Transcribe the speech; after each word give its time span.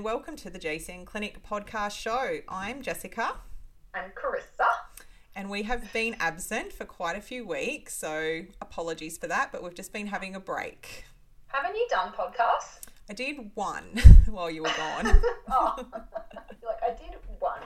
And 0.00 0.04
welcome 0.06 0.34
to 0.34 0.48
the 0.48 0.58
JCN 0.58 1.04
Clinic 1.04 1.46
podcast 1.46 1.92
show. 1.92 2.38
I'm 2.48 2.80
Jessica 2.80 3.34
and 3.92 4.14
Carissa. 4.14 4.66
and 5.36 5.50
we 5.50 5.64
have 5.64 5.92
been 5.92 6.16
absent 6.18 6.72
for 6.72 6.86
quite 6.86 7.18
a 7.18 7.20
few 7.20 7.46
weeks, 7.46 7.98
so 7.98 8.44
apologies 8.62 9.18
for 9.18 9.26
that, 9.26 9.52
but 9.52 9.62
we've 9.62 9.74
just 9.74 9.92
been 9.92 10.06
having 10.06 10.34
a 10.34 10.40
break. 10.40 11.04
Haven't 11.48 11.76
you 11.76 11.86
done 11.90 12.12
podcasts? 12.12 12.80
I 13.10 13.12
did 13.12 13.50
one 13.52 14.00
while 14.30 14.50
you 14.50 14.62
were 14.62 14.72
gone. 14.74 15.20
oh, 15.50 15.74
like 15.92 16.82
I 16.82 16.96
did 16.96 17.18
one. 17.38 17.60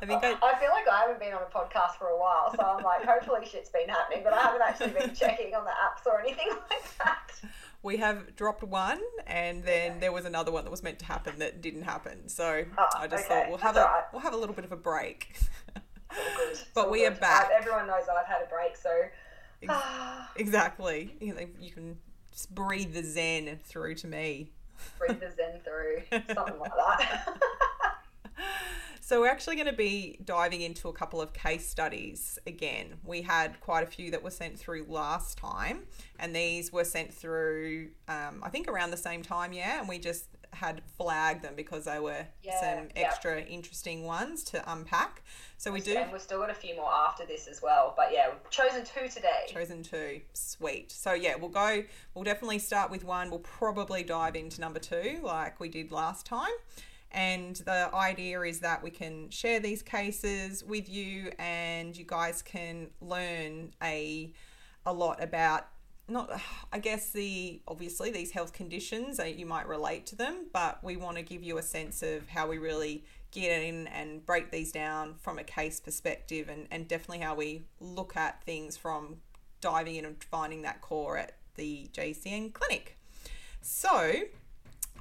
I 0.00 0.06
think 0.06 0.24
I, 0.24 0.32
I 0.42 0.58
feel 0.58 0.70
like 0.70 0.88
I 0.90 1.02
haven't 1.02 1.20
been 1.20 1.34
on 1.34 1.42
a 1.42 1.54
podcast 1.54 1.96
for 1.98 2.06
a 2.06 2.18
while, 2.18 2.54
so 2.56 2.62
I'm 2.62 2.82
like, 2.82 3.04
hopefully 3.04 3.46
shit's 3.46 3.68
been 3.68 3.90
happening, 3.90 4.22
but 4.24 4.32
I 4.32 4.40
haven't 4.40 4.62
actually 4.62 4.98
been 4.98 5.14
checking 5.14 5.54
on 5.54 5.66
the 5.66 5.72
apps 5.72 6.10
or 6.10 6.22
anything 6.22 6.48
like 6.70 6.98
that. 7.04 7.32
We 7.82 7.96
have 7.98 8.36
dropped 8.36 8.62
one, 8.62 9.00
and 9.26 9.62
then 9.64 10.00
there 10.00 10.12
was 10.12 10.24
another 10.24 10.52
one 10.52 10.64
that 10.64 10.70
was 10.70 10.82
meant 10.82 10.98
to 11.00 11.04
happen 11.06 11.38
that 11.38 11.60
didn't 11.62 11.82
happen. 11.82 12.28
So 12.28 12.64
Oh, 12.78 12.86
I 12.96 13.06
just 13.06 13.24
okay. 13.24 13.34
thought 13.42 13.48
we'll 13.48 13.58
have 13.58 13.74
That's 13.74 13.86
a 13.86 13.90
right. 13.92 14.04
we'll 14.12 14.22
have 14.22 14.34
a 14.34 14.36
little 14.36 14.54
bit 14.54 14.64
of 14.64 14.72
a 14.72 14.76
break. 14.76 15.34
Good. 16.10 16.58
But 16.74 16.90
we 16.90 17.06
are 17.06 17.10
uh, 17.12 17.14
back. 17.14 17.50
I- 17.50 17.58
everyone 17.58 17.86
knows 17.86 18.02
I've 18.10 18.26
had 18.26 18.42
a 18.42 18.46
break, 18.48 18.76
so. 18.76 18.90
Ah. 19.68 20.30
exactly. 20.36 21.16
You, 21.20 21.34
know, 21.34 21.46
you 21.60 21.70
can 21.70 21.98
just 22.32 22.54
breathe 22.54 22.94
the 22.94 23.02
zen 23.02 23.58
through 23.64 23.94
to 23.96 24.06
me. 24.06 24.50
breathe 24.98 25.20
the 25.20 25.30
zen 25.30 25.60
through, 25.64 26.02
something 26.34 26.58
like 26.58 26.72
that. 26.76 27.28
So, 29.02 29.20
we're 29.22 29.28
actually 29.28 29.56
going 29.56 29.66
to 29.66 29.72
be 29.72 30.20
diving 30.24 30.60
into 30.60 30.88
a 30.88 30.92
couple 30.92 31.20
of 31.20 31.32
case 31.32 31.66
studies 31.68 32.38
again. 32.46 32.98
We 33.02 33.22
had 33.22 33.58
quite 33.60 33.82
a 33.82 33.86
few 33.86 34.12
that 34.12 34.22
were 34.22 34.30
sent 34.30 34.56
through 34.56 34.84
last 34.88 35.36
time, 35.36 35.86
and 36.20 36.36
these 36.36 36.72
were 36.72 36.84
sent 36.84 37.12
through, 37.12 37.88
um, 38.06 38.40
I 38.44 38.50
think, 38.50 38.68
around 38.68 38.92
the 38.92 38.96
same 38.96 39.22
time, 39.22 39.52
yeah. 39.52 39.80
And 39.80 39.88
we 39.88 39.98
just 39.98 40.26
had 40.52 40.82
flagged 40.96 41.42
them 41.42 41.54
because 41.56 41.86
they 41.86 41.98
were 41.98 42.24
Yeah, 42.44 42.60
some 42.60 42.88
yeah. 42.94 43.02
extra 43.06 43.40
interesting 43.40 44.04
ones 44.04 44.44
to 44.44 44.72
unpack. 44.72 45.22
So, 45.58 45.72
we 45.72 45.80
do 45.80 45.96
and 45.96 46.12
we've 46.12 46.20
still 46.22 46.38
got 46.38 46.50
a 46.50 46.54
few 46.54 46.76
more 46.76 46.92
after 46.92 47.26
this 47.26 47.48
as 47.48 47.60
well, 47.60 47.94
but 47.96 48.12
yeah, 48.12 48.28
we've 48.28 48.50
chosen 48.50 48.84
two 48.84 49.08
today. 49.08 49.46
chosen 49.48 49.82
two. 49.82 50.20
Sweet. 50.34 50.92
So, 50.92 51.14
yeah, 51.14 51.34
we'll 51.34 51.50
go, 51.50 51.82
we'll 52.14 52.24
definitely 52.24 52.60
start 52.60 52.92
with 52.92 53.02
one. 53.02 53.28
We'll 53.30 53.40
probably 53.40 54.04
dive 54.04 54.36
into 54.36 54.60
number 54.60 54.78
two 54.78 55.18
like 55.24 55.58
we 55.58 55.68
did 55.68 55.90
last 55.90 56.26
time. 56.26 56.52
And 57.12 57.56
the 57.56 57.90
idea 57.92 58.40
is 58.42 58.60
that 58.60 58.82
we 58.82 58.90
can 58.90 59.30
share 59.30 59.60
these 59.60 59.82
cases 59.82 60.62
with 60.62 60.88
you 60.88 61.32
and 61.38 61.96
you 61.96 62.04
guys 62.04 62.42
can 62.42 62.90
learn 63.00 63.72
a 63.82 64.32
a 64.86 64.92
lot 64.92 65.22
about 65.22 65.66
not 66.08 66.40
I 66.72 66.78
guess 66.78 67.10
the 67.10 67.60
obviously 67.66 68.10
these 68.10 68.32
health 68.32 68.52
conditions 68.52 69.18
uh, 69.20 69.24
you 69.24 69.46
might 69.46 69.68
relate 69.68 70.06
to 70.06 70.16
them, 70.16 70.46
but 70.52 70.82
we 70.82 70.96
want 70.96 71.16
to 71.16 71.22
give 71.22 71.42
you 71.42 71.58
a 71.58 71.62
sense 71.62 72.02
of 72.02 72.28
how 72.28 72.48
we 72.48 72.58
really 72.58 73.04
get 73.30 73.62
in 73.62 73.86
and 73.88 74.24
break 74.26 74.50
these 74.50 74.72
down 74.72 75.14
from 75.14 75.38
a 75.38 75.44
case 75.44 75.78
perspective 75.78 76.48
and, 76.48 76.66
and 76.70 76.88
definitely 76.88 77.20
how 77.20 77.34
we 77.34 77.62
look 77.78 78.16
at 78.16 78.42
things 78.44 78.76
from 78.76 79.18
diving 79.60 79.96
in 79.96 80.04
and 80.04 80.22
finding 80.24 80.62
that 80.62 80.80
core 80.80 81.16
at 81.16 81.36
the 81.54 81.88
JCN 81.92 82.52
clinic. 82.52 82.98
So 83.60 84.14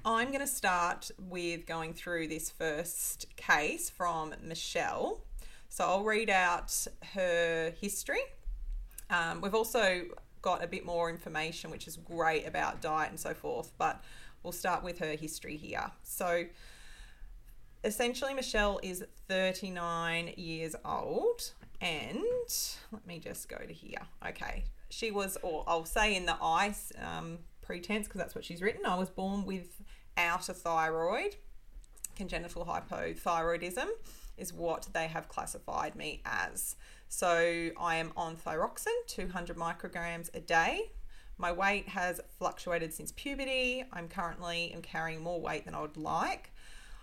I'm 0.05 0.27
going 0.29 0.39
to 0.39 0.47
start 0.47 1.11
with 1.19 1.65
going 1.65 1.93
through 1.93 2.29
this 2.29 2.49
first 2.49 3.25
case 3.35 3.89
from 3.89 4.33
Michelle. 4.41 5.21
So 5.67 5.83
I'll 5.83 6.03
read 6.03 6.29
out 6.29 6.87
her 7.13 7.73
history. 7.81 8.21
Um, 9.09 9.41
we've 9.41 9.53
also 9.53 10.03
got 10.41 10.63
a 10.63 10.67
bit 10.67 10.85
more 10.85 11.09
information, 11.09 11.69
which 11.69 11.85
is 11.85 11.97
great 11.97 12.47
about 12.47 12.81
diet 12.81 13.09
and 13.09 13.19
so 13.19 13.33
forth, 13.33 13.73
but 13.77 14.01
we'll 14.41 14.53
start 14.53 14.83
with 14.83 14.99
her 14.99 15.15
history 15.15 15.57
here. 15.57 15.91
So 16.03 16.45
essentially, 17.83 18.33
Michelle 18.33 18.79
is 18.81 19.03
39 19.27 20.33
years 20.37 20.75
old, 20.85 21.51
and 21.81 22.23
let 22.91 23.05
me 23.05 23.19
just 23.19 23.49
go 23.49 23.57
to 23.57 23.73
here. 23.73 24.07
Okay, 24.25 24.63
she 24.89 25.11
was, 25.11 25.37
or 25.43 25.65
I'll 25.67 25.85
say 25.85 26.15
in 26.15 26.25
the 26.25 26.37
ice 26.41 26.93
um, 27.01 27.39
pretense 27.69 28.07
because 28.07 28.17
that's 28.17 28.33
what 28.33 28.43
she's 28.43 28.63
written. 28.63 28.83
I 28.83 28.95
was 28.95 29.11
born 29.11 29.45
without 29.45 30.49
a 30.49 30.53
thyroid. 30.55 31.35
Congenital 32.15 32.65
hypothyroidism 32.65 33.85
is 34.37 34.51
what 34.51 34.87
they 34.91 35.05
have 35.05 35.29
classified 35.29 35.95
me 35.95 36.23
as. 36.25 36.77
So 37.09 37.69
I 37.79 37.97
am 37.97 38.11
on 38.17 38.37
thyroxine, 38.37 39.05
200 39.05 39.55
micrograms 39.55 40.33
a 40.35 40.39
day. 40.39 40.93
My 41.37 41.51
weight 41.51 41.87
has 41.89 42.19
fluctuated 42.39 42.91
since 42.91 43.11
puberty. 43.11 43.83
I'm 43.93 44.07
currently 44.07 44.73
am 44.73 44.81
carrying 44.81 45.21
more 45.21 45.39
weight 45.39 45.65
than 45.65 45.75
I 45.75 45.81
would 45.81 45.95
like. 45.95 46.51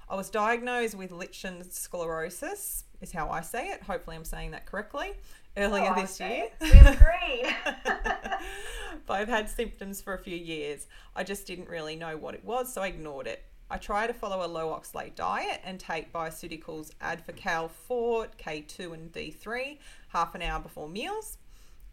I 0.09 0.17
was 0.17 0.31
diagnosed 0.31 0.97
with 0.97 1.13
lichen 1.13 1.63
sclerosis, 1.71 2.83
is 3.01 3.13
how 3.13 3.31
I 3.31 3.41
say 3.41 3.69
it. 3.69 3.85
Hopefully, 3.85 4.17
I'm 4.17 4.25
saying 4.25 4.51
that 4.51 4.67
correctly. 4.67 5.13
Earlier 5.57 5.95
Oh, 5.97 6.01
this 6.01 6.21
year. 6.21 6.49
We 6.61 6.71
agreed. 6.71 7.57
but 9.07 9.15
I've 9.15 9.29
had 9.29 9.49
symptoms 9.49 10.01
for 10.01 10.15
a 10.15 10.19
few 10.19 10.37
years. 10.37 10.87
I 11.15 11.25
just 11.25 11.47
didn't 11.47 11.69
really 11.69 11.97
know 11.97 12.17
what 12.17 12.35
it 12.35 12.45
was, 12.45 12.73
so 12.73 12.83
I 12.83 12.89
ignored 12.89 13.27
it. 13.27 13.43
I 13.71 13.79
try 13.79 14.07
to 14.07 14.13
follow 14.13 14.45
a 14.45 14.47
low 14.47 14.69
oxalate 14.69 15.17
diet 15.17 15.61
and 15.65 15.81
take 15.81 16.13
bioceuticals 16.13 16.93
Advocal 17.03 17.69
Fort, 17.71 18.37
K2 18.39 18.95
and 18.95 19.13
D3 19.13 19.79
half 20.09 20.35
an 20.35 20.43
hour 20.43 20.61
before 20.61 20.89
meals. 20.89 21.39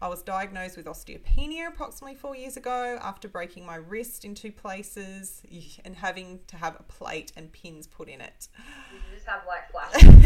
I 0.00 0.08
was 0.08 0.22
diagnosed 0.22 0.76
with 0.76 0.86
osteopenia 0.86 1.68
approximately 1.68 2.16
four 2.16 2.36
years 2.36 2.56
ago 2.56 2.98
after 3.00 3.28
breaking 3.28 3.64
my 3.64 3.76
wrist 3.76 4.24
in 4.24 4.34
two 4.34 4.52
places 4.52 5.42
and 5.84 5.96
having 5.96 6.40
to 6.48 6.56
have 6.56 6.76
a 6.78 6.82
plate 6.82 7.32
and 7.36 7.52
pins 7.52 7.86
put 7.86 8.08
in 8.08 8.20
it. 8.20 8.48
Did 8.90 9.00
you 9.10 9.16
just 9.16 9.26
have 9.26 9.42
like 9.46 9.64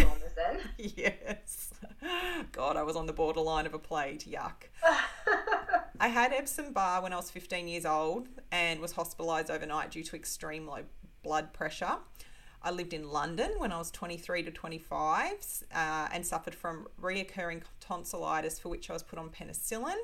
on 0.07 0.21
this 0.21 0.33
then? 0.35 0.61
yes. 0.97 1.73
God, 2.53 2.77
I 2.77 2.83
was 2.83 2.97
on 2.97 3.07
the 3.07 3.13
borderline 3.13 3.67
of 3.67 3.75
a 3.75 3.79
plate. 3.79 4.27
Yuck. 4.29 4.69
I 6.01 6.09
had 6.09 6.33
Epstein-Barr 6.33 7.03
when 7.03 7.13
I 7.13 7.17
was 7.17 7.31
15 7.31 7.69
years 7.69 7.85
old 7.85 8.29
and 8.53 8.81
was 8.81 8.95
hospitalised 8.95 9.51
overnight 9.51 9.91
due 9.91 10.05
to 10.05 10.17
extreme 10.17 10.67
low 10.67 10.85
blood 11.23 11.53
pressure. 11.53 11.99
I 12.63 12.71
lived 12.71 12.93
in 12.93 13.09
London 13.11 13.53
when 13.59 13.73
I 13.73 13.79
was 13.79 13.91
23 13.91 14.43
to 14.45 14.51
25 14.51 15.33
uh, 15.75 16.09
and 16.13 16.27
suffered 16.27 16.55
from 16.55 16.89
reoccurring 17.01 17.63
tonsillitis 17.81 18.59
for 18.59 18.69
which 18.69 18.91
I 18.91 18.93
was 18.93 19.03
put 19.03 19.19
on 19.19 19.31
penicillin. 19.31 19.97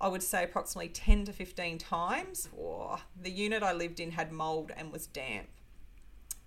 I 0.00 0.08
would 0.08 0.22
say 0.22 0.44
approximately 0.44 0.88
10 0.88 1.24
to 1.26 1.32
15 1.32 1.78
times. 1.78 2.48
Or 2.56 2.98
the 3.20 3.30
unit 3.30 3.62
I 3.62 3.72
lived 3.72 4.00
in 4.00 4.12
had 4.12 4.32
mold 4.32 4.72
and 4.76 4.92
was 4.92 5.06
damp. 5.06 5.48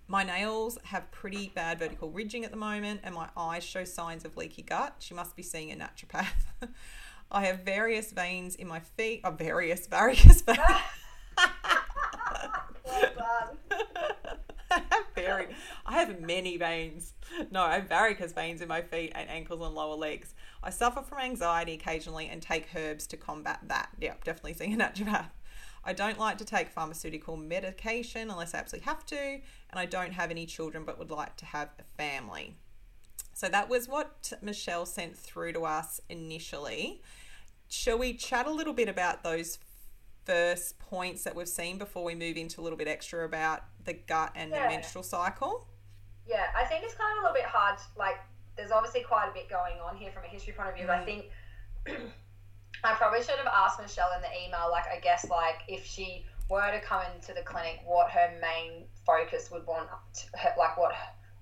My 0.06 0.24
nails 0.24 0.78
have 0.84 1.10
pretty 1.10 1.52
bad 1.54 1.78
vertical 1.78 2.10
ridging 2.10 2.42
at 2.44 2.50
the 2.50 2.56
moment, 2.56 3.00
and 3.04 3.14
my 3.14 3.28
eyes 3.36 3.62
show 3.62 3.84
signs 3.84 4.24
of 4.24 4.38
leaky 4.38 4.62
gut. 4.62 4.94
She 5.00 5.12
must 5.12 5.36
be 5.36 5.42
seeing 5.42 5.70
a 5.70 5.76
naturopath. 5.76 6.28
I 7.30 7.44
have 7.44 7.60
various 7.60 8.10
veins 8.10 8.54
in 8.54 8.66
my 8.66 8.80
feet, 8.80 9.20
oh, 9.24 9.32
various 9.32 9.86
varicose 9.86 10.40
veins. 10.46 10.58
well 12.86 13.58
I 15.86 15.92
have 15.92 16.20
many 16.20 16.56
veins. 16.56 17.14
No, 17.50 17.62
I 17.62 17.76
have 17.76 17.88
varicose 17.88 18.32
veins 18.32 18.60
in 18.60 18.68
my 18.68 18.82
feet 18.82 19.12
and 19.14 19.28
ankles 19.28 19.60
and 19.60 19.74
lower 19.74 19.96
legs. 19.96 20.34
I 20.62 20.70
suffer 20.70 21.02
from 21.02 21.18
anxiety 21.18 21.74
occasionally 21.74 22.28
and 22.28 22.42
take 22.42 22.66
herbs 22.74 23.06
to 23.08 23.16
combat 23.16 23.60
that. 23.68 23.90
Yep, 24.00 24.24
definitely 24.24 24.54
seeing 24.54 24.80
a 24.80 24.84
naturopath. 24.84 25.30
I 25.84 25.92
don't 25.92 26.18
like 26.18 26.38
to 26.38 26.44
take 26.44 26.70
pharmaceutical 26.70 27.36
medication 27.36 28.30
unless 28.30 28.54
I 28.54 28.58
absolutely 28.58 28.86
have 28.86 29.06
to, 29.06 29.16
and 29.16 29.74
I 29.74 29.86
don't 29.86 30.12
have 30.12 30.30
any 30.30 30.44
children 30.44 30.84
but 30.84 30.98
would 30.98 31.10
like 31.10 31.36
to 31.36 31.46
have 31.46 31.70
a 31.78 31.82
family. 31.96 32.56
So 33.32 33.48
that 33.48 33.68
was 33.68 33.88
what 33.88 34.32
Michelle 34.42 34.84
sent 34.84 35.16
through 35.16 35.52
to 35.52 35.64
us 35.64 36.00
initially. 36.08 37.02
Shall 37.68 37.98
we 37.98 38.14
chat 38.14 38.46
a 38.46 38.50
little 38.50 38.72
bit 38.72 38.88
about 38.88 39.22
those 39.22 39.58
first 40.28 40.78
points 40.78 41.24
that 41.24 41.34
we've 41.34 41.48
seen 41.48 41.78
before 41.78 42.04
we 42.04 42.14
move 42.14 42.36
into 42.36 42.60
a 42.60 42.62
little 42.62 42.76
bit 42.76 42.86
extra 42.86 43.24
about 43.24 43.64
the 43.84 43.94
gut 43.94 44.30
and 44.36 44.52
the 44.52 44.58
menstrual 44.58 45.02
cycle? 45.02 45.66
Yeah, 46.28 46.44
I 46.54 46.64
think 46.66 46.84
it's 46.84 46.94
kind 46.94 47.10
of 47.16 47.24
a 47.24 47.26
little 47.28 47.34
bit 47.34 47.46
hard. 47.46 47.78
Like, 47.96 48.18
there's 48.56 48.70
obviously 48.70 49.02
quite 49.02 49.28
a 49.30 49.32
bit 49.32 49.48
going 49.48 49.80
on 49.80 49.96
here 49.96 50.12
from 50.12 50.24
a 50.24 50.28
history 50.28 50.52
point 50.52 50.68
of 50.68 50.74
view. 50.74 50.86
But 50.86 50.98
I 50.98 51.04
think 51.04 51.30
I 52.84 52.92
probably 52.94 53.20
should 53.20 53.36
have 53.36 53.46
asked 53.46 53.80
Michelle 53.80 54.10
in 54.14 54.20
the 54.20 54.46
email, 54.46 54.68
like, 54.70 54.84
I 54.94 55.00
guess, 55.00 55.26
like, 55.30 55.62
if 55.66 55.86
she 55.86 56.26
were 56.50 56.70
to 56.70 56.80
come 56.80 57.02
into 57.14 57.32
the 57.32 57.42
clinic, 57.42 57.80
what 57.86 58.10
her 58.10 58.38
main 58.42 58.84
focus 59.06 59.50
would 59.50 59.66
want, 59.66 59.88
to, 59.88 60.24
like 60.58 60.76
what, 60.76 60.92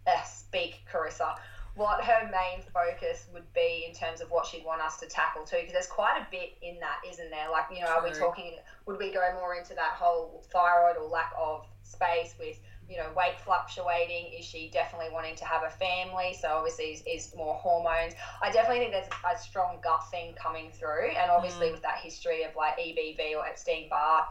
uh, 0.07 0.23
speak 0.23 0.87
Carissa, 0.91 1.35
what 1.77 2.03
her 2.03 2.25
main 2.25 2.65
focus 2.73 3.27
would 3.33 3.53
be 3.53 3.85
in 3.87 3.95
terms 3.95 4.23
of 4.23 4.31
what 4.31 4.47
she'd 4.47 4.65
want 4.65 4.81
us 4.81 4.99
to 4.99 5.07
tackle 5.07 5.45
too, 5.45 5.59
because 5.59 5.75
there's 5.75 5.87
quite 5.87 6.19
a 6.19 6.27
bit 6.31 6.57
in 6.63 6.81
that, 6.81 7.01
isn't 7.09 7.31
there? 7.31 7.51
Like, 7.51 7.67
you 7.71 7.81
know, 7.81 7.87
True. 7.87 7.97
are 7.97 8.05
we 8.05 8.13
talking, 8.13 8.53
would 8.87 8.99
we 8.99 9.13
go 9.13 9.21
more 9.35 9.55
into 9.55 9.75
that 9.75 9.93
whole 9.93 10.43
thyroid 10.51 10.97
or 10.97 11.07
lack 11.07 11.33
of 11.39 11.67
space 11.83 12.35
with, 12.41 12.59
you 12.89 12.97
know, 12.97 13.09
weight 13.15 13.39
fluctuating? 13.45 14.33
Is 14.39 14.47
she 14.47 14.71
definitely 14.73 15.09
wanting 15.13 15.37
to 15.37 15.45
have 15.45 15.65
a 15.65 15.71
family? 15.71 16.35
So 16.41 16.49
obviously 16.49 16.87
is, 16.87 17.03
is 17.07 17.35
more 17.37 17.55
hormones. 17.55 18.15
I 18.43 18.51
definitely 18.51 18.79
think 18.79 18.93
there's 18.93 19.13
a 19.31 19.39
strong 19.39 19.77
gut 19.83 20.11
thing 20.11 20.35
coming 20.35 20.71
through. 20.73 21.11
And 21.11 21.31
obviously 21.31 21.69
mm. 21.69 21.73
with 21.73 21.83
that 21.83 21.99
history 21.99 22.45
of 22.45 22.57
like 22.57 22.79
EBV 22.79 23.37
or 23.37 23.47
Epstein-Barr, 23.47 24.29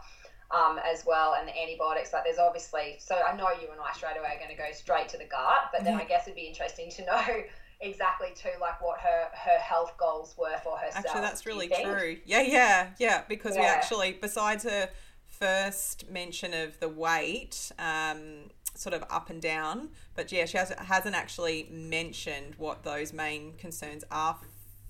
um, 0.50 0.78
as 0.90 1.04
well, 1.06 1.34
and 1.38 1.48
the 1.48 1.58
antibiotics. 1.58 2.12
Like, 2.12 2.24
there's 2.24 2.38
obviously, 2.38 2.96
so 2.98 3.16
I 3.16 3.36
know 3.36 3.48
you 3.60 3.68
and 3.70 3.80
I 3.80 3.92
straight 3.94 4.16
away 4.18 4.28
are 4.34 4.38
going 4.38 4.50
to 4.50 4.56
go 4.56 4.70
straight 4.72 5.08
to 5.10 5.18
the 5.18 5.24
gut, 5.24 5.70
but 5.72 5.84
then 5.84 5.94
mm-hmm. 5.94 6.02
I 6.02 6.04
guess 6.04 6.26
it'd 6.26 6.36
be 6.36 6.46
interesting 6.46 6.90
to 6.90 7.04
know 7.06 7.42
exactly 7.80 8.28
too 8.34 8.48
like 8.58 8.80
what 8.80 8.98
her 8.98 9.28
her 9.34 9.58
health 9.58 9.92
goals 9.98 10.34
were 10.38 10.56
for 10.64 10.78
herself. 10.78 11.04
Actually, 11.06 11.20
that's 11.20 11.46
really 11.46 11.68
true. 11.68 12.16
Yeah, 12.24 12.42
yeah, 12.42 12.88
yeah. 12.98 13.22
Because 13.28 13.54
yeah. 13.54 13.62
we 13.62 13.66
actually, 13.66 14.18
besides 14.20 14.64
her 14.64 14.90
first 15.26 16.08
mention 16.10 16.54
of 16.54 16.78
the 16.80 16.88
weight, 16.88 17.70
um, 17.78 18.50
sort 18.74 18.94
of 18.94 19.04
up 19.10 19.30
and 19.30 19.40
down, 19.40 19.90
but 20.14 20.32
yeah, 20.32 20.44
she 20.44 20.58
has, 20.58 20.70
hasn't 20.70 21.14
actually 21.14 21.68
mentioned 21.70 22.54
what 22.56 22.82
those 22.82 23.12
main 23.12 23.52
concerns 23.54 24.04
are 24.10 24.36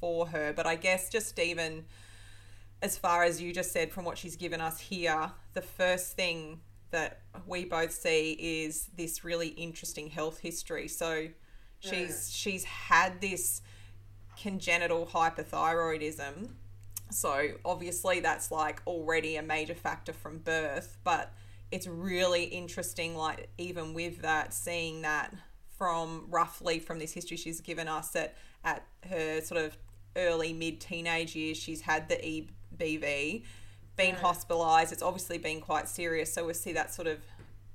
for 0.00 0.29
her. 0.29 0.52
But 0.52 0.67
I 0.67 0.76
guess 0.76 1.09
just 1.09 1.38
even 1.38 1.85
as 2.82 2.99
far 2.99 3.25
as 3.25 3.40
you 3.40 3.52
just 3.52 3.73
said 3.73 3.93
from 3.93 4.05
what 4.05 4.19
she's 4.19 4.37
given 4.37 4.61
us 4.61 4.78
here, 4.78 5.32
the 5.55 5.62
first 5.62 6.12
thing 6.12 6.61
that 6.90 7.20
we 7.46 7.64
both 7.64 7.93
see 7.93 8.32
is 8.32 8.88
this 8.96 9.25
really 9.25 9.49
interesting 9.49 10.08
health 10.08 10.38
history. 10.38 10.88
So 10.88 11.28
she's 11.81 12.31
she's 12.32 12.64
had 12.64 13.20
this 13.20 13.62
congenital 14.40 15.06
hypothyroidism. 15.06 16.50
So 17.11 17.49
obviously 17.64 18.20
that's 18.20 18.50
like 18.50 18.82
already 18.87 19.37
a 19.37 19.43
major 19.43 19.75
factor 19.75 20.12
from 20.12 20.38
birth, 20.38 20.99
but 21.05 21.32
it's 21.70 21.87
really 21.87 22.44
interesting 22.44 23.17
like 23.17 23.49
even 23.58 23.94
with 23.94 24.23
that 24.23 24.55
seeing 24.55 25.02
that 25.02 25.34
from 25.76 26.26
roughly 26.31 26.78
from 26.78 26.99
this 26.99 27.12
history 27.12 27.37
she's 27.37 27.61
given 27.61 27.88
us 27.88 28.11
that 28.11 28.37
at 28.64 28.87
her 29.08 29.40
sort 29.40 29.61
of 29.61 29.76
early 30.17 30.52
mid 30.52 30.81
teenage 30.81 31.34
years 31.34 31.56
she's 31.56 31.82
had 31.82 32.08
the 32.08 32.25
e 32.26 32.49
BV, 32.78 33.43
been 33.96 34.14
hospitalised. 34.17 34.93
It's 34.93 35.02
obviously 35.02 35.38
been 35.38 35.61
quite 35.61 35.88
serious. 35.88 36.32
So 36.32 36.46
we 36.46 36.55
see 36.55 36.73
that 36.73 36.93
sort 36.93 37.08
of 37.08 37.19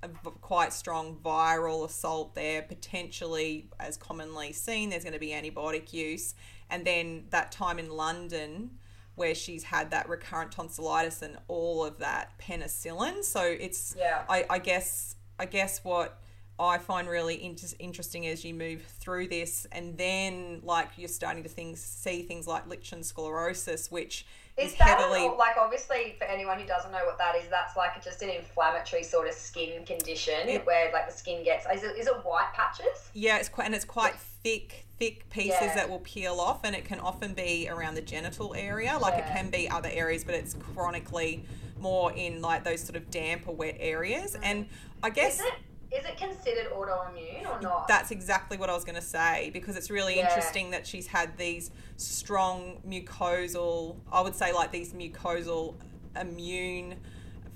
a 0.04 0.08
quite 0.08 0.74
strong 0.74 1.18
viral 1.24 1.86
assault 1.86 2.34
there, 2.36 2.62
potentially 2.62 3.70
as 3.80 3.98
commonly 3.98 4.52
seen. 4.52 4.90
There's 4.90 5.04
going 5.04 5.14
to 5.14 5.20
be 5.20 5.30
antibiotic 5.30 5.94
use. 5.94 6.34
And 6.70 6.86
then 6.86 7.26
that 7.30 7.52
time 7.52 7.80
in 7.80 7.90
London 7.90 8.72
where 9.16 9.36
she's 9.36 9.64
had 9.64 9.92
that 9.92 10.08
recurrent 10.08 10.52
tonsillitis 10.52 11.22
and 11.22 11.38
all 11.48 11.84
of 11.86 12.00
that 12.00 12.32
penicillin. 12.40 13.24
So 13.24 13.44
it's, 13.44 13.96
yeah. 13.98 14.24
I, 14.30 14.46
I 14.50 14.58
guess, 14.58 15.16
I 15.38 15.46
guess 15.46 15.84
what 15.84 16.18
I 16.62 16.78
find 16.78 17.10
really 17.10 17.44
inter- 17.44 17.76
interesting 17.80 18.28
as 18.28 18.46
you 18.46 18.54
move 18.54 18.84
through 18.84 19.28
this, 19.28 19.66
and 19.72 19.98
then 19.98 20.62
like 20.64 20.90
you're 20.96 21.10
starting 21.10 21.44
to 21.44 21.50
things 21.50 21.82
see 21.82 22.22
things 22.22 22.48
like 22.48 22.68
lichen 22.68 23.04
sclerosis, 23.04 23.90
which 23.90 24.26
is, 24.58 24.76
that 24.76 25.00
heavily 25.00 25.30
like 25.38 25.56
obviously 25.60 26.16
for 26.18 26.26
anyone 26.26 26.60
who 26.60 26.66
doesn't 26.66 26.92
know 26.92 27.06
what 27.06 27.18
that 27.18 27.36
is, 27.36 27.48
that's 27.50 27.76
like 27.76 28.04
just 28.04 28.22
an 28.22 28.30
inflammatory 28.30 29.04
sort 29.04 29.28
of 29.28 29.34
skin 29.34 29.86
condition 29.86 30.48
it, 30.48 30.66
where 30.66 30.92
like 30.92 31.10
the 31.10 31.16
skin 31.16 31.44
gets 31.44 31.66
is 31.74 31.84
it, 31.84 31.98
is 31.98 32.08
it 32.08 32.14
white 32.24 32.52
patches? 32.54 33.10
Yeah, 33.14 33.38
it's 33.38 33.50
quite 33.50 33.66
and 33.66 33.76
it's 33.76 33.86
quite 33.86 34.16
thick 34.16 34.86
thick 35.00 35.28
pieces 35.32 35.58
yeah. 35.60 35.76
that 35.76 35.90
will 35.90 36.00
peel 36.00 36.40
off, 36.40 36.64
and 36.64 36.76
it 36.76 36.86
can 36.86 37.00
often 37.00 37.34
be 37.34 37.68
around 37.68 37.96
the 37.96 38.02
genital 38.02 38.54
area, 38.54 38.98
like 39.02 39.16
yeah. 39.16 39.28
it 39.28 39.34
can 39.36 39.50
be 39.50 39.68
other 39.68 39.90
areas, 39.92 40.24
but 40.24 40.36
it's 40.36 40.54
chronically 40.54 41.44
more 41.80 42.14
in 42.14 42.40
like 42.42 42.64
those 42.64 42.82
sort 42.82 42.96
of 42.96 43.10
damp 43.10 43.48
or 43.48 43.56
wet 43.56 43.78
areas, 43.80 44.36
mm. 44.36 44.42
and 44.44 44.68
I 45.02 45.10
guess 45.10 45.42
is 45.92 46.06
it 46.06 46.18
considered 46.18 46.72
autoimmune 46.72 47.50
or 47.50 47.62
not? 47.62 47.88
That's 47.88 48.12
exactly 48.12 48.58
what 48.58 48.70
I 48.70 48.74
was 48.74 48.86
going 48.86 48.96
to 48.96 49.02
say 49.02 49.50
because 49.52 49.76
it's 49.76 49.92
really 49.92 50.18
yeah. 50.18 50.28
interesting 50.28 50.72
that 50.72 50.88
she's 50.88 51.08
had 51.08 51.38
these 51.38 51.72
strong 51.98 52.78
mucosal, 52.88 53.98
I 54.12 54.22
would 54.22 54.36
say 54.36 54.54
like 54.54 54.72
these 54.72 54.94
mucosal 54.94 55.76
immune 56.20 56.96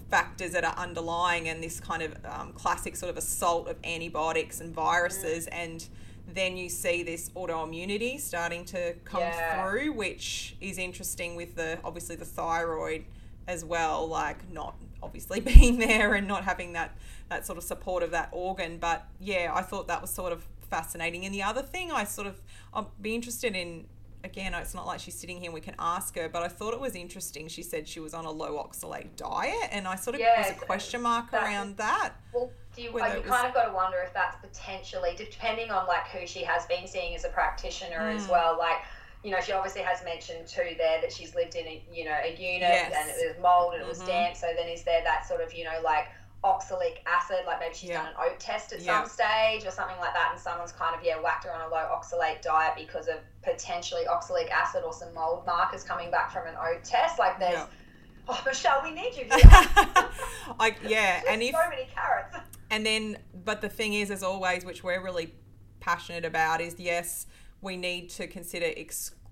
factors 0.10 0.52
that 0.52 0.64
are 0.64 0.76
underlying 0.78 1.48
and 1.50 1.64
this 1.64 1.80
kind 1.80 2.04
of 2.04 2.14
um, 2.26 2.54
classic 2.54 2.96
sort 2.96 3.10
of 3.10 3.18
assault 3.18 3.68
of 3.68 3.78
antibiotics 3.84 4.62
and 4.62 4.74
viruses 4.74 5.48
mm. 5.48 5.54
and 5.54 5.88
then 6.34 6.58
you 6.58 6.70
see 6.70 7.04
this 7.04 7.30
autoimmunity 7.36 8.20
starting 8.20 8.66
to 8.66 8.94
come 9.04 9.22
yeah. 9.22 9.68
through 9.68 9.92
which 9.92 10.56
is 10.62 10.78
interesting 10.78 11.36
with 11.36 11.56
the 11.56 11.80
obviously 11.84 12.16
the 12.16 12.26
thyroid 12.26 13.04
as 13.48 13.64
well 13.64 14.08
like 14.08 14.50
not 14.52 14.76
obviously 15.04 15.40
being 15.54 15.80
there 15.80 16.14
and 16.14 16.28
not 16.28 16.44
having 16.44 16.74
that 16.74 16.96
that 17.30 17.46
sort 17.46 17.58
of 17.58 17.64
support 17.64 18.04
of 18.04 18.12
that 18.12 18.30
organ. 18.32 18.78
But 18.78 19.08
yeah, 19.20 19.52
I 19.54 19.62
thought 19.62 19.88
that 19.88 20.02
was 20.02 20.12
sort 20.12 20.32
of 20.32 20.46
fascinating. 20.70 21.26
And 21.26 21.34
the 21.34 21.44
other 21.44 21.62
thing 21.62 21.92
I 21.92 22.04
sort 22.04 22.28
of 22.28 22.42
I'd 22.74 22.86
be 23.02 23.16
interested 23.16 23.56
in 23.56 23.86
again, 24.26 24.54
it's 24.56 24.74
not 24.74 24.88
like 24.88 25.00
she's 25.00 25.14
sitting 25.14 25.38
here 25.38 25.46
and 25.46 25.54
we 25.54 25.62
can 25.62 25.76
ask 25.78 26.16
her, 26.18 26.28
but 26.28 26.42
I 26.42 26.48
thought 26.48 26.74
it 26.74 26.80
was 26.80 26.96
interesting. 26.96 27.48
She 27.48 27.62
said 27.62 27.88
she 27.88 28.00
was 28.00 28.14
on 28.14 28.26
a 28.26 28.32
low 28.32 28.58
oxalate 28.62 29.16
diet, 29.16 29.70
and 29.72 29.88
I 29.88 29.96
sort 29.96 30.16
of 30.16 30.22
yeah, 30.22 30.42
was 30.42 30.50
a 30.50 30.66
question 30.66 31.04
mark 31.04 31.32
around 31.32 31.78
that. 31.78 32.14
Well, 32.34 32.52
do 32.76 32.82
you, 32.82 32.90
you 32.90 33.22
kind 33.22 33.48
of 33.48 33.54
got 33.54 33.68
to 33.68 33.74
wonder 33.74 34.00
if 34.04 34.14
that's 34.14 34.36
potentially, 34.38 35.14
depending 35.16 35.72
on 35.72 35.88
like 35.88 36.08
who 36.08 36.28
she 36.28 36.44
has 36.44 36.66
been 36.66 36.88
seeing 36.88 37.16
as 37.16 37.24
a 37.24 37.30
practitioner 37.30 38.00
mm. 38.00 38.16
as 38.16 38.28
well, 38.28 38.58
like 38.58 38.80
you 39.26 39.32
know, 39.32 39.42
she 39.42 39.52
obviously 39.54 39.82
has 39.82 40.04
mentioned 40.04 40.46
too 40.46 40.76
there 40.78 41.02
that 41.02 41.12
she's 41.12 41.34
lived 41.34 41.56
in 41.56 41.66
a, 41.66 41.84
you 41.92 42.06
know, 42.06 42.16
a 42.24 42.30
unit 42.30 42.62
yes. 42.62 42.94
and 42.96 43.10
it 43.10 43.36
was 43.36 43.42
mold 43.42 43.74
and 43.74 43.82
it 43.82 43.88
was 43.88 43.98
mm-hmm. 43.98 44.08
damp. 44.08 44.36
So 44.36 44.48
then 44.56 44.70
is 44.70 44.84
there 44.84 45.02
that 45.04 45.28
sort 45.28 45.42
of, 45.42 45.52
you 45.52 45.64
know, 45.64 45.82
like 45.84 46.10
oxalic 46.44 47.02
acid, 47.08 47.40
like 47.48 47.60
maybe 47.60 47.74
she's 47.74 47.90
yeah. 47.90 48.04
done 48.04 48.14
an 48.14 48.14
OAT 48.20 48.40
test 48.40 48.72
at 48.72 48.82
yeah. 48.82 49.02
some 49.02 49.10
stage 49.10 49.66
or 49.66 49.72
something 49.72 49.98
like 49.98 50.14
that, 50.14 50.30
and 50.32 50.40
someone's 50.40 50.72
kind 50.72 50.96
of 50.96 51.04
yeah 51.04 51.20
whacked 51.20 51.46
her 51.46 51.52
on 51.52 51.62
a 51.62 51.68
low 51.68 51.90
oxalate 51.92 52.44
diet 52.44 52.74
because 52.78 53.08
of 53.08 53.16
potentially 53.42 54.06
oxalic 54.08 54.52
acid 54.52 54.84
or 54.86 54.94
some 54.94 55.12
mold 55.16 55.44
markers 55.48 55.84
coming 55.84 56.12
back 56.12 56.32
from 56.32 56.46
an 56.46 56.54
OAT 56.56 56.84
test. 56.84 57.18
Like 57.18 57.40
there's, 57.40 57.54
yeah. 57.54 57.66
oh 58.28 58.40
Michelle, 58.46 58.82
we 58.84 58.92
need 58.92 59.16
you. 59.16 59.26
I, 59.32 60.76
yeah, 60.88 61.24
and 61.28 61.42
if 61.42 61.56
so 61.56 61.68
many 61.68 61.88
carrots. 61.94 62.38
And 62.70 62.86
then, 62.86 63.18
but 63.44 63.62
the 63.62 63.70
thing 63.70 63.94
is, 63.94 64.12
as 64.12 64.22
always, 64.22 64.66
which 64.66 64.84
we're 64.84 65.04
really 65.04 65.34
passionate 65.80 66.26
about, 66.26 66.62
is 66.62 66.76
yes, 66.80 67.26
we 67.62 67.76
need 67.76 68.10
to 68.12 68.28
consider 68.28 68.68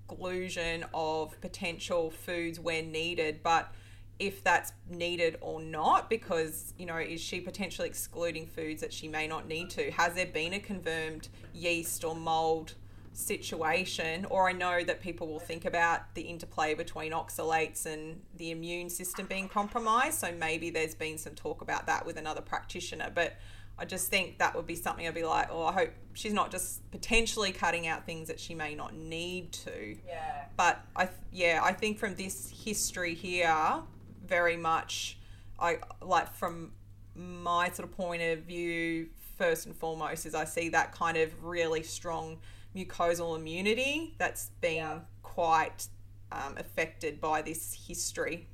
exclusion 0.07 0.85
of 0.93 1.39
potential 1.41 2.11
foods 2.11 2.59
when 2.59 2.91
needed, 2.91 3.41
but 3.43 3.73
if 4.19 4.43
that's 4.43 4.73
needed 4.89 5.37
or 5.41 5.59
not 5.59 6.07
because 6.09 6.73
you 6.77 6.85
know 6.85 6.97
is 6.97 7.19
she 7.19 7.41
potentially 7.41 7.87
excluding 7.87 8.45
foods 8.45 8.81
that 8.81 8.93
she 8.93 9.07
may 9.07 9.27
not 9.27 9.47
need 9.47 9.69
to? 9.71 9.91
Has 9.91 10.13
there 10.13 10.27
been 10.27 10.53
a 10.53 10.59
confirmed 10.59 11.29
yeast 11.53 12.03
or 12.03 12.15
mold 12.15 12.75
situation? 13.11 14.25
Or 14.25 14.47
i 14.47 14.51
know 14.51 14.83
that 14.83 15.01
people 15.01 15.27
will 15.27 15.39
think 15.39 15.65
about 15.65 16.13
the 16.15 16.21
interplay 16.21 16.73
between 16.73 17.11
oxalates 17.11 17.85
and 17.85 18.21
the 18.37 18.51
immune 18.51 18.89
system 18.89 19.25
being 19.25 19.49
compromised 19.49 20.19
so 20.19 20.31
maybe 20.31 20.69
there's 20.69 20.95
been 20.95 21.17
some 21.17 21.33
talk 21.35 21.61
about 21.61 21.87
that 21.87 22.05
with 22.05 22.17
another 22.17 22.41
practitioner 22.41 23.11
but 23.13 23.33
i 23.77 23.85
just 23.85 24.09
think 24.09 24.37
that 24.37 24.55
would 24.55 24.67
be 24.67 24.75
something 24.75 25.07
i'd 25.07 25.13
be 25.13 25.23
like 25.23 25.47
oh 25.51 25.65
i 25.65 25.71
hope 25.71 25.89
she's 26.13 26.33
not 26.33 26.51
just 26.51 26.89
potentially 26.91 27.51
cutting 27.51 27.87
out 27.87 28.05
things 28.05 28.27
that 28.27 28.39
she 28.39 28.53
may 28.53 28.75
not 28.75 28.95
need 28.95 29.51
to 29.51 29.97
yeah 30.07 30.45
but 30.55 30.81
i 30.95 31.07
yeah 31.31 31.59
i 31.63 31.71
think 31.71 31.97
from 31.97 32.15
this 32.15 32.53
history 32.63 33.13
here 33.13 33.81
very 34.25 34.57
much 34.57 35.17
I 35.59 35.79
like 36.01 36.33
from 36.33 36.71
my 37.15 37.69
sort 37.69 37.87
of 37.87 37.95
point 37.95 38.21
of 38.21 38.39
view 38.39 39.07
first 39.37 39.65
and 39.65 39.75
foremost 39.75 40.25
is 40.25 40.35
I 40.35 40.45
see 40.45 40.69
that 40.69 40.91
kind 40.91 41.17
of 41.17 41.43
really 41.43 41.83
strong 41.83 42.39
mucosal 42.75 43.37
immunity 43.37 44.15
that's 44.17 44.49
been 44.61 44.75
yeah. 44.75 44.99
quite 45.21 45.87
um, 46.31 46.57
affected 46.57 47.21
by 47.21 47.41
this 47.41 47.85
history. 47.87 48.47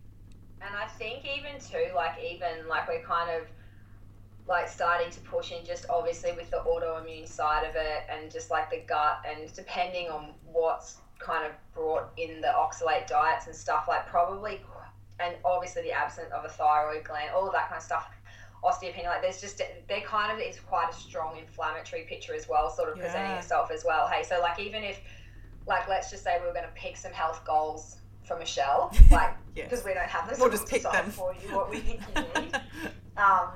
And 0.61 0.75
I 0.75 0.87
think 0.87 1.25
even 1.25 1.59
too, 1.59 1.93
like 1.95 2.21
even 2.21 2.67
like 2.67 2.87
we're 2.87 3.01
kind 3.01 3.31
of 3.31 3.47
like 4.49 4.67
starting 4.67 5.11
to 5.11 5.19
push 5.21 5.51
in 5.51 5.63
just 5.63 5.85
obviously 5.89 6.31
with 6.33 6.49
the 6.49 6.57
autoimmune 6.57 7.27
side 7.27 7.63
of 7.65 7.75
it 7.75 8.03
and 8.09 8.31
just 8.31 8.49
like 8.49 8.69
the 8.71 8.81
gut 8.87 9.23
and 9.29 9.53
depending 9.53 10.09
on 10.09 10.31
what's 10.43 10.97
kind 11.19 11.45
of 11.45 11.51
brought 11.73 12.09
in 12.17 12.41
the 12.41 12.47
oxalate 12.47 13.05
diets 13.05 13.45
and 13.45 13.55
stuff 13.55 13.85
like 13.87 14.07
probably 14.07 14.59
and 15.19 15.35
obviously 15.45 15.83
the 15.83 15.91
absence 15.91 16.31
of 16.31 16.45
a 16.45 16.49
thyroid 16.49 17.03
gland, 17.03 17.29
all 17.35 17.45
of 17.45 17.53
that 17.53 17.67
kind 17.69 17.77
of 17.77 17.83
stuff. 17.83 18.09
Osteopenia, 18.63 19.05
like 19.05 19.21
there's 19.21 19.39
just 19.39 19.61
there 19.87 20.01
kind 20.01 20.33
of 20.33 20.39
is 20.39 20.59
quite 20.59 20.89
a 20.89 20.93
strong 20.93 21.37
inflammatory 21.37 22.03
picture 22.03 22.33
as 22.33 22.49
well, 22.49 22.69
sort 22.69 22.89
of 22.89 22.97
yeah. 22.97 23.03
presenting 23.03 23.31
itself 23.37 23.71
as 23.71 23.85
well. 23.85 24.07
Hey, 24.07 24.23
so 24.23 24.39
like 24.41 24.59
even 24.59 24.83
if 24.83 24.99
like 25.65 25.87
let's 25.87 26.09
just 26.09 26.23
say 26.25 26.37
we 26.41 26.47
were 26.47 26.53
going 26.53 26.65
to 26.65 26.71
pick 26.75 26.97
some 26.97 27.13
health 27.13 27.41
goals 27.45 27.97
for 28.25 28.37
Michelle, 28.37 28.93
like 29.11 29.33
Yes. 29.55 29.69
because 29.69 29.85
we 29.85 29.93
don't 29.93 30.09
have 30.09 30.29
this 30.29 30.39
We'll 30.39 30.49
just 30.49 30.67
pick 30.67 30.83
them. 30.83 31.09
for 31.09 31.33
you 31.33 31.55
what 31.55 31.69
we 31.69 31.79
think 31.79 32.01
you 32.15 32.41
need. 32.41 32.53
um, 33.17 33.49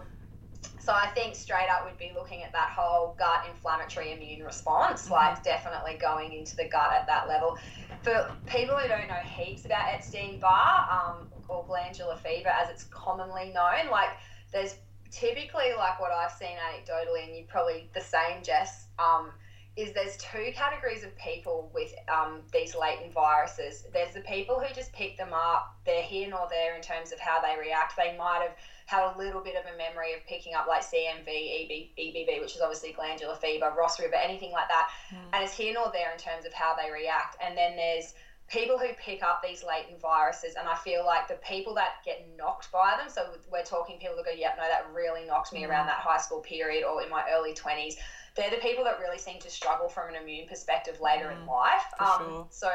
so 0.83 0.91
I 0.91 1.07
think 1.15 1.33
straight 1.33 1.69
up 1.71 1.85
we'd 1.85 1.97
be 1.97 2.11
looking 2.13 2.43
at 2.43 2.51
that 2.51 2.69
whole 2.75 3.15
gut 3.17 3.45
inflammatory 3.49 4.11
immune 4.11 4.43
response, 4.43 5.03
Mm-hmm. 5.03 5.13
like 5.13 5.43
definitely 5.43 5.97
going 5.99 6.33
into 6.33 6.57
the 6.57 6.67
gut 6.67 6.91
at 6.91 7.07
that 7.07 7.27
level. 7.29 7.57
For 8.01 8.29
people 8.47 8.75
who 8.75 8.87
don't 8.89 9.07
know 9.07 9.23
heaps 9.23 9.65
about 9.65 9.93
Epstein 9.93 10.39
Barr 10.39 10.87
um, 10.91 11.27
or 11.47 11.63
glandular 11.65 12.17
fever, 12.17 12.49
as 12.49 12.69
it's 12.69 12.83
commonly 12.85 13.53
known, 13.53 13.89
like 13.89 14.09
there's 14.51 14.75
typically 15.09 15.71
like 15.77 16.01
what 16.01 16.11
I've 16.11 16.31
seen 16.31 16.57
anecdotally, 16.57 17.27
and 17.27 17.37
you 17.37 17.45
probably 17.47 17.89
the 17.93 18.01
same, 18.01 18.43
Jess. 18.43 18.87
Um, 18.99 19.31
is 19.75 19.91
there's 19.93 20.17
two 20.17 20.51
categories 20.53 21.03
of 21.03 21.17
people 21.17 21.71
with 21.73 21.91
um, 22.07 22.41
these 22.51 22.75
latent 22.75 23.11
viruses. 23.11 23.85
There's 23.91 24.13
the 24.13 24.21
people 24.21 24.59
who 24.59 24.71
just 24.75 24.93
pick 24.93 25.17
them 25.17 25.33
up, 25.33 25.75
they're 25.83 26.03
here 26.03 26.29
nor 26.29 26.47
there 26.47 26.75
in 26.75 26.81
terms 26.81 27.11
of 27.11 27.19
how 27.19 27.41
they 27.41 27.59
react. 27.59 27.95
They 27.97 28.15
might 28.15 28.41
have 28.43 28.55
had 28.85 29.13
a 29.13 29.17
little 29.17 29.41
bit 29.41 29.55
of 29.55 29.63
a 29.73 29.77
memory 29.77 30.13
of 30.13 30.25
picking 30.27 30.53
up 30.53 30.67
like 30.67 30.81
CMV, 30.81 31.27
EB, 31.27 31.71
EBV, 31.97 32.41
which 32.41 32.55
is 32.55 32.61
obviously 32.61 32.91
glandular 32.91 33.35
fever, 33.35 33.73
Ross 33.77 33.99
River, 33.99 34.15
anything 34.15 34.51
like 34.51 34.67
that. 34.67 34.89
Mm. 35.11 35.17
And 35.33 35.43
it's 35.43 35.53
here 35.53 35.73
nor 35.73 35.91
there 35.93 36.11
in 36.11 36.17
terms 36.17 36.45
of 36.45 36.53
how 36.53 36.75
they 36.75 36.91
react. 36.91 37.37
And 37.41 37.57
then 37.57 37.75
there's 37.75 38.13
people 38.49 38.77
who 38.77 38.87
pick 38.99 39.23
up 39.23 39.41
these 39.41 39.63
latent 39.63 39.99
viruses, 40.01 40.55
and 40.55 40.67
I 40.67 40.75
feel 40.75 41.05
like 41.05 41.27
the 41.27 41.39
people 41.47 41.73
that 41.75 42.03
get 42.05 42.27
knocked 42.37 42.71
by 42.71 42.95
them, 42.97 43.09
so 43.09 43.33
we're 43.51 43.63
talking 43.63 43.97
people 43.97 44.15
that 44.17 44.25
go, 44.25 44.31
yep, 44.31 44.55
no, 44.57 44.63
that 44.63 44.85
really 44.93 45.25
knocked 45.25 45.53
me 45.53 45.65
around 45.65 45.85
mm. 45.85 45.89
that 45.89 45.99
high 45.99 46.19
school 46.19 46.41
period 46.41 46.83
or 46.83 47.01
in 47.01 47.09
my 47.09 47.23
early 47.33 47.53
20s. 47.53 47.95
They're 48.35 48.49
the 48.49 48.57
people 48.57 48.83
that 48.83 48.99
really 48.99 49.19
seem 49.19 49.39
to 49.39 49.49
struggle 49.49 49.87
from 49.87 50.09
an 50.09 50.15
immune 50.15 50.47
perspective 50.47 50.99
later 51.01 51.31
in 51.31 51.37
mm. 51.37 51.47
life. 51.47 51.83
um, 51.99 52.27
sure. 52.27 52.47
So, 52.49 52.69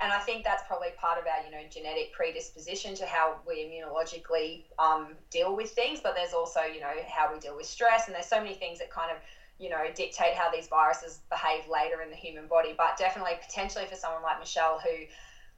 and 0.00 0.12
I 0.12 0.18
think 0.18 0.44
that's 0.44 0.62
probably 0.66 0.88
part 0.98 1.18
of 1.18 1.24
our, 1.26 1.44
you 1.44 1.50
know, 1.50 1.62
genetic 1.70 2.12
predisposition 2.12 2.94
to 2.96 3.06
how 3.06 3.36
we 3.46 3.64
immunologically 3.64 4.64
um, 4.78 5.14
deal 5.30 5.56
with 5.56 5.70
things. 5.70 6.00
But 6.02 6.14
there's 6.14 6.34
also, 6.34 6.60
you 6.60 6.80
know, 6.80 6.92
how 7.08 7.32
we 7.32 7.40
deal 7.40 7.56
with 7.56 7.66
stress, 7.66 8.06
and 8.06 8.14
there's 8.14 8.26
so 8.26 8.40
many 8.40 8.54
things 8.54 8.78
that 8.78 8.90
kind 8.90 9.10
of, 9.10 9.16
you 9.58 9.70
know, 9.70 9.84
dictate 9.94 10.34
how 10.34 10.50
these 10.50 10.68
viruses 10.68 11.20
behave 11.30 11.66
later 11.70 12.02
in 12.02 12.10
the 12.10 12.16
human 12.16 12.46
body. 12.46 12.74
But 12.76 12.98
definitely, 12.98 13.38
potentially 13.46 13.86
for 13.86 13.96
someone 13.96 14.22
like 14.22 14.38
Michelle, 14.38 14.78
who 14.78 15.06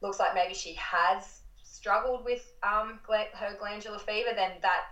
looks 0.00 0.20
like 0.20 0.34
maybe 0.34 0.54
she 0.54 0.74
has 0.74 1.40
struggled 1.64 2.24
with 2.24 2.52
um, 2.62 3.00
her 3.08 3.56
glandular 3.58 3.98
fever, 3.98 4.30
then 4.36 4.52
that 4.62 4.84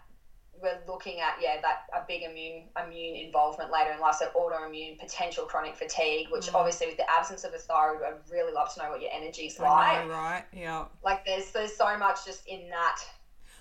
we're 0.62 0.78
looking 0.88 1.20
at 1.20 1.36
yeah 1.40 1.60
that 1.60 1.80
a 1.94 2.04
big 2.08 2.22
immune 2.22 2.64
immune 2.84 3.16
involvement 3.16 3.70
later 3.70 3.92
in 3.92 4.00
life 4.00 4.16
so 4.16 4.28
autoimmune 4.36 4.98
potential 4.98 5.44
chronic 5.44 5.76
fatigue 5.76 6.28
which 6.30 6.46
Mm. 6.46 6.54
obviously 6.54 6.86
with 6.86 6.96
the 6.96 7.10
absence 7.10 7.44
of 7.44 7.52
a 7.54 7.58
thyroid 7.58 8.02
i'd 8.02 8.30
really 8.32 8.52
love 8.52 8.72
to 8.74 8.82
know 8.82 8.90
what 8.90 9.00
your 9.02 9.10
energy's 9.12 9.58
like 9.58 10.06
know, 10.06 10.12
right? 10.12 10.44
Yeah. 10.52 10.86
like 11.04 11.24
there's 11.26 11.50
there's 11.52 11.76
so 11.76 11.96
much 11.98 12.24
just 12.24 12.46
in 12.46 12.68
that 12.70 12.98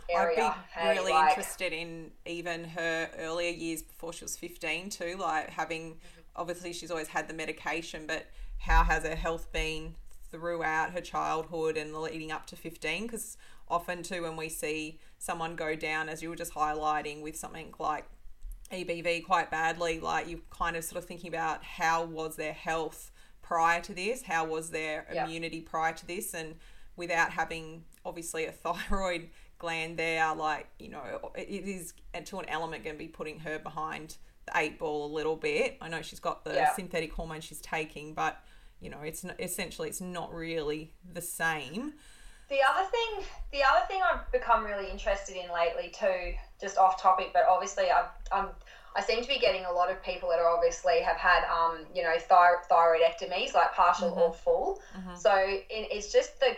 I'd 0.09 0.15
area 0.21 0.55
be 0.73 0.79
hey, 0.79 0.89
really 0.97 1.11
like- 1.11 1.29
interested 1.29 1.73
in 1.73 2.11
even 2.25 2.63
her 2.63 3.09
earlier 3.19 3.49
years 3.51 3.81
before 3.81 4.13
she 4.13 4.23
was 4.23 4.37
15 4.37 4.89
too, 4.91 5.17
like 5.19 5.49
having 5.49 5.97
obviously 6.35 6.73
she's 6.73 6.91
always 6.91 7.07
had 7.07 7.27
the 7.27 7.33
medication, 7.33 8.05
but 8.05 8.27
how 8.59 8.83
has 8.83 9.03
her 9.03 9.15
health 9.15 9.51
been 9.51 9.95
throughout 10.31 10.91
her 10.91 11.01
childhood 11.01 11.77
and 11.77 11.93
leading 11.95 12.31
up 12.31 12.45
to 12.47 12.55
15? 12.55 13.03
Because 13.03 13.37
often 13.67 14.03
too, 14.03 14.23
when 14.23 14.35
we 14.35 14.49
see 14.49 14.99
someone 15.17 15.55
go 15.55 15.75
down, 15.75 16.09
as 16.09 16.21
you 16.21 16.29
were 16.29 16.35
just 16.35 16.53
highlighting, 16.53 17.21
with 17.21 17.35
something 17.35 17.73
like 17.79 18.05
EBV 18.71 19.25
quite 19.25 19.51
badly, 19.51 19.99
like 19.99 20.27
you 20.27 20.41
kind 20.49 20.75
of 20.75 20.83
sort 20.83 20.97
of 21.01 21.07
thinking 21.07 21.27
about 21.27 21.63
how 21.63 22.03
was 22.03 22.35
their 22.35 22.53
health 22.53 23.11
prior 23.41 23.81
to 23.81 23.93
this, 23.93 24.23
how 24.23 24.45
was 24.45 24.71
their 24.71 25.05
Yeah. 25.11 25.25
immunity 25.25 25.61
prior 25.61 25.93
to 25.93 26.05
this, 26.07 26.33
and 26.33 26.55
without 26.95 27.31
having 27.31 27.83
obviously 28.05 28.45
a 28.45 28.51
thyroid 28.63 29.29
gland 29.59 29.97
there, 29.97 30.33
like 30.35 30.67
you 30.79 30.89
know, 30.89 31.31
it 31.35 31.47
is 31.49 31.93
to 32.25 32.39
an 32.39 32.45
element 32.49 32.83
going 32.83 32.95
to 32.95 32.99
be 32.99 33.07
putting 33.07 33.39
her 33.39 33.59
behind 33.59 34.17
the 34.45 34.57
eight 34.57 34.77
ball 34.79 35.05
a 35.05 35.11
little 35.13 35.35
bit. 35.35 35.77
I 35.81 35.89
know 35.89 36.01
she's 36.01 36.19
got 36.19 36.43
the 36.43 36.53
Yeah. 36.53 36.73
synthetic 36.75 37.13
hormone 37.13 37.41
she's 37.41 37.61
taking, 37.61 38.13
but 38.13 38.43
you 38.85 38.91
know, 38.91 39.01
it's 39.01 39.25
n- 39.25 39.33
essentially 39.39 39.89
it's 39.89 39.99
not 39.99 40.31
really 40.31 40.93
the 41.11 41.21
same. 41.21 41.93
The 42.49 42.59
other 42.69 42.87
thing, 42.91 43.25
the 43.51 43.63
other 43.63 43.83
thing 43.87 43.99
I've 44.03 44.31
become 44.31 44.63
really 44.63 44.91
interested 44.91 45.35
in 45.35 45.51
lately 45.51 45.91
too, 45.91 46.35
just 46.61 46.77
off 46.77 47.01
topic, 47.01 47.31
but 47.33 47.45
obviously 47.49 47.85
I've, 47.89 48.11
I'm, 48.31 48.49
I 48.95 49.01
seem 49.01 49.23
to 49.23 49.27
be 49.27 49.39
getting 49.39 49.65
a 49.65 49.71
lot 49.71 49.89
of 49.89 50.01
people 50.03 50.29
that 50.29 50.37
are 50.37 50.47
obviously 50.47 51.01
have 51.01 51.17
had, 51.17 51.43
um, 51.51 51.79
you 51.95 52.03
know, 52.03 52.13
thy- 52.29 52.61
thyroidectomies, 52.71 53.55
like 53.55 53.73
partial 53.73 54.09
or 54.11 54.31
full. 54.31 54.79
So 55.17 55.33
it, 55.35 55.65
it's 55.69 56.13
just 56.13 56.39
the, 56.39 56.55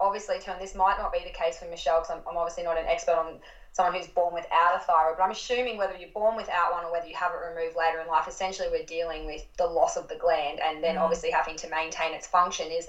obviously, 0.00 0.36
and 0.48 0.58
this 0.58 0.74
might 0.74 0.96
not 0.96 1.12
be 1.12 1.18
the 1.18 1.34
case 1.38 1.58
for 1.58 1.66
Michelle 1.66 2.00
because 2.00 2.16
I'm, 2.16 2.22
I'm 2.28 2.38
obviously 2.38 2.64
not 2.64 2.78
an 2.78 2.86
expert 2.86 3.16
on 3.16 3.34
someone 3.72 3.94
who's 3.94 4.08
born 4.08 4.34
without 4.34 4.76
a 4.76 4.80
thyroid, 4.80 5.16
but 5.16 5.22
I'm 5.22 5.30
assuming 5.30 5.76
whether 5.76 5.96
you're 5.96 6.10
born 6.10 6.36
without 6.36 6.72
one 6.72 6.84
or 6.84 6.92
whether 6.92 7.06
you 7.06 7.14
have 7.14 7.32
it 7.32 7.36
removed 7.36 7.76
later 7.76 8.00
in 8.00 8.08
life, 8.08 8.26
essentially 8.26 8.68
we're 8.68 8.84
dealing 8.84 9.26
with 9.26 9.44
the 9.56 9.66
loss 9.66 9.96
of 9.96 10.08
the 10.08 10.16
gland 10.16 10.60
and 10.60 10.82
then 10.82 10.96
obviously 10.98 11.30
having 11.30 11.56
to 11.56 11.68
maintain 11.68 12.12
its 12.12 12.26
function 12.26 12.70
is 12.70 12.86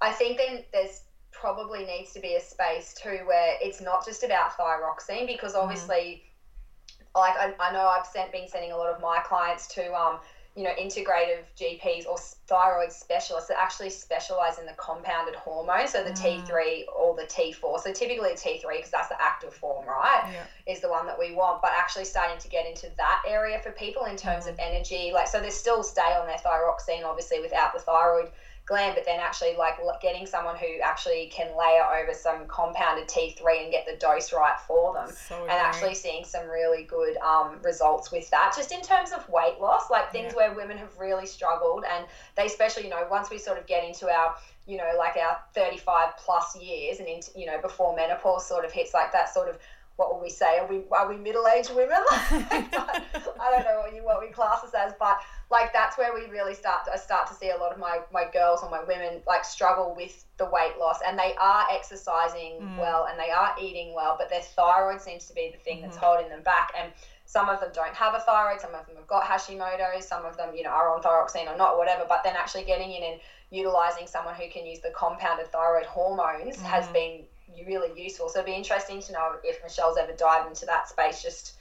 I 0.00 0.10
think 0.12 0.38
then 0.38 0.64
there's 0.72 1.02
probably 1.30 1.84
needs 1.84 2.12
to 2.12 2.20
be 2.20 2.34
a 2.34 2.40
space 2.40 2.94
too 2.94 3.22
where 3.26 3.56
it's 3.60 3.80
not 3.80 4.04
just 4.04 4.22
about 4.24 4.56
thyroxine 4.56 5.26
because 5.26 5.54
obviously 5.54 6.22
like 7.14 7.36
I, 7.36 7.54
I 7.60 7.72
know 7.72 7.86
I've 7.86 8.06
sent 8.06 8.32
been 8.32 8.48
sending 8.48 8.72
a 8.72 8.76
lot 8.76 8.88
of 8.88 9.00
my 9.00 9.20
clients 9.20 9.66
to 9.68 9.94
um 9.94 10.18
you 10.56 10.64
know 10.64 10.72
integrative 10.80 11.44
GPs 11.56 12.06
or 12.06 12.18
thyroid 12.46 12.90
specialists 12.90 13.48
that 13.48 13.58
actually 13.60 13.90
specialize 13.90 14.58
in 14.58 14.66
the 14.66 14.72
compounded 14.72 15.34
hormone 15.36 15.86
so 15.86 16.02
the 16.02 16.10
T3 16.10 16.48
mm. 16.48 16.84
or 16.96 17.14
the 17.14 17.22
T4 17.22 17.80
so 17.80 17.92
typically 17.92 18.30
T3 18.30 18.62
because 18.76 18.90
that's 18.90 19.08
the 19.08 19.20
active 19.20 19.54
form 19.54 19.86
right 19.86 20.28
Yeah. 20.32 20.46
is 20.66 20.80
the 20.80 20.88
one 20.88 21.06
that 21.06 21.18
we 21.18 21.34
want, 21.34 21.62
but 21.62 21.72
actually 21.76 22.04
starting 22.04 22.38
to 22.38 22.48
get 22.48 22.66
into 22.66 22.90
that 22.96 23.22
area 23.26 23.58
for 23.60 23.70
people 23.72 24.04
in 24.04 24.16
terms 24.16 24.44
mm. 24.44 24.50
of 24.50 24.58
energy. 24.58 25.10
Like, 25.12 25.28
so 25.28 25.40
they 25.40 25.50
still 25.50 25.82
stay 25.82 26.14
on 26.18 26.26
their 26.26 26.38
thyroxine, 26.38 27.04
obviously, 27.04 27.40
without 27.40 27.72
the 27.72 27.80
thyroid 27.80 28.30
gland, 28.68 28.94
but 28.94 29.04
then 29.04 29.18
actually, 29.18 29.56
like, 29.56 29.78
getting 30.00 30.26
someone 30.26 30.56
who 30.56 30.66
actually 30.84 31.30
can 31.32 31.48
layer 31.58 31.82
over 32.00 32.12
some 32.14 32.46
compounded 32.46 33.08
T3 33.08 33.62
and 33.64 33.72
get 33.72 33.86
the 33.86 33.96
dose 33.96 34.32
right 34.32 34.58
for 34.66 34.92
them. 34.94 35.08
So 35.10 35.34
and 35.34 35.44
agree. 35.44 35.56
actually 35.56 35.94
seeing 35.94 36.24
some 36.24 36.46
really 36.48 36.84
good 36.84 37.16
um, 37.16 37.56
results 37.64 38.12
with 38.12 38.28
that, 38.30 38.52
just 38.54 38.70
in 38.70 38.82
terms 38.82 39.12
of 39.12 39.28
weight 39.28 39.58
loss, 39.60 39.90
like 39.90 40.12
things 40.12 40.32
Yeah. 40.32 40.48
where 40.50 40.54
women 40.54 40.76
have 40.78 40.96
really 40.98 41.26
struggled, 41.26 41.84
and 41.90 42.04
they 42.36 42.46
especially, 42.46 42.84
you 42.84 42.90
know, 42.90 43.06
once 43.10 43.30
we 43.30 43.38
sort 43.38 43.58
of 43.58 43.66
get 43.66 43.82
into 43.84 44.08
our 44.08 44.34
you 44.66 44.76
know, 44.76 44.92
like 44.98 45.16
our 45.16 45.38
35 45.54 46.18
plus 46.18 46.54
years 46.60 46.98
and 46.98 47.08
into, 47.08 47.30
you 47.34 47.46
know, 47.46 47.58
before 47.62 47.96
menopause 47.96 48.46
sort 48.46 48.66
of 48.66 48.70
hits 48.70 48.92
like 48.92 49.10
that 49.12 49.32
sort 49.32 49.48
of, 49.48 49.58
what 49.96 50.12
will 50.12 50.20
we 50.20 50.28
say? 50.28 50.58
Are 50.58 50.66
we, 50.66 50.82
are 50.92 51.08
we 51.08 51.16
middle-aged 51.16 51.74
women? 51.74 51.96
I 52.10 53.48
don't 53.50 53.64
know 53.64 53.80
what 53.82 53.94
you, 53.94 54.04
what 54.04 54.20
we 54.20 54.28
class 54.28 54.62
us 54.62 54.74
as, 54.74 54.92
but 54.98 55.20
like, 55.50 55.72
that's 55.72 55.96
where 55.96 56.14
we 56.14 56.26
really 56.30 56.54
start 56.54 56.84
to, 56.84 56.92
I 56.92 56.96
start 56.96 57.26
to 57.28 57.34
see 57.34 57.50
a 57.50 57.56
lot 57.56 57.72
of 57.72 57.78
my, 57.78 58.00
my 58.12 58.26
girls 58.30 58.62
or 58.62 58.70
my 58.70 58.84
women 58.84 59.22
like 59.26 59.44
struggle 59.44 59.94
with 59.96 60.24
the 60.36 60.44
weight 60.44 60.78
loss 60.78 60.98
and 61.06 61.18
they 61.18 61.34
are 61.40 61.66
exercising 61.72 62.60
mm. 62.60 62.78
well 62.78 63.06
and 63.10 63.18
they 63.18 63.30
are 63.30 63.54
eating 63.60 63.94
well, 63.94 64.16
but 64.18 64.28
their 64.28 64.42
thyroid 64.42 65.00
seems 65.00 65.26
to 65.26 65.34
be 65.34 65.50
the 65.50 65.58
thing 65.58 65.80
that's 65.80 65.96
mm-hmm. 65.96 66.04
holding 66.04 66.28
them 66.28 66.42
back. 66.42 66.72
And 66.78 66.92
some 67.24 67.48
of 67.48 67.60
them 67.60 67.70
don't 67.72 67.94
have 67.94 68.14
a 68.14 68.20
thyroid, 68.20 68.60
some 68.60 68.74
of 68.74 68.86
them 68.86 68.96
have 68.96 69.06
got 69.06 69.24
Hashimoto's, 69.24 70.06
some 70.06 70.24
of 70.24 70.36
them, 70.36 70.54
you 70.54 70.64
know, 70.64 70.70
are 70.70 70.94
on 70.94 71.02
thyroxine 71.02 71.52
or 71.52 71.56
not, 71.56 71.78
whatever. 71.78 72.04
But 72.08 72.24
then 72.24 72.36
actually 72.36 72.64
getting 72.64 72.92
in 72.92 73.02
and 73.02 73.20
utilizing 73.50 74.06
someone 74.06 74.34
who 74.34 74.48
can 74.50 74.66
use 74.66 74.80
the 74.80 74.92
compounded 74.96 75.50
thyroid 75.50 75.86
hormones 75.86 76.60
has 76.60 76.86
mm. 76.88 76.92
been 76.92 77.24
really 77.66 77.90
useful. 78.00 78.28
So 78.28 78.40
it'd 78.40 78.46
be 78.46 78.56
interesting 78.56 79.00
to 79.02 79.12
know 79.12 79.36
if 79.44 79.62
Michelle's 79.62 79.96
ever 79.98 80.12
dived 80.12 80.48
into 80.48 80.66
that 80.66 80.88
space. 80.88 81.22
Just 81.22 81.57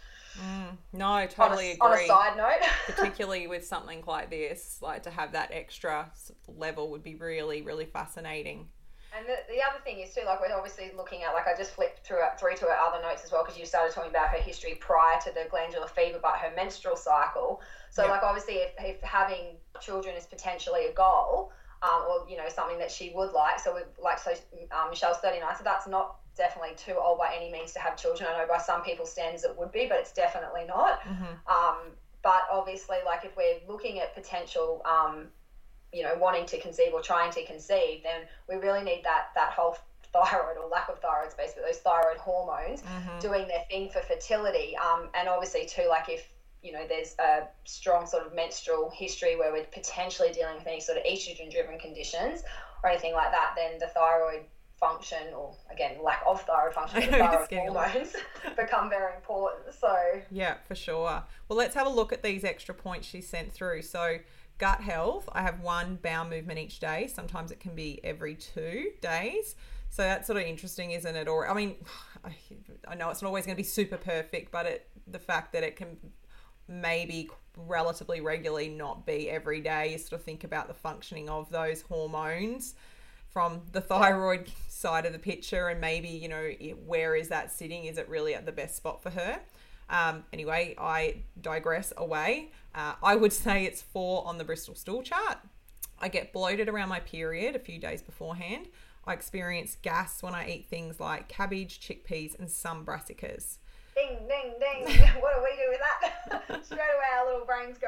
No, 0.94 1.06
on 1.06 1.27
totally 1.27 1.72
a, 1.72 1.74
agree. 1.74 1.88
on 1.88 1.94
a 1.94 2.08
side 2.08 2.38
note, 2.38 2.70
particularly 2.86 3.48
with 3.48 3.65
something 3.65 4.03
like 4.08 4.29
this, 4.29 4.79
like 4.82 5.03
to 5.03 5.10
have 5.10 5.34
that 5.34 5.51
extra 5.51 6.12
level 6.48 6.91
would 6.91 7.03
be 7.03 7.15
really, 7.15 7.62
really 7.62 7.86
fascinating. 7.86 8.67
And 9.15 9.25
the, 9.25 9.38
the 9.50 9.62
other 9.63 9.82
thing 9.84 10.00
is 10.00 10.13
too, 10.13 10.22
like 10.25 10.39
we're 10.41 10.56
obviously 10.56 10.91
looking 10.96 11.24
at, 11.24 11.34
like 11.34 11.48
I 11.48 11.56
just 11.58 11.72
flipped 11.72 12.06
through 12.06 12.20
through 12.39 12.56
to 12.58 12.65
her 12.65 12.77
other 12.77 13.01
notes 13.01 13.24
as 13.24 13.32
well 13.32 13.44
because 13.44 13.58
you 13.60 13.65
started 13.65 13.94
talking 13.94 14.12
about 14.12 14.29
her 14.29 14.38
history 14.38 14.75
prior 14.79 15.20
to 15.22 15.32
the 15.32 15.48
glandular 15.50 15.88
fever, 15.88 16.20
but 16.22 16.34
her 16.38 16.51
menstrual 16.56 16.96
cycle. 16.96 17.62
So 17.89 18.03
Yeah. 18.03 18.12
like 18.12 18.24
obviously, 18.24 18.56
if, 18.56 18.74
if 18.79 19.01
having 19.01 19.58
children 19.82 20.15
is 20.15 20.25
potentially 20.25 20.88
a 20.88 20.94
goal, 20.94 21.51
um, 21.82 22.03
or 22.10 22.29
you 22.29 22.38
know 22.38 22.50
something 22.50 22.79
that 22.79 22.91
she 22.91 23.12
would 23.15 23.32
like, 23.32 23.60
so 23.60 23.75
we 23.75 23.82
like 24.03 24.20
so 24.20 24.32
um, 24.72 24.89
Michelle's 24.89 25.17
thirty 25.17 25.39
nine, 25.39 25.56
so 25.56 25.63
that's 25.63 25.88
not 25.88 26.17
definitely 26.38 26.75
too 26.77 26.96
old 26.98 27.17
by 27.17 27.34
any 27.36 27.51
means 27.51 27.74
to 27.74 27.79
have 27.79 27.98
children. 27.98 28.29
I 28.32 28.38
know 28.39 28.48
by 28.48 28.60
some 28.60 28.82
people's 28.84 29.12
standards 29.12 29.44
it 29.44 29.58
would 29.58 29.72
be, 29.72 29.88
but 29.89 29.98
it's 29.98 30.13
definitely 30.13 30.65
not. 30.65 31.01
Um, 31.48 31.77
but 32.24 32.44
obviously, 32.51 32.98
like 33.06 33.25
if 33.25 33.36
we're 33.36 33.60
looking 33.67 34.00
at 34.00 34.13
potential, 34.15 34.82
um, 34.86 35.27
you 35.94 36.03
know, 36.03 36.15
wanting 36.17 36.46
to 36.48 36.60
conceive 36.60 36.94
or 36.94 37.01
trying 37.01 37.32
to 37.32 37.46
conceive, 37.46 38.03
then 38.03 38.22
we 38.48 38.56
really 38.56 38.84
need 38.84 39.01
that 39.03 39.27
that 39.36 39.51
whole 39.51 39.77
thyroid 40.13 40.58
or 40.58 40.70
lack 40.70 40.89
of 40.89 41.00
thyroid 41.00 41.32
space, 41.32 41.51
but 41.56 41.63
those 41.65 41.79
thyroid 41.79 42.17
hormones 42.17 42.82
doing 43.20 43.48
their 43.48 43.63
thing 43.70 43.89
for 43.89 44.01
fertility. 44.01 44.75
Um, 44.77 45.10
and 45.13 45.27
obviously 45.27 45.65
too, 45.65 45.88
like 45.89 46.10
if 46.10 46.27
you 46.63 46.72
know 46.72 46.86
there's 46.88 47.15
a 47.20 47.48
strong 47.65 48.08
sort 48.08 48.25
of 48.25 48.34
menstrual 48.34 48.89
history 48.89 49.36
where 49.36 49.51
we're 49.51 49.65
potentially 49.65 50.32
dealing 50.32 50.56
with 50.56 50.67
any 50.67 50.82
sort 50.82 50.98
of 50.98 51.03
estrogen 51.03 51.51
driven 51.51 51.77
conditions 51.79 52.44
or 52.84 52.89
anything 52.89 53.13
like 53.13 53.32
that, 53.32 53.53
then 53.56 53.79
the 53.79 53.88
thyroid 53.88 54.44
function, 54.79 55.34
or 55.36 55.55
again, 55.72 55.98
lack 56.03 56.22
of 56.27 56.41
thyroid 56.41 56.74
function, 56.74 57.01
thyroid 57.10 57.39
it's 57.39 57.48
getting 57.48 57.69
a 57.69 57.74
lot. 57.74 57.91
hormones 57.91 58.15
become 58.57 58.89
very 58.89 59.15
important. 59.15 59.74
So, 59.74 59.96
Yeah, 60.31 60.55
for 60.67 60.75
sure. 60.75 61.24
Well, 61.48 61.57
let's 61.57 61.75
have 61.75 61.88
a 61.88 61.89
look 61.89 62.13
at 62.13 62.24
these 62.24 62.43
extra 62.43 62.75
points 62.75 63.07
she 63.07 63.22
sent 63.22 63.51
through. 63.51 63.81
So, 63.81 64.19
gut 64.57 64.81
health, 64.81 65.29
I 65.31 65.41
have 65.41 65.60
one 65.62 65.98
bowel 66.01 66.25
movement 66.25 66.60
each 66.60 66.79
day. 66.79 67.07
Sometimes 67.07 67.51
it 67.51 67.60
can 67.60 67.75
be 67.75 68.00
every 68.03 68.36
two 68.36 68.91
days. 69.01 69.55
So 69.89 70.03
that's 70.03 70.27
sort 70.27 70.38
of 70.38 70.46
interesting, 70.46 70.91
isn't 70.91 71.15
it? 71.15 71.27
Or 71.27 71.50
I 71.50 71.53
mean, 71.53 71.75
I, 72.24 72.31
I 72.88 72.96
know 72.96 73.10
it's 73.10 73.22
not 73.22 73.29
always 73.29 73.46
going 73.46 73.55
to 73.55 73.62
be 73.62 73.67
super 73.67 73.98
perfect, 73.98 74.51
but 74.51 74.65
it 74.65 74.89
the 75.07 75.19
fact 75.19 75.53
that 75.53 75.63
it 75.63 75.75
can 75.75 75.98
maybe 76.67 77.29
relatively 77.55 78.19
regularly 78.19 78.67
not 78.67 79.05
be 79.05 79.29
every 79.29 79.62
day. 79.62 79.93
You 79.93 79.98
sort 79.98 80.19
of 80.19 80.24
think 80.24 80.43
about 80.43 80.67
the 80.67 80.74
functioning 80.74 81.29
of 81.29 81.50
those 81.50 81.81
hormones 81.81 82.75
from 83.29 83.62
the 83.72 83.81
thyroid 83.81 84.50
side 84.67 85.05
of 85.05 85.13
the 85.13 85.19
picture 85.19 85.67
and 85.67 85.81
maybe 85.81 86.07
you 86.07 86.29
know 86.29 86.51
where 86.86 87.15
is 87.15 87.29
that 87.29 87.51
sitting? 87.51 87.86
Is 87.86 87.98
it 87.98 88.07
really 88.10 88.36
at 88.36 88.46
the 88.46 88.51
best 88.51 88.75
spot 88.75 89.01
for 89.01 89.10
her? 89.12 89.39
Um, 89.89 90.25
anyway 90.34 90.75
i 90.77 91.17
digress 91.39 91.93
away. 91.98 92.51
Uh, 92.75 92.93
i 93.01 93.15
would 93.15 93.34
say 93.46 93.65
it's 93.65 93.81
four 93.81 94.25
on 94.27 94.38
the 94.38 94.43
bristol 94.43 94.75
stool 94.75 95.01
chart. 95.03 95.38
I 96.00 96.10
get 96.10 96.34
bloated 96.34 96.69
around 96.69 96.89
my 96.89 97.00
period 97.00 97.55
a 97.55 97.60
few 97.60 97.79
days 97.79 98.01
beforehand. 98.01 98.67
I 99.05 99.13
experience 99.13 99.77
gas 99.81 100.22
when 100.22 100.36
i 100.36 100.50
eat 100.50 100.67
things 100.69 101.00
like 101.00 101.27
cabbage 101.27 101.79
chickpeas 101.79 102.38
and 102.38 102.50
some 102.51 102.86
brassicas 102.86 103.57
ding, 103.97 104.17
ding, 104.27 104.53
ding. 104.59 104.97
what 105.19 105.35
do 105.35 105.43
we 105.43 105.55
do 105.55 105.69
with 105.69 105.79
that? 105.79 106.65
Straight 106.65 106.79
away, 106.79 107.17
our 107.17 107.25
little 107.25 107.45
brains 107.45 107.77
go. 107.77 107.87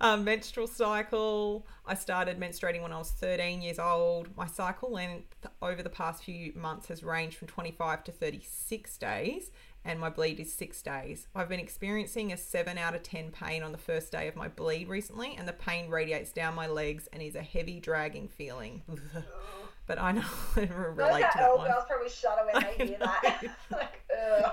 um, 0.00 0.24
menstrual 0.24 0.66
cycle. 0.66 1.66
I 1.86 1.94
started 1.94 2.38
menstruating 2.38 2.82
when 2.82 2.92
I 2.92 2.98
was 2.98 3.10
13 3.10 3.62
years 3.62 3.78
old. 3.78 4.28
My 4.36 4.46
cycle 4.46 4.90
length 4.90 5.46
over 5.62 5.82
the 5.82 5.90
past 5.90 6.24
few 6.24 6.52
months 6.54 6.88
has 6.88 7.02
ranged 7.02 7.38
from 7.38 7.48
25 7.48 8.04
to 8.04 8.12
36 8.12 8.98
days, 8.98 9.50
and 9.84 10.00
my 10.00 10.10
bleed 10.10 10.40
is 10.40 10.52
six 10.52 10.82
days. 10.82 11.28
I've 11.34 11.48
been 11.48 11.60
experiencing 11.60 12.32
a 12.32 12.36
7 12.36 12.76
out 12.76 12.94
of 12.94 13.02
10 13.02 13.30
pain 13.30 13.62
on 13.62 13.72
the 13.72 13.78
first 13.78 14.12
day 14.12 14.28
of 14.28 14.36
my 14.36 14.48
bleed 14.48 14.88
recently, 14.88 15.36
and 15.36 15.46
the 15.46 15.52
pain 15.52 15.88
radiates 15.88 16.32
down 16.32 16.54
my 16.54 16.66
legs 16.66 17.08
and 17.12 17.22
is 17.22 17.36
a 17.36 17.42
heavy 17.42 17.80
dragging 17.80 18.28
feeling. 18.28 18.82
But 19.86 20.00
I 20.00 20.12
know 20.12 20.22
I 20.56 20.60
relate 20.60 21.20
that 21.22 21.32
to 21.32 21.38
that 21.38 21.50
old 21.50 21.58
one. 21.60 21.70
girls 21.70 21.84
probably 21.88 22.08
shudder 22.08 22.42
when 22.52 22.62
they 22.62 22.86
hear 22.86 22.98
that. 22.98 23.44
like, 23.70 24.02
ugh, 24.10 24.52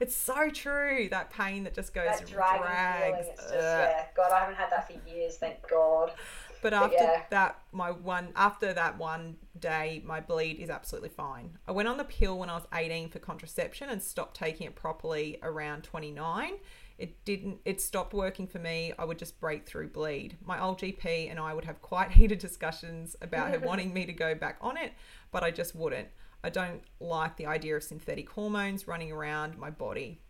It's 0.00 0.16
so 0.16 0.50
true. 0.50 1.08
That 1.10 1.30
pain 1.30 1.64
that 1.64 1.74
just 1.74 1.94
goes 1.94 2.18
that 2.18 2.26
dragging 2.26 2.62
drags. 2.62 3.16
feeling. 3.16 3.32
It's 3.32 3.42
just, 3.42 3.54
yeah. 3.54 4.04
God, 4.16 4.32
I 4.32 4.40
haven't 4.40 4.56
had 4.56 4.70
that 4.70 4.86
for 4.86 5.08
years, 5.08 5.36
thank 5.36 5.66
God. 5.68 6.12
But 6.60 6.72
after 6.74 6.96
yeah. 6.96 7.22
that, 7.30 7.58
my 7.72 7.90
one 7.90 8.30
after 8.34 8.72
that 8.72 8.98
one 8.98 9.36
day, 9.58 10.02
my 10.04 10.20
bleed 10.20 10.58
is 10.58 10.70
absolutely 10.70 11.10
fine. 11.10 11.56
I 11.68 11.72
went 11.72 11.88
on 11.88 11.98
the 11.98 12.04
pill 12.04 12.38
when 12.38 12.50
I 12.50 12.54
was 12.54 12.66
18 12.74 13.10
for 13.10 13.18
contraception 13.20 13.88
and 13.90 14.02
stopped 14.02 14.36
taking 14.36 14.66
it 14.66 14.74
properly 14.74 15.38
around 15.42 15.84
29. 15.84 16.54
It 16.98 17.24
didn't. 17.24 17.58
It 17.64 17.80
stopped 17.80 18.12
working 18.12 18.46
for 18.48 18.58
me. 18.58 18.92
I 18.98 19.04
would 19.04 19.18
just 19.18 19.38
break 19.40 19.66
through 19.66 19.90
bleed. 19.90 20.36
My 20.44 20.60
old 20.60 20.80
GP 20.80 21.30
and 21.30 21.38
I 21.38 21.54
would 21.54 21.64
have 21.64 21.80
quite 21.80 22.10
heated 22.18 22.38
discussions 22.38 23.16
about 23.22 23.50
her 23.50 23.58
wanting 23.66 23.92
me 23.92 24.04
to 24.06 24.12
go 24.12 24.34
back 24.34 24.58
on 24.60 24.76
it, 24.76 24.92
but 25.30 25.42
I 25.44 25.50
just 25.50 25.74
wouldn't. 25.74 26.08
I 26.42 26.50
don't 26.50 26.82
like 27.00 27.36
the 27.36 27.46
idea 27.46 27.76
of 27.76 27.82
synthetic 27.82 28.28
hormones 28.30 28.86
running 28.88 29.10
around 29.12 29.58
my 29.58 29.70
body. 29.70 30.20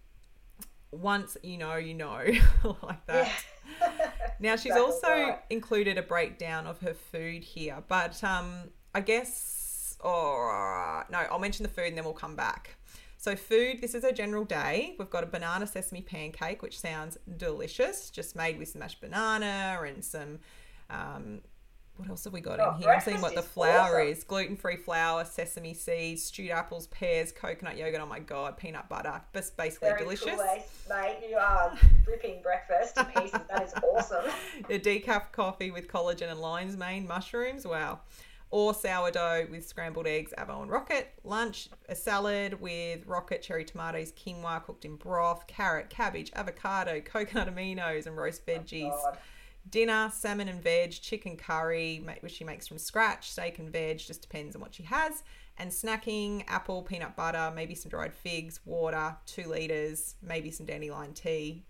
Once 0.91 1.37
you 1.43 1.59
know, 1.59 1.77
you 1.77 1.95
know, 1.95 2.23
like 2.83 3.05
that. 3.07 3.31
Now 4.41 4.57
she's 4.57 4.67
Exactly 4.67 4.81
also 4.81 5.09
right. 5.09 5.39
included 5.51 5.99
a 5.99 6.03
breakdown 6.03 6.67
of 6.67 6.81
her 6.81 6.95
food 6.95 7.45
here, 7.45 7.83
but 7.89 8.23
um, 8.25 8.71
I 8.95 9.01
guess, 9.01 9.97
or 10.01 11.05
no, 11.11 11.19
I'll 11.19 11.39
mention 11.39 11.63
the 11.65 11.69
food 11.69 11.87
and 11.89 11.97
then 11.99 12.05
we'll 12.05 12.15
come 12.15 12.37
back. 12.37 12.78
So 13.29 13.37
food, 13.37 13.83
this 13.83 13.95
is 13.95 14.05
a 14.05 14.13
general 14.13 14.47
day. 14.47 14.95
We've 14.99 15.11
got 15.11 15.23
a 15.23 15.27
banana 15.27 15.67
sesame 15.67 16.01
pancake, 16.01 16.63
which 16.63 16.81
sounds 16.81 17.19
delicious, 17.37 18.09
just 18.09 18.35
made 18.35 18.59
with 18.59 18.69
some 18.69 18.79
mashed 18.79 19.03
banana 19.03 19.79
and 19.87 20.03
some. 20.03 20.39
Um, 20.89 21.43
what 21.97 22.09
else 22.09 22.25
have 22.25 22.33
we 22.33 22.41
got 22.41 22.59
Oh, 22.59 22.71
in 22.77 22.81
here? 22.81 22.91
I'm 22.91 23.03
seeing 23.03 23.21
what 23.21 23.35
the 23.35 23.43
flour 23.43 24.01
awesome. 24.01 24.09
is: 24.09 24.25
gluten-free 24.25 24.77
flour, 24.79 25.27
sesame 25.27 25.75
seeds, 25.75 26.23
stewed 26.23 26.53
apples, 26.53 26.87
pears, 26.87 27.31
coconut 27.31 27.77
yogurt. 27.77 28.01
Oh 28.01 28.07
my 28.07 28.19
god, 28.19 28.57
peanut 28.57 28.89
butter. 28.89 29.21
Just 29.35 29.59
basically 29.59 29.91
Very 29.91 30.01
delicious. 30.05 30.31
cool, 30.31 30.41
eh, 30.41 30.63
mate. 30.89 31.19
You 31.29 31.37
are 31.37 31.77
ripping 32.07 32.41
breakfast 32.41 32.95
to 32.97 33.05
pieces. 33.05 33.39
That 33.51 33.63
is 33.63 33.75
awesome. 33.75 34.25
a 34.71 34.79
decaf 34.79 35.33
coffee 35.33 35.71
with 35.71 35.87
collagen 35.87 36.31
and 36.31 36.41
lion's 36.41 36.79
mane 36.79 37.07
mushrooms. 37.07 37.67
Wow. 37.67 38.01
Or 38.51 38.73
sourdough 38.73 39.49
with 39.51 39.67
scrambled 39.67 40.07
eggs, 40.07 40.33
avo 40.39 40.63
and 40.63 40.71
rocket. 40.71 41.13
Lunch, 41.23 41.69
a 41.89 41.95
salad 41.95 42.59
with 42.61 43.07
rocket, 43.07 43.43
cherry 43.43 43.65
tomatoes, 43.65 44.13
quinoa 44.13 44.65
cooked 44.65 44.87
in 44.87 44.97
broth, 44.97 45.47
carrot, 45.47 45.91
cabbage, 45.91 46.33
avocado, 46.35 47.01
coconut 47.05 47.55
aminos, 47.55 48.07
and 48.07 48.17
roast 48.17 48.43
oh, 48.49 48.51
veggies. 48.51 48.91
God. 48.91 49.19
Dinner, 49.71 50.11
salmon 50.15 50.49
and 50.49 50.63
veg, 50.63 50.93
chicken 50.93 51.37
curry, 51.37 52.03
which 52.21 52.33
she 52.33 52.45
makes 52.45 52.67
from 52.67 52.79
scratch, 52.79 53.31
steak 53.31 53.59
and 53.59 53.71
veg, 53.71 53.99
just 53.99 54.23
depends 54.23 54.57
on 54.57 54.63
what 54.63 54.75
she 54.75 54.83
has. 54.85 55.23
And 55.59 55.71
snacking, 55.71 56.45
apple, 56.47 56.83
peanut 56.83 57.17
butter, 57.17 57.53
maybe 57.55 57.75
some 57.75 57.91
dried 57.91 58.15
figs, 58.15 58.61
water, 58.65 59.17
two 59.27 59.45
litres, 59.45 60.15
maybe 60.23 60.51
some 60.51 60.65
dandelion 60.65 61.13
tea, 61.13 61.65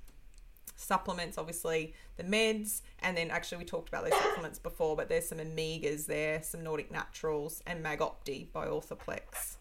supplements, 0.76 1.38
obviously 1.38 1.94
the 2.16 2.24
meds, 2.24 2.82
and 3.00 3.16
then 3.16 3.30
actually 3.30 3.58
we 3.58 3.64
talked 3.64 3.88
about 3.88 4.04
those 4.04 4.18
supplements 4.22 4.58
before, 4.58 4.96
but 4.96 5.08
there's 5.08 5.28
some 5.28 5.38
Omegas 5.38 6.06
there, 6.06 6.42
some 6.42 6.62
Nordic 6.62 6.90
Naturals, 6.90 7.62
and 7.66 7.84
Magopti 7.84 8.52
by 8.52 8.66
Orthoplex. 8.66 9.56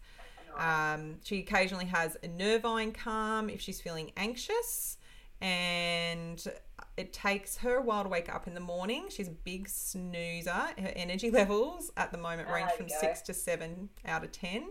Um, 0.56 1.16
she 1.22 1.38
occasionally 1.38 1.86
has 1.86 2.16
a 2.22 2.28
Nervine 2.28 2.92
Calm 2.92 3.48
if 3.48 3.60
she's 3.60 3.80
feeling 3.80 4.10
anxious, 4.16 4.98
and 5.40 6.44
it 6.96 7.12
takes 7.12 7.58
her 7.58 7.76
a 7.76 7.82
while 7.82 8.02
to 8.02 8.08
wake 8.08 8.32
up 8.32 8.48
in 8.48 8.54
the 8.54 8.60
morning. 8.60 9.06
She's 9.08 9.28
a 9.28 9.32
big 9.44 9.68
snoozer. 9.68 10.50
Her 10.50 10.92
energy 10.96 11.30
levels 11.32 11.92
at 11.96 12.10
the 12.10 12.18
moment 12.18 12.48
range 12.50 12.72
from 12.72 12.86
go. 12.88 12.94
six 13.00 13.22
to 13.22 13.34
seven 13.34 13.88
out 14.04 14.24
of 14.24 14.32
ten. 14.32 14.70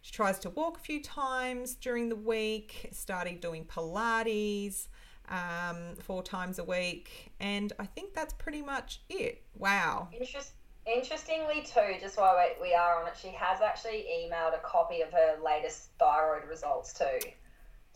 She 0.00 0.12
tries 0.12 0.38
to 0.40 0.50
walk 0.50 0.78
a 0.78 0.80
few 0.80 1.02
times 1.02 1.74
during 1.74 2.08
the 2.08 2.16
week, 2.16 2.88
started 2.92 3.40
doing 3.40 3.64
Pilates 3.64 4.86
um, 5.30 5.96
four 6.00 6.22
times 6.22 6.58
a 6.58 6.64
week, 6.64 7.32
and 7.40 7.72
I 7.78 7.86
think 7.86 8.14
that's 8.14 8.34
pretty 8.34 8.62
much 8.62 9.00
it. 9.08 9.42
Wow. 9.56 10.08
Interest, 10.12 10.52
interestingly, 10.86 11.62
too, 11.62 11.96
just 12.00 12.18
while 12.18 12.36
we, 12.36 12.68
we 12.70 12.74
are 12.74 13.00
on 13.00 13.08
it, 13.08 13.14
she 13.20 13.28
has 13.28 13.60
actually 13.60 14.06
emailed 14.10 14.54
a 14.54 14.60
copy 14.62 15.00
of 15.02 15.12
her 15.12 15.36
latest 15.44 15.90
thyroid 15.98 16.48
results 16.48 16.92
too, 16.92 17.28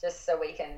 just 0.01 0.25
so 0.27 0.39
we 0.39 0.53
can. 0.53 0.71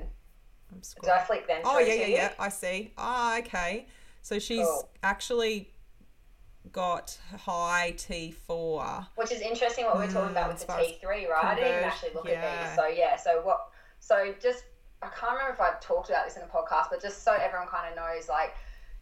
I'm 0.71 0.81
Do 1.03 1.11
I 1.11 1.19
flick 1.19 1.47
them? 1.47 1.61
Oh 1.63 1.79
yeah, 1.79 1.93
yeah, 1.93 2.05
you? 2.07 2.13
yeah. 2.15 2.33
I 2.39 2.49
see. 2.49 2.91
Ah, 2.97 3.37
okay. 3.39 3.87
So 4.21 4.39
she's 4.39 4.65
Cool. 4.65 4.89
actually 5.03 5.69
got 6.71 7.17
high 7.37 7.93
T4. 7.95 9.05
Which 9.15 9.31
is 9.31 9.41
interesting 9.41 9.85
what 9.85 9.97
we're 9.97 10.07
talking 10.11 10.31
about 10.31 10.51
with 10.51 10.65
Mm, 10.67 10.79
the 10.79 10.85
T 10.85 10.97
three, 10.99 11.27
right? 11.27 11.45
I 11.45 11.55
didn't 11.55 11.69
even 11.69 11.83
actually 11.83 12.13
look 12.15 12.27
yeah. 12.27 12.41
at 12.43 12.67
these. 12.67 12.75
So 12.75 12.87
yeah, 12.87 13.15
so 13.17 13.41
what? 13.43 13.69
So 13.99 14.33
just 14.41 14.63
I 15.01 15.07
can't 15.09 15.33
remember 15.33 15.53
if 15.53 15.61
I've 15.61 15.79
talked 15.81 16.09
about 16.09 16.25
this 16.25 16.37
in 16.37 16.43
a 16.43 16.47
podcast, 16.47 16.87
but 16.89 17.01
just 17.01 17.23
so 17.23 17.33
everyone 17.33 17.67
kind 17.67 17.89
of 17.89 17.95
knows, 17.95 18.29
like 18.29 18.55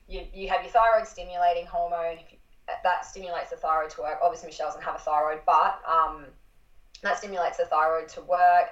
you 0.08 0.26
you 0.34 0.50
have 0.50 0.62
your 0.62 0.72
thyroid 0.72 1.08
stimulating 1.08 1.66
hormone. 1.66 2.18
You, 2.18 2.38
that 2.84 3.06
stimulates 3.06 3.50
the 3.50 3.58
thyroid 3.58 3.90
to 3.92 4.02
work. 4.02 4.20
Obviously, 4.22 4.48
Michelle 4.48 4.68
doesn't 4.68 4.84
have 4.84 4.96
a 4.96 5.00
thyroid, 5.00 5.42
but 5.46 5.82
um, 5.86 6.26
that 7.02 7.18
stimulates 7.18 7.58
the 7.58 7.66
thyroid 7.66 8.08
to 8.10 8.22
work. 8.22 8.70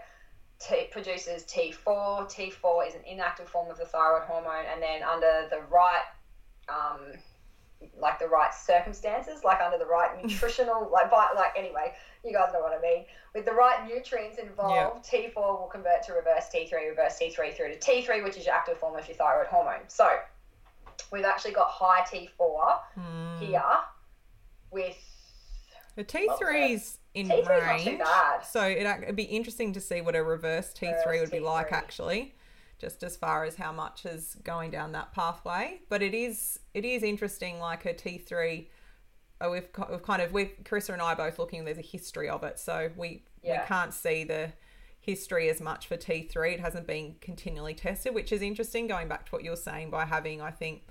T 0.59 0.87
produces 0.91 1.43
T4. 1.43 2.31
T4 2.31 2.87
is 2.87 2.95
an 2.95 3.01
inactive 3.05 3.49
form 3.49 3.69
of 3.69 3.77
the 3.77 3.85
thyroid 3.85 4.23
hormone, 4.23 4.65
and 4.71 4.81
then 4.81 5.03
under 5.03 5.47
the 5.49 5.61
right 5.69 6.03
um, 6.69 7.13
like 7.97 8.19
the 8.19 8.27
right 8.27 8.53
circumstances, 8.53 9.43
like 9.43 9.59
under 9.61 9.77
the 9.77 9.85
right 9.85 10.09
nutritional, 10.23 10.89
like 10.91 11.09
by, 11.11 11.27
like 11.35 11.51
anyway, 11.57 11.93
you 12.23 12.31
guys 12.33 12.51
know 12.53 12.59
what 12.59 12.73
I 12.77 12.81
mean. 12.81 13.05
With 13.33 13.45
the 13.45 13.53
right 13.53 13.87
nutrients 13.87 14.37
involved, 14.37 15.05
T4 15.09 15.35
will 15.35 15.69
convert 15.71 16.03
to 16.03 16.13
reverse 16.13 16.45
T3, 16.53 16.89
reverse 16.89 17.17
T3 17.21 17.55
through 17.55 17.73
to 17.73 17.79
T3, 17.79 18.23
which 18.23 18.37
is 18.37 18.45
your 18.45 18.55
active 18.55 18.77
form 18.77 18.97
of 18.97 19.07
your 19.07 19.17
thyroid 19.17 19.47
hormone. 19.47 19.81
So 19.87 20.07
we've 21.11 21.25
actually 21.25 21.53
got 21.53 21.67
high 21.69 22.01
T4 22.01 22.79
Hmm. 22.95 23.37
here 23.39 23.63
with 24.71 24.97
The 25.95 26.03
T3's 26.03 26.99
in 27.13 27.27
T3's 27.27 27.47
not 27.47 27.79
too 27.79 27.89
range. 27.89 27.99
bad. 27.99 28.45
So 28.45 28.63
it, 28.63 28.85
it'd 29.03 29.15
be 29.15 29.23
interesting 29.23 29.73
to 29.73 29.81
see 29.81 30.01
what 30.01 30.15
a 30.15 30.23
reverse 30.23 30.73
T3 30.73 31.05
Reverse 31.05 31.19
would 31.21 31.31
be 31.31 31.39
like 31.39 31.69
T3. 31.69 31.73
actually. 31.73 32.35
Just 32.81 33.03
as 33.03 33.15
far 33.15 33.43
as 33.45 33.55
how 33.55 33.71
much 33.71 34.05
is 34.05 34.35
going 34.43 34.71
down 34.71 34.91
that 34.93 35.13
pathway, 35.13 35.81
but 35.87 36.01
it 36.01 36.15
is 36.15 36.59
it 36.73 36.83
is 36.83 37.03
interesting. 37.03 37.59
Like 37.59 37.85
a 37.85 37.93
T 37.93 38.17
three, 38.17 38.69
oh, 39.39 39.51
we've, 39.51 39.71
ki- 39.71 39.83
we've 39.91 40.01
kind 40.01 40.21
of 40.21 40.33
we 40.33 40.45
Carissa 40.63 40.93
and 40.93 41.01
I 41.01 41.13
both 41.13 41.37
looking. 41.37 41.63
There's 41.63 41.77
a 41.77 41.81
history 41.81 42.27
of 42.27 42.43
it, 42.43 42.57
so 42.59 42.89
we 42.97 43.23
Yeah. 43.43 43.61
we 43.61 43.67
can't 43.67 43.93
see 43.93 44.23
the 44.23 44.53
history 44.99 45.49
as 45.49 45.59
much 45.61 45.87
for 45.87 45.97
T3. 45.97 46.53
It 46.53 46.59
hasn't 46.59 46.85
been 46.87 47.15
continually 47.21 47.73
tested, 47.73 48.13
which 48.13 48.31
is 48.31 48.41
interesting. 48.41 48.87
Going 48.87 49.07
back 49.07 49.25
to 49.27 49.31
what 49.31 49.43
you 49.43 49.49
were 49.51 49.55
saying 49.55 49.89
by 49.89 50.05
having, 50.05 50.41
I 50.41 50.51
think, 50.51 50.83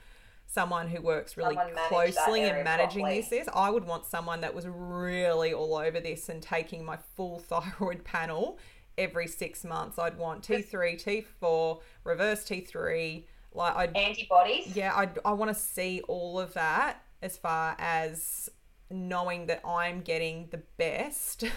someone 0.46 0.88
who 0.88 1.00
works 1.00 1.36
really 1.36 1.54
Someone 1.54 1.74
manage 1.74 1.90
that 1.90 2.14
closely 2.14 2.40
in 2.42 2.48
area 2.50 2.64
managing 2.64 3.02
properly. 3.02 3.20
this, 3.20 3.28
this. 3.30 3.48
I 3.54 3.70
would 3.70 3.84
want 3.84 4.04
someone 4.06 4.40
that 4.40 4.52
was 4.52 4.66
really 4.66 5.52
all 5.54 5.76
over 5.76 6.00
this 6.00 6.28
and 6.28 6.42
taking 6.42 6.84
my 6.84 6.98
full 7.16 7.38
thyroid 7.50 8.02
panel 8.04 8.58
every 9.00 9.26
six 9.26 9.64
months. 9.64 9.98
I'd 9.98 10.16
want 10.18 10.46
T3, 10.46 11.24
T4, 11.42 11.80
reverse 12.04 12.44
T3. 12.44 13.24
Like 13.52 13.74
I'd 13.74 13.96
Antibodies. 13.96 14.76
yeah, 14.76 14.92
I, 14.94 15.08
I 15.24 15.32
want 15.32 15.48
to 15.50 15.60
see 15.60 16.02
all 16.06 16.38
of 16.38 16.54
that 16.54 17.02
as 17.20 17.36
far 17.36 17.74
as 17.78 18.48
knowing 18.90 19.46
that 19.46 19.60
I'm 19.66 20.02
getting 20.02 20.48
the 20.50 20.62
best 20.76 21.44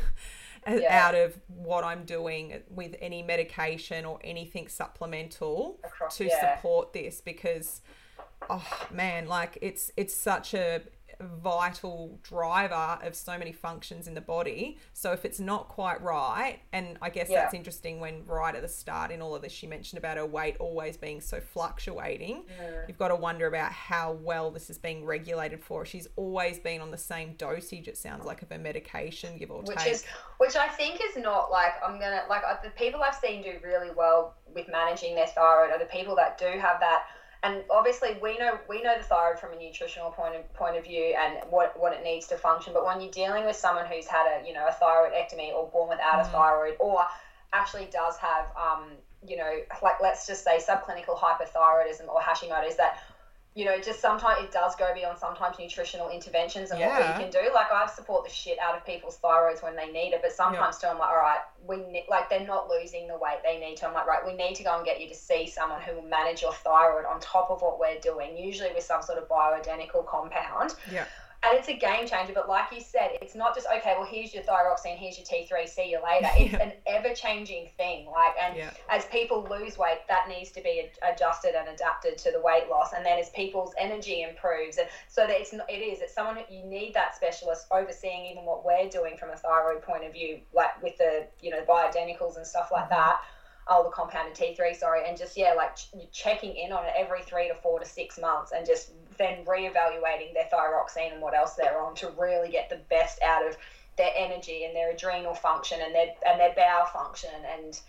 Yeah. 0.68 1.08
out 1.08 1.14
of 1.14 1.38
what 1.48 1.84
I'm 1.84 2.06
doing 2.06 2.62
with 2.70 2.96
any 3.02 3.22
medication 3.22 4.06
or 4.06 4.18
anything 4.24 4.70
supplemental 4.70 5.78
Across- 5.84 6.18
to 6.18 6.26
yeah. 6.26 6.56
support 6.56 6.94
this 6.94 7.20
because 7.20 7.82
oh 8.50 8.66
man, 8.90 9.28
like 9.28 9.58
it's 9.62 9.92
it's 9.98 10.16
such 10.16 10.54
a 10.54 10.82
vital 11.24 12.20
driver 12.24 13.00
of 13.02 13.16
so 13.16 13.38
many 13.38 13.52
functions 13.52 14.08
in 14.08 14.14
the 14.14 14.22
body. 14.22 14.78
So 14.94 15.12
if 15.12 15.26
it's 15.26 15.40
not 15.40 15.68
quite 15.70 16.02
right, 16.02 16.60
and 16.72 16.98
I 17.02 17.10
guess 17.10 17.30
Yeah. 17.30 17.42
that's 17.42 17.54
interesting 17.54 18.00
when 18.00 18.26
right 18.26 18.56
at 18.56 18.62
the 18.62 18.68
start 18.68 19.12
in 19.12 19.22
all 19.22 19.36
of 19.36 19.42
this 19.42 19.52
she 19.52 19.68
mentioned 19.68 19.98
about 19.98 20.18
her 20.18 20.26
weight 20.26 20.58
always 20.60 20.98
being 20.98 21.22
so 21.22 21.40
fluctuating. 21.42 22.44
Mm. 22.60 22.88
You've 22.88 22.98
got 22.98 23.08
to 23.10 23.16
wonder 23.16 23.48
about 23.48 23.72
how 23.72 24.14
well 24.14 24.52
this 24.52 24.70
is 24.70 24.78
being 24.78 25.06
regulated 25.06 25.64
for. 25.64 25.86
She's 25.86 26.08
always 26.16 26.60
been 26.60 26.82
on 26.82 26.92
the 26.92 26.98
same 26.98 27.34
dosage. 27.34 27.88
It 27.88 27.98
sounds 27.98 28.26
like 28.26 28.42
of 28.42 28.50
her 28.50 28.58
medication, 28.60 29.38
give 29.38 29.52
or 29.52 29.62
which 29.62 29.78
take. 29.78 29.94
is 29.94 30.06
which 30.38 30.56
I 30.56 30.68
think 30.68 31.00
is 31.04 31.18
not 31.18 31.52
like 31.52 31.74
I'm 31.84 32.00
gonna 32.00 32.24
like 32.30 32.44
uh, 32.48 32.58
the 32.64 32.70
people 32.72 33.02
I've 33.02 33.16
seen 33.16 33.44
do 33.44 33.54
really 33.64 33.90
well 33.96 34.36
with 34.54 34.68
managing 34.70 35.16
their 35.16 35.28
thyroid 35.28 35.72
are 35.72 35.80
the 35.80 35.86
people 35.86 36.16
that 36.18 36.38
do 36.38 36.46
have 36.60 36.80
that. 36.80 37.06
And 37.44 37.62
obviously, 37.70 38.18
we 38.22 38.38
know 38.38 38.58
we 38.70 38.82
know 38.82 38.98
the 38.98 39.04
thyroid 39.04 39.38
from 39.38 39.52
a 39.52 39.58
nutritional 39.58 40.12
point 40.12 40.36
of 40.36 40.54
point 40.54 40.78
of 40.78 40.86
view 40.86 41.14
and 41.20 41.40
what, 41.52 41.78
what 41.78 41.92
it 41.92 42.02
needs 42.02 42.26
to 42.28 42.38
function. 42.38 42.72
But 42.74 42.86
when 42.86 43.02
you're 43.02 43.12
dealing 43.12 43.46
with 43.46 43.58
someone 43.58 43.86
who's 43.86 44.08
had 44.08 44.26
a 44.26 44.48
you 44.48 44.54
know 44.54 44.66
a 44.66 44.72
thyroidectomy 44.72 45.52
or 45.52 45.68
born 45.68 45.90
without 45.90 46.22
a 46.22 46.30
thyroid 46.30 46.76
or 46.80 47.04
actually 47.52 47.86
does 47.92 48.18
have 48.18 48.46
um 48.58 48.94
you 49.28 49.38
know 49.38 49.60
like 49.82 50.02
let's 50.02 50.26
just 50.26 50.44
say 50.44 50.58
subclinical 50.58 51.18
hypothyroidism 51.18 52.08
or 52.08 52.20
Hashimoto's 52.20 52.78
that 52.78 53.04
you 53.56 53.66
know, 53.66 53.80
just 53.80 54.00
sometimes 54.02 54.42
it 54.44 54.52
does 54.52 54.76
go 54.76 54.92
beyond 54.96 55.18
sometimes 55.20 55.60
nutritional 55.60 56.10
interventions 56.10 56.72
and 56.72 56.80
what 56.80 56.90
Yeah. 56.90 57.18
we 57.18 57.24
can 57.24 57.32
do. 57.32 57.54
Like 57.54 57.72
I 57.72 57.86
support 57.86 58.24
the 58.24 58.30
shit 58.32 58.58
out 58.58 58.76
of 58.76 58.84
people's 58.86 59.18
thyroids 59.20 59.62
when 59.62 59.76
they 59.76 59.92
need 59.92 60.14
it, 60.14 60.22
but 60.24 60.32
sometimes 60.32 60.80
too 60.80 60.88
I'm 60.88 60.98
like, 60.98 61.10
all 61.10 61.18
right, 61.18 61.40
we 61.68 61.78
need, 61.78 62.06
like 62.10 62.30
they're 62.30 62.40
not 62.48 62.68
losing 62.68 63.08
the 63.08 63.16
weight 63.16 63.44
they 63.44 63.60
need 63.60 63.78
to. 63.78 63.88
I'm 63.88 63.94
like, 63.94 64.08
right, 64.08 64.26
we 64.26 64.34
need 64.34 64.56
to 64.56 64.64
go 64.64 64.76
and 64.76 64.84
get 64.84 65.00
you 65.00 65.08
to 65.08 65.16
see 65.16 65.46
someone 65.46 65.82
who 65.82 65.94
will 65.96 66.02
manage 66.02 66.42
your 66.42 66.54
thyroid 66.54 67.06
on 67.06 67.20
top 67.20 67.52
of 67.52 67.62
what 67.62 67.80
we're 67.80 68.00
doing, 68.00 68.36
usually 68.36 68.72
with 68.74 68.84
some 68.84 69.02
sort 69.04 69.20
of 69.20 69.28
bioidentical 69.30 70.06
compound. 70.06 70.74
yeah. 70.92 71.06
And 71.46 71.58
it's 71.60 71.68
a 71.68 71.74
game 71.74 72.08
changer, 72.08 72.32
but 72.34 72.48
like 72.48 72.72
you 72.72 72.80
said, 72.80 73.18
it's 73.22 73.36
not 73.36 73.54
just 73.54 73.68
okay. 73.68 73.96
Well, 73.98 74.08
here's 74.10 74.34
your 74.34 74.44
thyroxine, 74.44 74.96
here's 74.98 75.18
your 75.18 75.26
T3. 75.26 75.68
See 75.68 75.92
you 75.92 76.00
later. 76.02 76.30
It's 76.38 76.54
Yeah. 76.54 76.64
an 76.64 76.74
ever-changing 76.88 77.70
thing. 77.78 78.08
Like, 78.10 78.34
and 78.42 78.56
Yeah. 78.56 78.72
as 78.90 79.06
people 79.06 79.44
lose 79.50 79.78
weight, 79.78 80.08
that 80.08 80.30
needs 80.30 80.52
to 80.52 80.62
be 80.62 80.90
adjusted 81.02 81.54
and 81.56 81.68
adapted 81.68 82.18
to 82.20 82.32
the 82.32 82.40
weight 82.40 82.70
loss. 82.70 82.94
And 82.94 83.06
then 83.06 83.20
as 83.20 83.30
people's 83.32 83.74
energy 83.78 84.22
improves, 84.22 84.78
and 84.78 84.88
so 85.10 85.28
that 85.28 85.40
it's 85.40 85.52
it 85.54 85.82
is 85.82 86.02
it's 86.02 86.14
someone 86.14 86.38
you 86.50 86.64
need 86.64 86.94
that 86.94 87.16
specialist 87.16 87.68
overseeing 87.72 88.26
even 88.26 88.46
what 88.46 88.64
we're 88.66 88.88
doing 88.90 89.18
from 89.18 89.32
a 89.32 89.36
thyroid 89.36 89.82
point 89.82 90.06
of 90.06 90.14
view, 90.14 90.40
like 90.54 90.82
with 90.82 90.98
the 90.98 91.28
you 91.42 91.52
know 91.52 91.62
bioidenticals 91.64 92.38
and 92.38 92.48
stuff 92.48 92.70
like 92.72 92.86
mm-hmm. 92.86 92.94
that. 92.94 93.20
Oh, 93.68 93.84
the 93.84 93.90
compounded 93.90 94.36
T3, 94.36 94.76
sorry, 94.76 95.08
and 95.08 95.18
just 95.18 95.38
yeah, 95.38 95.54
like 95.54 95.76
ch- 95.76 95.92
checking 96.12 96.56
in 96.56 96.72
on 96.72 96.86
it 96.86 96.94
every 96.98 97.22
three 97.22 97.48
to 97.48 97.56
four 97.56 97.80
to 97.80 97.86
six 97.86 98.20
months, 98.20 98.52
and 98.56 98.66
just 98.66 98.92
then 99.18 99.46
reevaluating 99.46 100.34
their 100.34 100.50
thyroxine 100.52 101.14
and 101.14 101.22
what 101.22 101.34
else 101.34 101.54
they're 101.54 101.80
on 101.80 101.96
to 101.96 102.12
really 102.18 102.50
get 102.50 102.70
the 102.70 102.82
best 102.90 103.22
out 103.22 103.48
of 103.48 103.58
their 103.98 104.12
energy 104.16 104.66
and 104.66 104.76
their 104.76 104.92
adrenal 104.92 105.36
function 105.36 105.80
and 105.82 105.94
their 105.94 106.08
and 106.26 106.40
their 106.40 106.54
bowel 106.56 106.86
function 106.88 107.30
and 107.58 107.80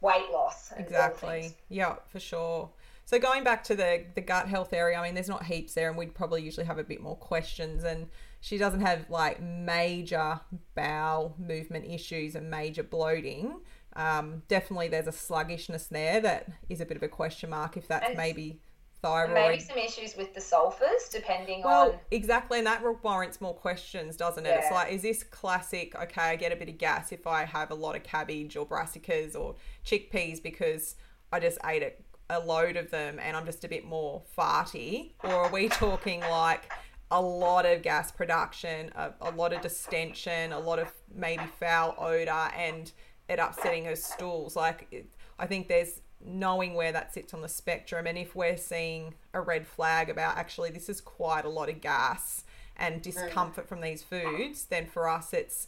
weight 0.00 0.30
loss. 0.32 0.72
Exactly. 0.76 1.54
Yeah, 1.68 1.96
for 2.08 2.20
sure. 2.20 2.70
So 3.04 3.18
going 3.18 3.42
back 3.42 3.64
to 3.64 3.74
the 3.74 4.04
the 4.14 4.20
gut 4.20 4.48
health 4.48 4.72
area, 4.72 4.96
I 4.96 5.02
mean, 5.02 5.14
there's 5.14 5.28
not 5.28 5.44
heaps 5.44 5.74
there, 5.74 5.88
and 5.88 5.98
we'd 5.98 6.14
probably 6.14 6.42
usually 6.42 6.66
have 6.66 6.78
a 6.78 6.84
bit 6.84 7.00
more 7.00 7.16
questions. 7.16 7.84
And 7.84 8.08
she 8.40 8.56
doesn't 8.56 8.80
have 8.80 9.10
like 9.10 9.40
major 9.42 10.40
bowel 10.74 11.34
movement 11.38 11.86
issues 11.86 12.34
and 12.34 12.50
major 12.50 12.82
bloating. 12.82 13.60
Um, 13.96 14.42
definitely, 14.48 14.88
there's 14.88 15.06
a 15.06 15.12
sluggishness 15.12 15.86
there 15.86 16.20
that 16.20 16.48
is 16.68 16.80
a 16.80 16.86
bit 16.86 16.96
of 16.96 17.02
a 17.02 17.08
question 17.08 17.50
mark 17.50 17.76
if 17.76 17.88
that's 17.88 18.06
And- 18.06 18.16
maybe 18.16 18.60
thyroid. 19.02 19.32
maybe 19.34 19.58
some 19.60 19.78
issues 19.78 20.14
with 20.16 20.34
the 20.34 20.40
sulfurs, 20.40 21.10
depending 21.10 21.62
Well, 21.64 21.92
on. 21.92 22.00
exactly, 22.10 22.58
and 22.58 22.66
that 22.66 22.82
warrants 23.02 23.40
more 23.40 23.54
questions, 23.54 24.14
doesn't 24.16 24.44
it? 24.44 24.50
It's 24.50 24.70
like, 24.70 24.92
is 24.92 25.02
this 25.02 25.22
classic? 25.22 25.94
Okay, 25.94 26.20
I 26.22 26.36
get 26.36 26.52
a 26.52 26.56
bit 26.56 26.68
of 26.68 26.76
gas 26.76 27.10
if 27.10 27.26
I 27.26 27.44
have 27.44 27.70
a 27.70 27.74
lot 27.74 27.96
of 27.96 28.02
cabbage 28.02 28.56
or 28.56 28.66
brassicas 28.66 29.34
or 29.34 29.56
chickpeas 29.86 30.42
because 30.42 30.96
I 31.32 31.40
just 31.40 31.58
ate 31.64 31.82
a, 31.82 31.92
a 32.28 32.40
load 32.40 32.76
of 32.76 32.90
them 32.90 33.18
and 33.18 33.36
I'm 33.36 33.46
just 33.46 33.64
a 33.64 33.68
bit 33.68 33.86
more 33.86 34.22
farty, 34.36 35.12
or 35.24 35.30
are 35.34 35.50
we 35.50 35.68
talking 35.70 36.20
like 36.20 36.70
a 37.10 37.20
lot 37.20 37.64
of 37.66 37.82
gas 37.82 38.12
production, 38.12 38.92
a, 38.94 39.12
a 39.22 39.30
lot 39.30 39.52
of 39.54 39.62
distension, 39.62 40.52
a 40.52 40.58
lot 40.60 40.78
of 40.78 40.92
maybe 41.12 41.44
foul 41.58 41.94
odor, 41.98 42.30
and 42.54 42.92
it 43.30 43.38
upsetting 43.38 43.84
her 43.86 43.96
stools? 43.96 44.56
Like, 44.56 44.86
it, 44.90 45.06
I 45.38 45.46
think 45.46 45.68
there's 45.68 46.00
knowing 46.24 46.74
where 46.74 46.92
that 46.92 47.14
sits 47.14 47.32
on 47.32 47.40
the 47.40 47.48
spectrum 47.48 48.06
and 48.06 48.18
if 48.18 48.36
we're 48.36 48.56
seeing 48.56 49.14
a 49.32 49.40
red 49.40 49.66
flag 49.66 50.10
about 50.10 50.36
actually 50.36 50.70
this 50.70 50.88
is 50.88 51.00
quite 51.00 51.44
a 51.44 51.48
lot 51.48 51.68
of 51.70 51.80
gas 51.80 52.44
and 52.76 52.96
mm. 52.96 53.02
discomfort 53.02 53.66
from 53.66 53.80
these 53.80 54.02
foods 54.02 54.64
then 54.66 54.84
for 54.84 55.08
us 55.08 55.32
it's 55.32 55.66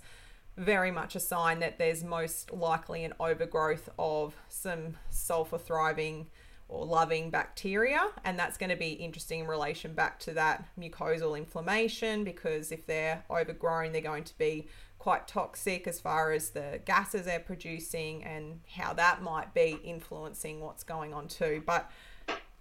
very 0.56 0.90
much 0.90 1.16
a 1.16 1.20
sign 1.20 1.60
that 1.60 1.78
there's 1.78 2.04
most 2.04 2.52
likely 2.52 3.04
an 3.04 3.14
overgrowth 3.18 3.88
of 3.98 4.36
some 4.48 4.96
sulfur 5.08 5.56
thriving 5.56 6.26
or 6.68 6.84
loving 6.84 7.30
bacteria 7.30 8.08
and 8.24 8.38
that's 8.38 8.58
going 8.58 8.70
to 8.70 8.76
be 8.76 8.92
interesting 8.92 9.40
in 9.40 9.46
relation 9.46 9.94
back 9.94 10.18
to 10.18 10.34
that 10.34 10.66
mucosal 10.78 11.36
inflammation 11.36 12.24
because 12.24 12.70
if 12.70 12.86
they're 12.86 13.24
overgrown 13.30 13.92
they're 13.92 14.02
going 14.02 14.24
to 14.24 14.36
be 14.36 14.66
quite 15.02 15.26
toxic 15.26 15.88
as 15.88 16.00
far 16.00 16.30
as 16.30 16.50
the 16.50 16.80
gases 16.84 17.24
they're 17.24 17.40
producing 17.40 18.22
and 18.22 18.60
how 18.76 18.92
that 18.92 19.20
might 19.20 19.52
be 19.52 19.76
influencing 19.82 20.60
what's 20.60 20.84
going 20.84 21.12
on 21.12 21.26
too 21.26 21.60
but 21.66 21.90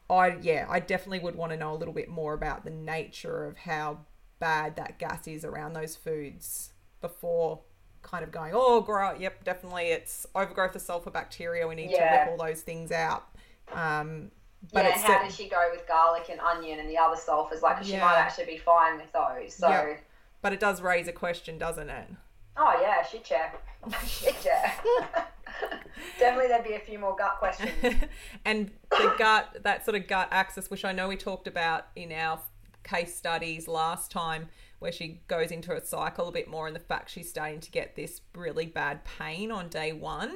I 0.10 0.38
yeah, 0.42 0.66
I 0.70 0.80
definitely 0.80 1.20
would 1.20 1.36
want 1.36 1.52
to 1.54 1.58
know 1.58 1.74
a 1.74 1.78
little 1.78 1.94
bit 1.94 2.10
more 2.10 2.34
about 2.34 2.66
the 2.66 2.70
nature 2.72 3.46
of 3.46 3.58
how 3.60 4.00
bad 4.40 4.76
that 4.76 5.00
gas 5.00 5.28
is 5.28 5.46
around 5.46 5.74
those 5.74 5.96
foods 5.96 6.74
before 7.00 7.62
kind 8.02 8.24
of 8.24 8.32
going, 8.32 8.52
oh, 8.54 8.82
grow, 8.82 9.14
yep, 9.18 9.44
definitely 9.44 9.86
it's 9.86 10.26
overgrowth 10.36 10.76
of 10.76 10.82
sulfur 10.82 11.12
bacteria. 11.12 11.68
We 11.68 11.76
need 11.76 11.92
to 11.92 11.94
Yeah. 11.94 12.24
rip 12.24 12.28
all 12.28 12.46
those 12.46 12.62
things 12.62 12.92
out. 12.92 13.30
Um, 13.72 14.32
but 14.74 14.84
yeah, 14.84 14.98
how 14.98 15.24
does 15.24 15.34
she 15.34 15.48
go 15.48 15.70
with 15.72 15.88
garlic 15.88 16.30
and 16.30 16.40
onion 16.42 16.80
and 16.80 16.90
the 16.90 16.98
other 16.98 17.16
sulfurs? 17.16 17.62
Like, 17.62 17.82
she 17.84 17.94
might 17.98 18.18
actually 18.18 18.46
be 18.48 18.58
fine 18.58 18.98
with 18.98 19.12
those. 19.14 19.54
So, 19.54 19.70
Yeah. 19.70 19.98
but 20.42 20.52
it 20.52 20.60
does 20.60 20.82
raise 20.82 21.08
a 21.08 21.14
question, 21.14 21.58
doesn't 21.58 21.90
it? 21.90 22.08
Oh 22.58 22.80
yeah, 22.82 23.06
shit 23.06 23.24
check, 23.24 23.64
shit 24.06 24.36
check. 24.42 24.84
Definitely, 26.20 26.48
there'd 26.48 26.64
be 26.64 26.74
a 26.74 26.80
few 26.80 27.00
more 27.00 27.16
gut 27.16 27.38
questions. 27.38 27.72
and 28.46 28.72
the 28.90 29.14
gut, 29.18 29.58
that 29.64 29.86
sort 29.86 29.96
of 29.96 30.08
gut 30.08 30.30
axis, 30.32 30.70
which 30.70 30.86
I 30.86 30.92
know 30.92 31.08
we 31.08 31.16
talked 31.16 31.48
about 31.48 31.88
in 31.96 32.12
our 32.12 32.40
case 32.84 33.16
studies 33.16 33.68
last 33.68 34.12
time, 34.12 34.50
where 34.80 34.92
she 34.92 35.22
goes 35.28 35.52
into 35.52 35.76
a 35.76 35.84
cycle 35.84 36.28
a 36.28 36.32
bit 36.32 36.48
more, 36.48 36.68
and 36.68 36.76
the 36.76 36.80
fact 36.80 37.10
she's 37.10 37.30
starting 37.30 37.60
to 37.60 37.72
get 37.72 37.96
this 37.96 38.22
really 38.36 38.66
bad 38.66 39.04
pain 39.04 39.52
on 39.52 39.70
day 39.70 39.94
one. 39.94 40.36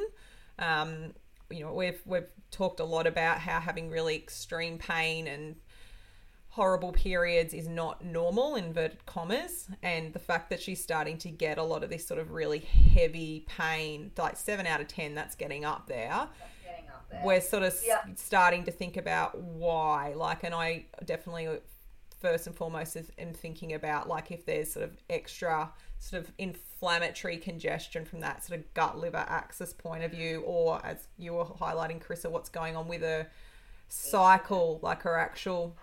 Um, 0.59 1.13
you 1.49 1.61
know, 1.61 1.73
we've 1.73 2.01
we've 2.05 2.27
talked 2.51 2.79
a 2.79 2.85
lot 2.85 3.07
about 3.07 3.39
how 3.39 3.59
having 3.59 3.89
really 3.89 4.15
extreme 4.15 4.77
pain 4.77 5.27
and 5.27 5.55
horrible 6.55 6.93
periods 6.93 7.53
is 7.53 7.67
not 7.67 8.01
normal 8.05 8.55
inverted 8.55 9.05
commas 9.05 9.67
and 9.83 10.13
the 10.13 10.19
fact 10.19 10.49
that 10.49 10.61
she's 10.61 10.81
starting 10.81 11.17
to 11.17 11.29
get 11.29 11.57
a 11.57 11.63
lot 11.63 11.83
of 11.83 11.89
this 11.89 12.07
sort 12.07 12.17
of 12.17 12.31
really 12.31 12.59
heavy 12.59 13.43
pain 13.45 14.09
like 14.17 14.37
7 14.37 14.65
out 14.65 14.79
of 14.79 14.87
10 14.87 15.15
that's 15.15 15.35
getting 15.35 15.65
up 15.65 15.85
there 15.87 16.29
Getting 16.63 16.87
up 16.89 17.05
there. 17.11 17.21
we're 17.25 17.41
sort 17.41 17.63
of 17.63 17.77
Yeah. 17.85 17.99
starting 18.15 18.63
to 18.63 18.71
think 18.71 18.95
about 18.95 19.37
why 19.37 20.13
like 20.15 20.45
and 20.45 20.55
i 20.55 20.85
definitely 21.03 21.47
uh, 21.47 21.55
first 22.21 22.47
and 22.47 22.55
foremost 22.55 22.95
is- 22.95 23.11
am 23.19 23.33
thinking 23.33 23.73
about 23.73 24.07
like 24.07 24.31
if 24.31 24.45
there's 24.45 24.71
sort 24.71 24.85
of 24.85 24.95
extra 25.09 25.69
sort 25.99 26.23
of 26.23 26.31
inflammatory 26.37 27.35
congestion 27.35 28.05
from 28.05 28.21
that 28.21 28.45
sort 28.45 28.61
of 28.61 28.73
gut 28.73 28.97
liver 28.97 29.25
axis 29.27 29.73
point 29.73 30.05
of 30.05 30.11
view 30.11 30.39
or 30.45 30.79
as 30.85 31.09
you 31.17 31.33
were 31.33 31.43
highlighting 31.43 32.01
carissa 32.01 32.31
what's 32.31 32.47
going 32.47 32.77
on 32.77 32.87
with 32.87 33.01
her 33.01 33.27
cycle 33.89 34.79
like 34.81 35.01
her 35.01 35.17
actual 35.17 35.75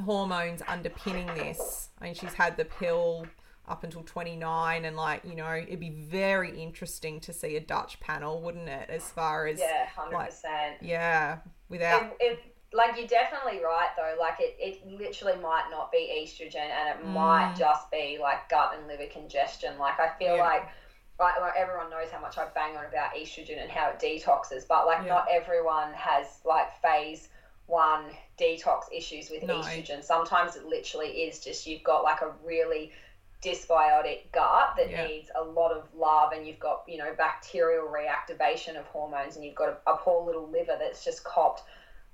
hormones 0.00 0.62
underpinning 0.66 1.26
this 1.34 1.90
i 2.00 2.04
mean 2.04 2.14
she's 2.14 2.32
had 2.34 2.56
the 2.56 2.64
pill 2.64 3.26
up 3.68 3.84
until 3.84 4.02
29 4.02 4.84
and 4.84 4.96
like 4.96 5.22
you 5.24 5.34
know 5.34 5.52
it'd 5.54 5.78
be 5.78 5.90
very 5.90 6.60
interesting 6.60 7.20
to 7.20 7.32
see 7.32 7.56
a 7.56 7.60
dutch 7.60 8.00
panel 8.00 8.40
wouldn't 8.40 8.68
it 8.68 8.90
as 8.90 9.08
far 9.10 9.46
as 9.46 9.60
yeah, 9.60 9.86
hundred 9.86 10.16
like 10.16 10.30
percent. 10.30 10.76
yeah, 10.80 11.38
without 11.68 12.16
It, 12.18 12.32
it, 12.32 12.38
like 12.72 12.96
you're 12.96 13.06
definitely 13.06 13.62
right 13.62 13.90
though. 13.96 14.16
Like 14.18 14.36
it, 14.40 14.56
it 14.58 14.86
literally 14.86 15.40
might 15.40 15.66
not 15.70 15.92
be 15.92 16.24
estrogen, 16.24 16.56
and 16.56 16.88
it 16.88 17.04
mm. 17.04 17.12
might 17.12 17.54
just 17.56 17.90
be 17.90 18.18
like 18.20 18.48
gut 18.48 18.74
and 18.76 18.86
liver 18.86 19.06
congestion. 19.12 19.78
Like 19.78 20.00
I 20.00 20.10
feel 20.18 20.36
yeah. 20.36 20.42
like. 20.42 20.68
Like, 21.20 21.40
like 21.40 21.52
everyone 21.56 21.88
knows 21.90 22.10
how 22.10 22.20
much 22.20 22.36
I 22.38 22.46
bang 22.52 22.76
on 22.76 22.86
about 22.86 23.14
estrogen 23.14 23.62
and 23.62 23.70
how 23.70 23.90
it 23.90 24.00
detoxes, 24.00 24.66
but 24.66 24.86
like 24.86 25.02
yeah. 25.02 25.08
not 25.08 25.26
everyone 25.30 25.92
has 25.92 26.40
like 26.44 26.66
phase 26.80 27.28
one 27.66 28.04
detox 28.38 28.84
issues 28.92 29.30
with 29.30 29.42
no. 29.42 29.60
estrogen. 29.60 30.02
Sometimes 30.02 30.56
it 30.56 30.66
literally 30.66 31.08
is 31.08 31.38
just 31.38 31.66
you've 31.66 31.82
got 31.82 32.02
like 32.02 32.20
a 32.22 32.32
really 32.44 32.92
dysbiotic 33.42 34.30
gut 34.32 34.74
that 34.76 34.90
yeah. 34.90 35.06
needs 35.06 35.28
a 35.34 35.42
lot 35.42 35.72
of 35.72 35.82
love 35.96 36.32
and 36.32 36.46
you've 36.46 36.60
got 36.60 36.84
you 36.86 36.96
know 36.96 37.12
bacterial 37.18 37.88
reactivation 37.88 38.78
of 38.78 38.86
hormones 38.86 39.34
and 39.34 39.44
you've 39.44 39.54
got 39.56 39.68
a, 39.68 39.90
a 39.90 39.96
poor 39.96 40.24
little 40.24 40.48
liver 40.48 40.76
that's 40.78 41.04
just 41.04 41.24
copped 41.24 41.62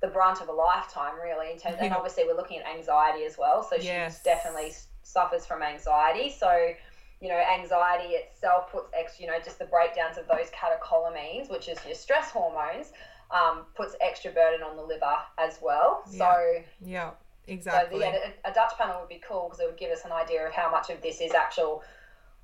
the 0.00 0.06
brunt 0.06 0.40
of 0.40 0.48
a 0.48 0.52
lifetime 0.52 1.14
really 1.22 1.52
in 1.52 1.58
terms 1.58 1.76
and 1.80 1.92
obviously 1.92 2.24
we're 2.24 2.36
looking 2.36 2.58
at 2.60 2.66
anxiety 2.66 3.24
as 3.24 3.36
well 3.36 3.62
so 3.62 3.76
yes. 3.76 4.18
she 4.18 4.24
definitely 4.24 4.72
suffers 5.02 5.44
from 5.44 5.62
anxiety 5.62 6.30
so 6.30 6.70
you 7.20 7.28
know 7.28 7.42
anxiety 7.58 8.14
itself 8.14 8.72
puts 8.72 8.88
extra 8.98 9.26
you 9.26 9.30
know 9.30 9.38
just 9.44 9.58
the 9.58 9.66
breakdowns 9.66 10.16
of 10.16 10.26
those 10.28 10.48
catecholamines 10.50 11.50
which 11.50 11.68
is 11.68 11.76
your 11.84 11.94
stress 11.94 12.30
hormones 12.30 12.92
um, 13.30 13.66
puts 13.74 13.94
extra 14.00 14.30
burden 14.30 14.62
on 14.62 14.76
the 14.76 14.82
liver 14.82 15.16
as 15.38 15.58
well 15.62 16.02
yeah. 16.10 16.18
so 16.18 16.62
yeah 16.80 17.10
Exactly. 17.48 18.00
So 18.00 18.06
yeah, 18.06 18.30
a, 18.44 18.52
Dutch 18.52 18.72
panel 18.78 19.00
would 19.00 19.08
be 19.08 19.20
cool 19.26 19.46
because 19.48 19.60
it 19.60 19.66
would 19.66 19.78
give 19.78 19.90
us 19.90 20.04
an 20.04 20.12
idea 20.12 20.46
of 20.46 20.52
how 20.52 20.70
much 20.70 20.90
of 20.90 21.00
this 21.02 21.20
is 21.20 21.32
actual 21.32 21.82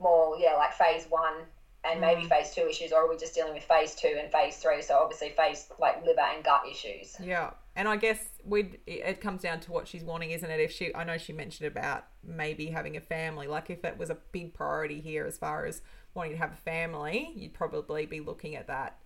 more, 0.00 0.36
yeah, 0.38 0.54
like 0.54 0.72
phase 0.72 1.06
one 1.08 1.34
and 1.84 2.00
maybe 2.00 2.22
mm. 2.22 2.28
phase 2.28 2.54
two 2.54 2.66
issues, 2.66 2.92
or 2.92 3.04
are 3.04 3.08
we 3.08 3.16
just 3.16 3.34
dealing 3.34 3.52
with 3.52 3.64
phase 3.64 3.94
two 3.94 4.16
and 4.18 4.32
phase 4.32 4.56
three? 4.56 4.80
So 4.80 4.94
obviously 4.94 5.30
phase 5.30 5.68
like 5.78 6.04
liver 6.04 6.20
and 6.20 6.42
gut 6.42 6.62
issues. 6.68 7.16
Yeah, 7.22 7.50
and 7.76 7.86
I 7.86 7.96
guess 7.96 8.24
we 8.44 8.78
it 8.86 9.20
comes 9.20 9.42
down 9.42 9.60
to 9.60 9.72
what 9.72 9.86
she's 9.86 10.02
wanting, 10.02 10.30
isn't 10.30 10.50
it? 10.50 10.60
If 10.60 10.72
she, 10.72 10.94
I 10.94 11.04
know 11.04 11.18
she 11.18 11.34
mentioned 11.34 11.66
about 11.66 12.06
maybe 12.26 12.66
having 12.66 12.96
a 12.96 13.00
family. 13.00 13.46
Like 13.46 13.68
if 13.68 13.84
it 13.84 13.98
was 13.98 14.08
a 14.08 14.16
big 14.32 14.54
priority 14.54 15.00
here 15.00 15.26
as 15.26 15.36
far 15.36 15.66
as 15.66 15.82
wanting 16.14 16.32
to 16.32 16.38
have 16.38 16.52
a 16.52 16.56
family, 16.56 17.32
you'd 17.36 17.54
probably 17.54 18.06
be 18.06 18.20
looking 18.20 18.56
at 18.56 18.68
that 18.68 18.98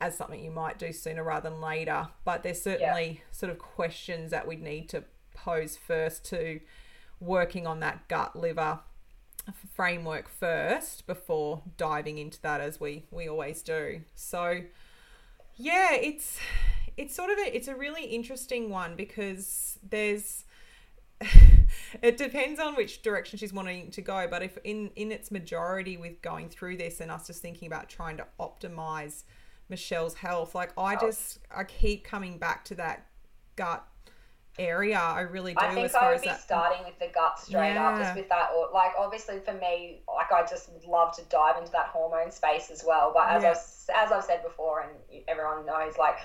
as 0.00 0.16
something 0.16 0.42
you 0.42 0.50
might 0.50 0.78
do 0.78 0.92
sooner 0.92 1.22
rather 1.22 1.50
than 1.50 1.60
later. 1.60 2.08
But 2.24 2.42
there's 2.42 2.62
certainly 2.62 3.06
yeah. 3.06 3.32
sort 3.32 3.50
of 3.50 3.58
questions 3.58 4.30
that 4.30 4.46
we'd 4.46 4.62
need 4.62 4.88
to 4.90 5.04
pose 5.34 5.76
first 5.76 6.24
to 6.26 6.60
working 7.20 7.66
on 7.66 7.80
that 7.80 8.08
gut 8.08 8.36
liver 8.36 8.80
framework 9.74 10.28
first 10.28 11.06
before 11.06 11.62
diving 11.76 12.18
into 12.18 12.40
that 12.40 12.60
as 12.60 12.80
we 12.80 13.04
we 13.10 13.28
always 13.28 13.60
do 13.62 14.00
so 14.14 14.62
yeah 15.56 15.92
it's 15.92 16.38
it's 16.96 17.14
sort 17.14 17.30
of 17.30 17.38
a, 17.38 17.54
it's 17.54 17.68
a 17.68 17.74
really 17.74 18.04
interesting 18.04 18.70
one 18.70 18.96
because 18.96 19.78
there's 19.82 20.44
it 22.02 22.16
depends 22.16 22.58
on 22.58 22.74
which 22.74 23.02
direction 23.02 23.38
she's 23.38 23.52
wanting 23.52 23.90
to 23.90 24.00
go 24.00 24.26
but 24.30 24.42
if 24.42 24.56
in 24.64 24.90
in 24.96 25.12
its 25.12 25.30
majority 25.30 25.96
with 25.96 26.22
going 26.22 26.48
through 26.48 26.76
this 26.76 27.00
and 27.00 27.10
us 27.10 27.26
just 27.26 27.42
thinking 27.42 27.66
about 27.66 27.88
trying 27.88 28.16
to 28.16 28.26
optimize 28.40 29.24
michelle's 29.68 30.14
health 30.14 30.54
like 30.54 30.72
i 30.76 30.94
oh. 30.94 30.98
just 31.00 31.38
i 31.54 31.64
keep 31.64 32.04
coming 32.04 32.38
back 32.38 32.64
to 32.64 32.74
that 32.74 33.06
gut 33.56 33.86
area. 34.58 34.98
I 34.98 35.20
really 35.20 35.52
do. 35.52 35.60
I 35.60 35.74
think 35.74 35.94
I 35.94 36.12
would 36.12 36.20
be 36.20 36.28
that... 36.28 36.40
starting 36.40 36.84
with 36.84 36.98
the 36.98 37.12
gut 37.12 37.38
straight 37.38 37.74
yeah. 37.74 37.88
up, 37.88 37.98
just 37.98 38.16
with 38.16 38.28
that. 38.28 38.50
Or 38.56 38.68
like, 38.72 38.92
obviously 38.98 39.40
for 39.40 39.54
me, 39.54 40.00
like 40.08 40.32
I 40.32 40.46
just 40.48 40.72
would 40.72 40.84
love 40.84 41.14
to 41.16 41.22
dive 41.24 41.58
into 41.58 41.72
that 41.72 41.86
hormone 41.86 42.30
space 42.30 42.70
as 42.70 42.84
well. 42.86 43.10
But 43.14 43.28
as 43.28 43.42
yeah. 43.42 43.50
I've 43.50 44.06
as 44.06 44.12
I've 44.12 44.24
said 44.24 44.42
before, 44.42 44.82
and 44.82 45.22
everyone 45.28 45.66
knows, 45.66 45.98
like 45.98 46.16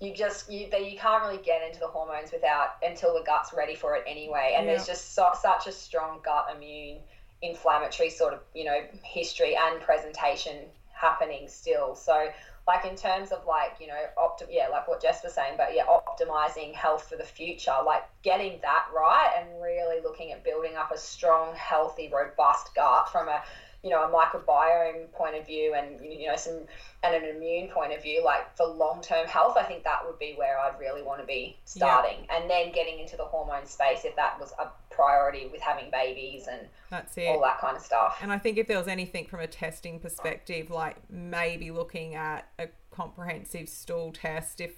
you 0.00 0.14
just 0.14 0.50
you 0.50 0.66
you 0.66 0.98
can't 0.98 1.22
really 1.22 1.42
get 1.42 1.62
into 1.66 1.80
the 1.80 1.86
hormones 1.86 2.32
without 2.32 2.76
until 2.82 3.14
the 3.14 3.24
gut's 3.24 3.52
ready 3.52 3.74
for 3.74 3.94
it 3.96 4.04
anyway. 4.06 4.54
And 4.56 4.66
yeah. 4.66 4.72
there's 4.72 4.86
just 4.86 5.14
so, 5.14 5.30
such 5.40 5.66
a 5.66 5.72
strong 5.72 6.20
gut 6.24 6.48
immune 6.54 6.98
inflammatory 7.42 8.10
sort 8.10 8.34
of 8.34 8.40
you 8.54 8.64
know 8.64 8.80
history 9.02 9.56
and 9.56 9.80
presentation 9.80 10.56
happening 10.92 11.48
still. 11.48 11.94
So 11.94 12.28
like 12.66 12.84
in 12.84 12.94
terms 12.96 13.30
of 13.32 13.44
like 13.46 13.72
you 13.80 13.86
know 13.86 13.94
optim 14.18 14.46
yeah 14.50 14.68
like 14.68 14.86
what 14.86 15.00
Jess 15.00 15.22
was 15.24 15.34
saying 15.34 15.54
but 15.56 15.74
yeah 15.74 15.84
optimizing 15.86 16.74
health 16.74 17.08
for 17.08 17.16
the 17.16 17.24
future 17.24 17.74
like 17.84 18.02
getting 18.22 18.58
that 18.62 18.86
right 18.94 19.34
and 19.38 19.60
really 19.62 20.00
looking 20.02 20.32
at 20.32 20.44
building 20.44 20.76
up 20.76 20.92
a 20.92 20.98
strong 20.98 21.54
healthy 21.54 22.10
robust 22.12 22.74
gut 22.74 23.08
from 23.10 23.28
a 23.28 23.42
you 23.82 23.90
know 23.90 24.02
a 24.02 24.08
microbiome 24.08 25.10
point 25.12 25.34
of 25.34 25.46
view 25.46 25.74
and 25.74 26.00
you 26.04 26.28
know 26.28 26.36
some 26.36 26.60
and 27.02 27.14
an 27.14 27.36
immune 27.36 27.68
point 27.68 27.92
of 27.92 28.02
view 28.02 28.22
like 28.24 28.54
for 28.56 28.66
long-term 28.66 29.26
health 29.26 29.56
i 29.58 29.62
think 29.62 29.84
that 29.84 30.00
would 30.06 30.18
be 30.18 30.34
where 30.36 30.58
i'd 30.60 30.78
really 30.78 31.02
want 31.02 31.20
to 31.20 31.26
be 31.26 31.56
starting. 31.64 32.26
Yeah. 32.28 32.38
and 32.38 32.50
then 32.50 32.72
getting 32.72 32.98
into 32.98 33.16
the 33.16 33.24
hormone 33.24 33.66
space 33.66 34.04
if 34.04 34.14
that 34.16 34.38
was 34.38 34.52
a 34.58 34.68
priority 34.94 35.48
with 35.50 35.60
having 35.62 35.90
babies 35.90 36.46
and 36.50 36.60
that's 36.90 37.16
it. 37.16 37.26
all 37.28 37.40
that 37.40 37.58
kind 37.58 37.76
of 37.76 37.82
stuff. 37.82 38.18
And 38.20 38.32
i 38.32 38.38
think 38.38 38.58
if 38.58 38.66
there 38.66 38.78
was 38.78 38.88
anything 38.88 39.26
from 39.26 39.40
a 39.40 39.46
testing 39.46 39.98
perspective 39.98 40.70
like 40.70 40.96
maybe 41.10 41.70
looking 41.70 42.14
at 42.14 42.48
a 42.58 42.68
comprehensive 42.90 43.68
stool 43.68 44.12
test 44.12 44.60
if 44.60 44.72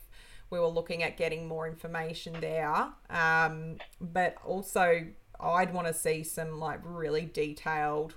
we 0.51 0.61
were 0.61 0.69
looking 0.69 1.03
at 1.03 1.17
getting 1.17 1.49
more 1.49 1.67
information 1.67 2.37
there. 2.41 2.89
Um, 3.09 3.79
but 4.01 4.37
also 4.45 5.07
i'd 5.41 5.75
want 5.75 5.89
to 5.89 5.95
see 5.95 6.23
some 6.23 6.61
like 6.61 6.79
really 6.85 7.25
detailed 7.25 8.15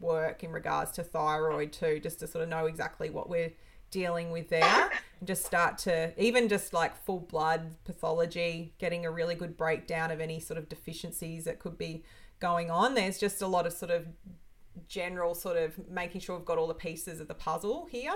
work 0.00 0.42
in 0.42 0.52
regards 0.52 0.92
to 0.92 1.02
thyroid 1.02 1.72
too, 1.72 2.00
just 2.00 2.20
to 2.20 2.26
sort 2.26 2.42
of 2.42 2.48
know 2.48 2.66
exactly 2.66 3.10
what 3.10 3.28
we're 3.28 3.52
dealing 3.90 4.30
with 4.30 4.48
there. 4.48 4.90
And 5.20 5.28
just 5.28 5.44
start 5.44 5.78
to 5.78 6.12
even 6.20 6.48
just 6.48 6.72
like 6.72 6.96
full 7.04 7.20
blood 7.20 7.76
pathology, 7.84 8.74
getting 8.78 9.06
a 9.06 9.10
really 9.10 9.34
good 9.34 9.56
breakdown 9.56 10.10
of 10.10 10.20
any 10.20 10.40
sort 10.40 10.58
of 10.58 10.68
deficiencies 10.68 11.44
that 11.44 11.58
could 11.58 11.78
be 11.78 12.04
going 12.40 12.70
on. 12.70 12.94
There's 12.94 13.18
just 13.18 13.42
a 13.42 13.46
lot 13.46 13.66
of 13.66 13.72
sort 13.72 13.90
of 13.90 14.06
general 14.88 15.34
sort 15.34 15.56
of 15.56 15.88
making 15.88 16.20
sure 16.22 16.36
we've 16.36 16.46
got 16.46 16.58
all 16.58 16.66
the 16.66 16.74
pieces 16.74 17.20
of 17.20 17.28
the 17.28 17.34
puzzle 17.34 17.86
here. 17.90 18.14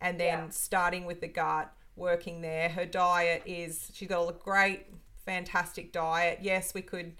And 0.00 0.20
then 0.20 0.38
yeah. 0.38 0.48
starting 0.50 1.06
with 1.06 1.20
the 1.20 1.28
gut, 1.28 1.72
working 1.96 2.40
there. 2.40 2.68
Her 2.68 2.84
diet 2.84 3.42
is 3.46 3.90
she's 3.94 4.08
got 4.08 4.28
a 4.28 4.32
great, 4.32 4.86
fantastic 5.24 5.92
diet. 5.92 6.40
Yes, 6.42 6.74
we 6.74 6.82
could 6.82 7.14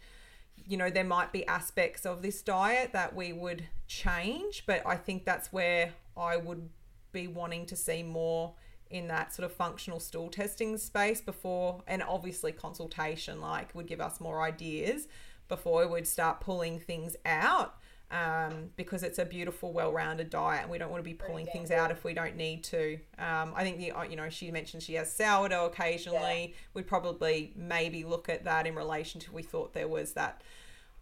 you 0.67 0.77
know, 0.77 0.91
there 0.91 1.05
might 1.05 1.33
be 1.33 1.47
aspects 1.47 2.07
of 2.07 2.23
this 2.23 2.43
diet 2.43 2.93
that 2.93 3.15
we 3.15 3.33
would 3.33 3.69
change, 3.87 4.65
but 4.67 4.83
I 4.87 4.97
think 4.97 5.25
that's 5.25 5.53
where 5.53 5.93
I 6.17 6.37
would 6.37 6.69
be 7.13 7.27
wanting 7.29 7.67
to 7.67 7.77
see 7.77 8.03
more 8.03 8.55
in 8.91 9.09
that 9.09 9.35
sort 9.35 9.45
of 9.45 9.53
functional 9.53 9.99
stool 10.01 10.29
testing 10.29 10.77
space 10.79 11.21
before, 11.21 11.83
and 11.87 12.03
obviously 12.03 12.53
consultation, 12.53 13.41
like, 13.41 13.75
would 13.75 13.87
give 13.87 14.01
us 14.01 14.21
more 14.21 14.43
ideas 14.43 15.09
before 15.49 15.81
we 15.81 15.87
would 15.87 16.07
start 16.07 16.41
pulling 16.41 16.79
things 16.79 17.17
out. 17.27 17.75
Um, 18.11 18.71
because 18.77 19.03
it's 19.03 19.19
a 19.19 19.25
beautiful, 19.25 19.73
well-rounded 19.73 20.31
diet, 20.31 20.63
and 20.63 20.71
we 20.71 20.79
don't 20.79 20.91
want 20.91 21.03
to 21.03 21.11
be 21.11 21.15
pulling 21.15 21.47
things 21.47 21.73
out 21.73 21.91
if 21.91 22.05
we 22.05 22.15
don't 22.15 22.37
need 22.37 22.63
to. 22.65 22.99
Um, 23.19 23.53
I 23.57 23.65
think 23.65 23.79
the 23.79 23.93
you 24.09 24.15
know 24.15 24.29
she 24.29 24.53
mentioned 24.53 24.85
she 24.85 24.95
has 24.95 25.11
sourdough 25.11 25.67
occasionally. 25.67 26.51
Yeah. 26.51 26.57
We'd 26.75 26.87
probably 26.87 27.53
maybe 27.57 28.05
look 28.05 28.29
at 28.29 28.45
that 28.45 28.69
in 28.69 28.77
relation 28.77 29.21
to 29.23 29.33
we 29.33 29.43
thought 29.43 29.73
there 29.73 29.89
was 29.89 30.13
that 30.13 30.43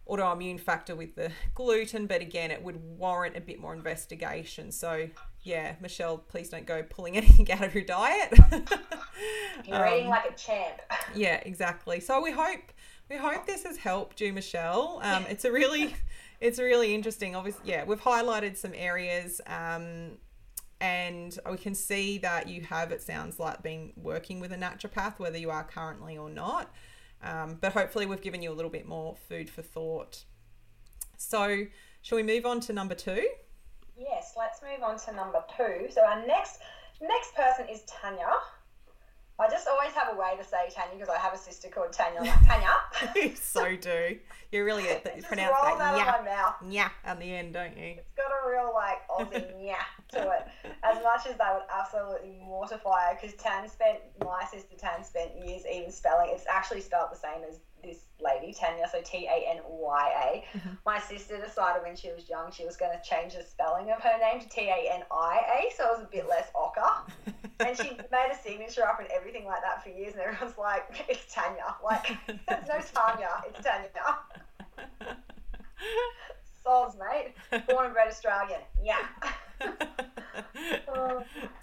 autoimmune 0.09 0.59
factor 0.59 0.95
with 0.95 1.15
the 1.15 1.31
gluten, 1.55 2.07
but 2.07 2.21
again, 2.21 2.51
it 2.51 2.61
would 2.61 2.81
warrant 2.97 3.37
a 3.37 3.41
bit 3.41 3.59
more 3.59 3.73
investigation. 3.73 4.71
So, 4.71 5.09
yeah, 5.43 5.75
Michelle, 5.81 6.17
please 6.17 6.49
don't 6.49 6.65
go 6.65 6.83
pulling 6.83 7.17
anything 7.17 7.49
out 7.51 7.63
of 7.63 7.73
your 7.73 7.85
diet. 7.85 8.33
You're 9.65 9.87
um, 9.87 9.93
eating 9.93 10.09
like 10.09 10.29
a 10.29 10.35
champ. 10.35 10.81
yeah, 11.15 11.41
exactly. 11.45 11.99
So 11.99 12.21
we 12.21 12.31
hope 12.31 12.61
we 13.09 13.17
hope 13.17 13.45
this 13.45 13.63
has 13.63 13.77
helped 13.77 14.21
you, 14.21 14.33
Michelle. 14.33 14.99
Um, 15.03 15.25
it's 15.29 15.45
a 15.45 15.51
really 15.51 15.95
it's 16.43 16.59
really 16.59 16.93
interesting. 16.93 17.35
Obviously, 17.37 17.71
yeah, 17.71 17.85
we've 17.85 18.01
highlighted 18.01 18.57
some 18.57 18.73
areas. 18.75 19.39
Um, 19.47 20.17
and 20.81 21.39
we 21.49 21.55
can 21.55 21.73
see 21.73 22.17
that 22.17 22.49
you 22.49 22.61
have, 22.63 22.91
it 22.91 23.01
sounds 23.01 23.39
like, 23.39 23.63
been 23.63 23.93
working 23.95 24.41
with 24.41 24.51
a 24.51 24.57
naturopath, 24.57 25.19
whether 25.19 25.37
you 25.37 25.49
are 25.49 25.63
currently 25.63 26.17
or 26.17 26.29
not. 26.29 26.69
Um, 27.23 27.57
but 27.61 27.71
hopefully, 27.71 28.05
we've 28.05 28.21
given 28.21 28.41
you 28.41 28.51
a 28.51 28.53
little 28.53 28.69
bit 28.69 28.85
more 28.85 29.15
food 29.29 29.49
for 29.49 29.61
thought. 29.61 30.25
So, 31.15 31.63
shall 32.01 32.17
we 32.17 32.23
move 32.23 32.45
on 32.45 32.59
to 32.61 32.73
number 32.73 32.95
two? 32.95 33.25
Yes, 33.97 34.33
let's 34.37 34.61
move 34.61 34.83
on 34.83 34.99
to 34.99 35.15
number 35.15 35.41
two. 35.55 35.87
So, 35.89 36.01
our 36.01 36.27
next 36.27 36.59
next 37.01 37.33
person 37.35 37.69
is 37.69 37.83
Tanya. 37.83 38.33
I 39.39 39.49
just 39.49 39.67
always 39.67 39.91
have 39.93 40.13
a 40.13 40.17
way 40.17 40.35
to 40.37 40.43
say 40.43 40.69
Tanya 40.73 40.93
because 40.95 41.09
I 41.09 41.17
have 41.17 41.33
a 41.33 41.37
sister 41.37 41.67
called 41.67 41.91
Tanya. 41.91 42.19
I'm 42.19 42.27
like, 42.27 42.47
Tanya. 42.47 42.69
you 43.15 43.35
so 43.35 43.75
do. 43.75 44.17
You 44.51 44.63
really 44.63 44.83
get 44.89 45.03
that. 45.03 45.23
Pronounce 45.23 45.55
that, 45.63 45.77
that 45.79 45.97
yeah, 45.97 46.15
my 46.19 46.25
mouth. 46.25 46.55
yeah 46.69 46.89
at 47.03 47.19
the 47.19 47.25
end, 47.25 47.53
don't 47.53 47.75
you? 47.75 47.95
It's 47.97 48.15
got 48.15 48.31
a 48.31 48.49
real 48.49 48.71
like 48.73 49.07
Aussie 49.09 49.51
yeah 49.59 49.83
to 50.11 50.29
it. 50.29 50.73
As 50.83 51.01
much 51.03 51.25
as 51.27 51.37
that 51.37 51.53
would 51.53 51.63
absolutely 51.73 52.39
mortify 52.45 53.09
her, 53.09 53.17
because 53.19 53.35
Tan 53.37 53.67
spent 53.67 53.99
my 54.23 54.43
sister 54.51 54.75
Tan 54.77 55.03
spent 55.03 55.31
years 55.43 55.63
even 55.71 55.91
spelling. 55.91 56.29
It's 56.31 56.45
actually 56.47 56.81
spelled 56.81 57.09
the 57.11 57.17
same 57.17 57.41
as 57.49 57.59
this 57.83 58.05
lady 58.23 58.53
Tanya, 58.53 58.87
so 58.91 59.01
T 59.03 59.27
A 59.27 59.51
N 59.51 59.59
Y 59.67 60.11
A. 60.23 60.57
Mm-hmm. 60.57 60.69
My 60.85 60.99
sister 60.99 61.37
decided 61.39 61.83
when 61.83 61.95
she 61.95 62.11
was 62.11 62.29
young 62.29 62.51
she 62.51 62.65
was 62.65 62.77
going 62.77 62.91
to 62.91 63.01
change 63.07 63.35
the 63.35 63.43
spelling 63.43 63.91
of 63.91 64.01
her 64.01 64.17
name 64.19 64.39
to 64.41 64.49
T 64.49 64.61
A 64.69 64.93
N 64.93 65.03
I 65.11 65.41
A, 65.59 65.75
so 65.75 65.85
it 65.85 65.91
was 65.97 66.03
a 66.03 66.09
bit 66.11 66.27
less 66.29 66.47
ochre. 66.55 66.81
and 67.59 67.77
she 67.77 67.97
made 68.11 68.29
a 68.31 68.35
signature 68.41 68.87
up 68.87 68.99
and 68.99 69.07
everything 69.09 69.45
like 69.45 69.61
that 69.61 69.83
for 69.83 69.89
years, 69.89 70.13
and 70.13 70.21
everyone's 70.21 70.57
like, 70.57 71.05
"It's 71.09 71.33
Tanya." 71.33 71.75
Like, 71.83 72.07
there's 72.47 72.67
no 72.67 72.79
Tanya. 72.93 73.43
It's 73.47 73.61
Tanya. 73.63 73.89
Soz, 76.65 76.95
mate. 76.97 77.33
Born 77.67 77.85
and 77.85 77.93
bred 77.93 78.07
Australian. 78.07 78.61
Yeah. 78.81 79.05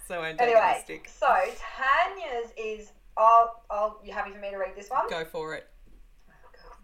so 0.07 0.21
anyway, 0.21 0.83
so 1.07 1.27
Tanya's 1.27 2.51
is. 2.57 2.91
I'll, 3.17 3.61
I'll, 3.69 3.99
you 4.05 4.13
happy 4.13 4.31
for 4.31 4.39
me 4.39 4.51
to 4.51 4.57
read 4.57 4.73
this 4.75 4.89
one? 4.89 5.09
Go 5.09 5.25
for 5.25 5.53
it. 5.53 5.67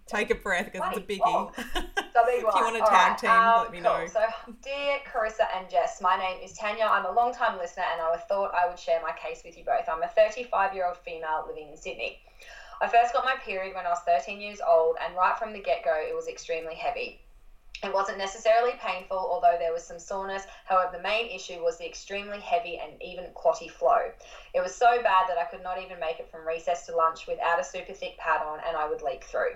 Take 0.07 0.31
a 0.31 0.35
breath 0.35 0.71
because 0.71 0.95
it's 0.95 0.97
a 0.97 1.01
biggie. 1.01 1.19
long. 1.19 1.51
So 1.55 2.25
big 2.25 2.37
if 2.37 2.41
you 2.41 2.47
want 2.47 2.75
a 2.75 2.79
tag 2.79 2.89
right, 2.89 3.17
team, 3.19 3.29
um, 3.29 3.61
let 3.63 3.71
me 3.71 3.79
cool. 3.79 3.91
know. 3.91 4.07
So, 4.07 4.21
dear 4.63 4.97
Carissa 5.05 5.45
and 5.55 5.69
Jess, 5.69 6.01
my 6.01 6.17
name 6.17 6.41
is 6.43 6.53
Tanya. 6.53 6.85
I'm 6.85 7.05
a 7.05 7.11
long 7.11 7.31
time 7.31 7.59
listener 7.59 7.83
and 7.93 8.01
I 8.01 8.17
thought 8.17 8.55
I 8.55 8.67
would 8.67 8.79
share 8.79 8.99
my 9.03 9.11
case 9.11 9.43
with 9.45 9.55
you 9.55 9.63
both. 9.63 9.87
I'm 9.87 10.01
a 10.01 10.07
35 10.07 10.73
year 10.73 10.87
old 10.87 10.97
female 10.97 11.45
living 11.47 11.69
in 11.69 11.77
Sydney. 11.77 12.19
I 12.81 12.87
first 12.87 13.13
got 13.13 13.25
my 13.25 13.35
period 13.43 13.75
when 13.75 13.85
I 13.85 13.89
was 13.89 14.01
13 14.05 14.39
years 14.39 14.59
old, 14.67 14.97
and 15.03 15.15
right 15.15 15.37
from 15.37 15.51
the 15.51 15.59
get 15.59 15.83
go, 15.83 15.95
it 15.95 16.15
was 16.15 16.27
extremely 16.27 16.75
heavy. 16.75 17.21
It 17.83 17.93
wasn't 17.93 18.17
necessarily 18.17 18.73
painful, 18.79 19.17
although 19.17 19.55
there 19.59 19.73
was 19.73 19.83
some 19.83 19.99
soreness. 19.99 20.43
However, 20.65 20.97
the 20.97 21.03
main 21.03 21.27
issue 21.29 21.61
was 21.63 21.77
the 21.77 21.87
extremely 21.87 22.39
heavy 22.39 22.79
and 22.79 23.01
even 23.01 23.25
clotty 23.35 23.67
flow. 23.67 24.11
It 24.53 24.61
was 24.61 24.73
so 24.73 25.01
bad 25.03 25.27
that 25.27 25.37
I 25.37 25.45
could 25.45 25.61
not 25.61 25.81
even 25.81 25.99
make 25.99 26.19
it 26.19 26.29
from 26.31 26.47
recess 26.47 26.87
to 26.87 26.95
lunch 26.95 27.27
without 27.27 27.59
a 27.59 27.63
super 27.63 27.93
thick 27.93 28.17
pad 28.17 28.41
on, 28.41 28.59
and 28.67 28.75
I 28.75 28.89
would 28.89 29.03
leak 29.03 29.23
through. 29.25 29.53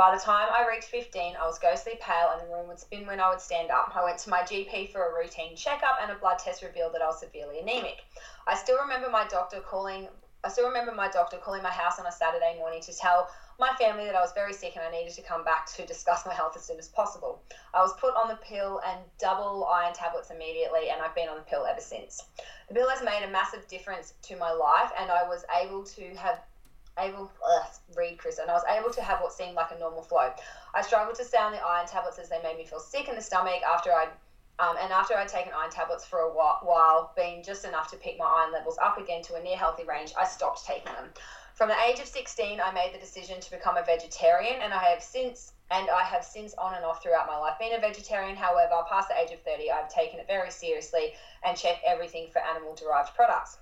By 0.00 0.16
the 0.16 0.22
time 0.22 0.48
I 0.50 0.66
reached 0.66 0.88
15, 0.88 1.36
I 1.36 1.44
was 1.44 1.58
ghostly 1.58 1.92
pale 2.00 2.30
and 2.32 2.40
the 2.40 2.50
room 2.50 2.68
would 2.68 2.78
spin 2.78 3.06
when 3.06 3.20
I 3.20 3.28
would 3.28 3.38
stand 3.38 3.70
up. 3.70 3.92
I 3.94 4.02
went 4.02 4.16
to 4.20 4.30
my 4.30 4.40
GP 4.40 4.90
for 4.92 5.04
a 5.04 5.14
routine 5.14 5.54
checkup 5.54 5.98
and 6.00 6.10
a 6.10 6.14
blood 6.14 6.38
test 6.38 6.62
revealed 6.62 6.94
that 6.94 7.02
I 7.02 7.06
was 7.06 7.20
severely 7.20 7.58
anemic. 7.60 7.98
I 8.46 8.54
still 8.54 8.78
remember 8.78 9.10
my 9.10 9.26
doctor 9.28 9.60
calling 9.60 10.08
I 10.42 10.48
still 10.48 10.66
remember 10.66 10.92
my 10.92 11.08
doctor 11.08 11.36
calling 11.36 11.62
my 11.62 11.68
house 11.68 11.98
on 11.98 12.06
a 12.06 12.12
Saturday 12.12 12.56
morning 12.56 12.80
to 12.80 12.96
tell 12.96 13.28
my 13.58 13.74
family 13.78 14.06
that 14.06 14.14
I 14.14 14.22
was 14.22 14.32
very 14.32 14.54
sick 14.54 14.72
and 14.74 14.82
I 14.82 14.90
needed 14.90 15.12
to 15.16 15.22
come 15.22 15.44
back 15.44 15.70
to 15.74 15.84
discuss 15.84 16.24
my 16.24 16.32
health 16.32 16.56
as 16.56 16.64
soon 16.64 16.78
as 16.78 16.88
possible. 16.88 17.42
I 17.74 17.82
was 17.82 17.92
put 18.00 18.16
on 18.16 18.28
the 18.28 18.36
pill 18.36 18.80
and 18.86 19.00
double 19.18 19.66
iron 19.66 19.92
tablets 19.92 20.30
immediately, 20.30 20.88
and 20.88 21.02
I've 21.02 21.14
been 21.14 21.28
on 21.28 21.36
the 21.36 21.42
pill 21.42 21.66
ever 21.66 21.82
since. 21.82 22.22
The 22.68 22.74
pill 22.74 22.88
has 22.88 23.04
made 23.04 23.22
a 23.22 23.30
massive 23.30 23.68
difference 23.68 24.14
to 24.22 24.36
my 24.36 24.50
life, 24.50 24.92
and 24.98 25.10
I 25.10 25.28
was 25.28 25.44
able 25.62 25.84
to 25.84 26.14
have 26.14 26.40
able 26.98 27.30
ugh, 27.46 27.59
read 28.10 28.18
Chris, 28.18 28.38
and 28.38 28.50
I 28.50 28.54
was 28.54 28.64
able 28.68 28.90
to 28.90 29.02
have 29.02 29.20
what 29.20 29.32
seemed 29.32 29.54
like 29.54 29.70
a 29.70 29.78
normal 29.78 30.02
flow. 30.02 30.32
I 30.74 30.82
struggled 30.82 31.16
to 31.16 31.24
stay 31.24 31.38
on 31.38 31.52
the 31.52 31.64
iron 31.64 31.86
tablets 31.86 32.18
as 32.18 32.28
they 32.28 32.42
made 32.42 32.56
me 32.56 32.64
feel 32.64 32.80
sick 32.80 33.08
in 33.08 33.14
the 33.14 33.22
stomach 33.22 33.62
after 33.62 33.92
I'd 33.92 34.10
um, 34.58 34.76
and 34.78 34.92
after 34.92 35.16
I'd 35.16 35.28
taken 35.28 35.54
iron 35.54 35.70
tablets 35.70 36.04
for 36.04 36.18
a 36.18 36.34
while, 36.34 36.58
while, 36.62 37.12
being 37.16 37.42
just 37.42 37.64
enough 37.64 37.90
to 37.92 37.96
pick 37.96 38.18
my 38.18 38.26
iron 38.26 38.52
levels 38.52 38.76
up 38.76 38.98
again 38.98 39.22
to 39.22 39.36
a 39.36 39.42
near 39.42 39.56
healthy 39.56 39.84
range, 39.84 40.12
I 40.18 40.26
stopped 40.26 40.66
taking 40.66 40.92
them. 40.92 41.14
From 41.54 41.70
the 41.70 41.80
age 41.80 41.98
of 41.98 42.06
16, 42.06 42.60
I 42.60 42.70
made 42.70 42.92
the 42.92 42.98
decision 42.98 43.40
to 43.40 43.50
become 43.50 43.78
a 43.78 43.82
vegetarian, 43.82 44.60
and 44.60 44.74
I 44.74 44.84
have 44.90 45.02
since 45.02 45.52
and 45.70 45.88
I 45.88 46.02
have 46.02 46.24
since 46.24 46.52
on 46.54 46.74
and 46.74 46.84
off 46.84 47.02
throughout 47.02 47.26
my 47.26 47.38
life 47.38 47.58
been 47.58 47.72
a 47.72 47.80
vegetarian. 47.80 48.36
However, 48.36 48.82
past 48.86 49.08
the 49.08 49.16
age 49.16 49.30
of 49.30 49.40
30, 49.42 49.70
I've 49.70 49.88
taken 49.88 50.18
it 50.18 50.26
very 50.26 50.50
seriously 50.50 51.14
and 51.42 51.56
checked 51.56 51.84
everything 51.86 52.28
for 52.30 52.40
animal 52.40 52.74
derived 52.74 53.14
products. 53.14 53.59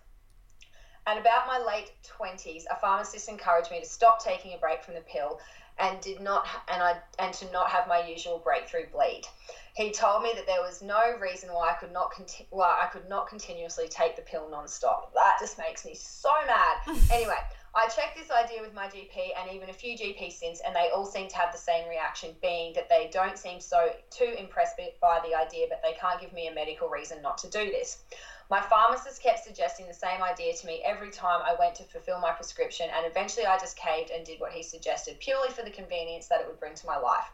At 1.09 1.17
about 1.17 1.47
my 1.47 1.59
late 1.59 1.91
20s, 2.05 2.65
a 2.71 2.77
pharmacist 2.77 3.31
encouraged 3.31 3.71
me 3.71 3.81
to 3.81 3.87
stop 3.87 4.23
taking 4.23 4.53
a 4.53 4.59
break 4.59 4.85
from 4.85 4.93
the 4.93 5.01
pill 5.01 5.41
and 5.79 5.99
did 6.03 6.21
not 6.21 6.47
and 6.69 6.83
I 6.83 6.99
and 7.19 7.33
to 7.33 7.51
not 7.51 7.71
have 7.71 7.89
my 7.89 8.01
usual 8.07 8.37
breakthrough 8.37 8.91
bleed. 8.91 9.23
He 9.75 9.91
told 9.91 10.23
me 10.23 10.35
that 10.35 10.45
there 10.45 10.61
was 10.61 10.83
no 10.83 11.17
reason 11.19 11.51
why 11.51 11.71
I 11.71 11.73
could 11.73 11.93
not 11.93 12.11
conti- 12.11 12.47
why 12.51 12.79
I 12.83 12.93
could 12.93 13.09
not 13.09 13.27
continuously 13.27 13.89
take 13.89 14.17
the 14.17 14.23
pill 14.23 14.51
non-stop. 14.51 15.15
That 15.15 15.39
just 15.41 15.57
makes 15.57 15.87
me 15.87 15.95
so 15.95 16.35
mad. 16.47 16.77
anyway, 17.11 17.39
I 17.75 17.87
checked 17.89 18.19
this 18.19 18.31
idea 18.31 18.61
with 18.61 18.75
my 18.75 18.89
GP 18.89 19.31
and 19.41 19.51
even 19.51 19.71
a 19.71 19.73
few 19.73 19.97
GPs 19.97 20.33
since, 20.33 20.61
and 20.61 20.77
they 20.77 20.91
all 20.95 21.07
seem 21.07 21.29
to 21.29 21.37
have 21.37 21.53
the 21.53 21.59
same 21.59 21.89
reaction, 21.89 22.35
being 22.43 22.75
that 22.75 22.89
they 22.91 23.09
don't 23.13 23.39
seem 23.39 23.61
so 23.61 23.93
too 24.11 24.35
impressed 24.39 24.79
by 25.01 25.21
the 25.25 25.35
idea, 25.35 25.67
but 25.71 25.81
they 25.83 25.93
can't 25.93 26.21
give 26.21 26.33
me 26.33 26.49
a 26.49 26.53
medical 26.53 26.89
reason 26.89 27.23
not 27.23 27.39
to 27.39 27.49
do 27.49 27.71
this. 27.71 28.03
My 28.51 28.63
pharmacist 28.63 29.23
kept 29.23 29.45
suggesting 29.45 29.87
the 29.87 29.93
same 29.93 30.23
idea 30.23 30.55
to 30.55 30.67
me 30.67 30.83
every 30.83 31.11
time 31.11 31.43
I 31.45 31.55
went 31.59 31.75
to 31.77 31.85
fulfill 31.85 32.19
my 32.19 32.33
prescription, 32.33 32.89
and 32.89 33.05
eventually 33.05 33.45
I 33.45 33.59
just 33.59 33.77
caved 33.77 34.11
and 34.11 34.25
did 34.25 34.41
what 34.41 34.53
he 34.53 34.63
suggested, 34.63 35.21
purely 35.21 35.51
for 35.51 35.63
the 35.63 35.71
convenience 35.71 36.29
that 36.29 36.41
it 36.41 36.47
would 36.47 36.59
bring 36.59 36.75
to 36.77 36.87
my 36.87 36.97
life. 36.97 37.31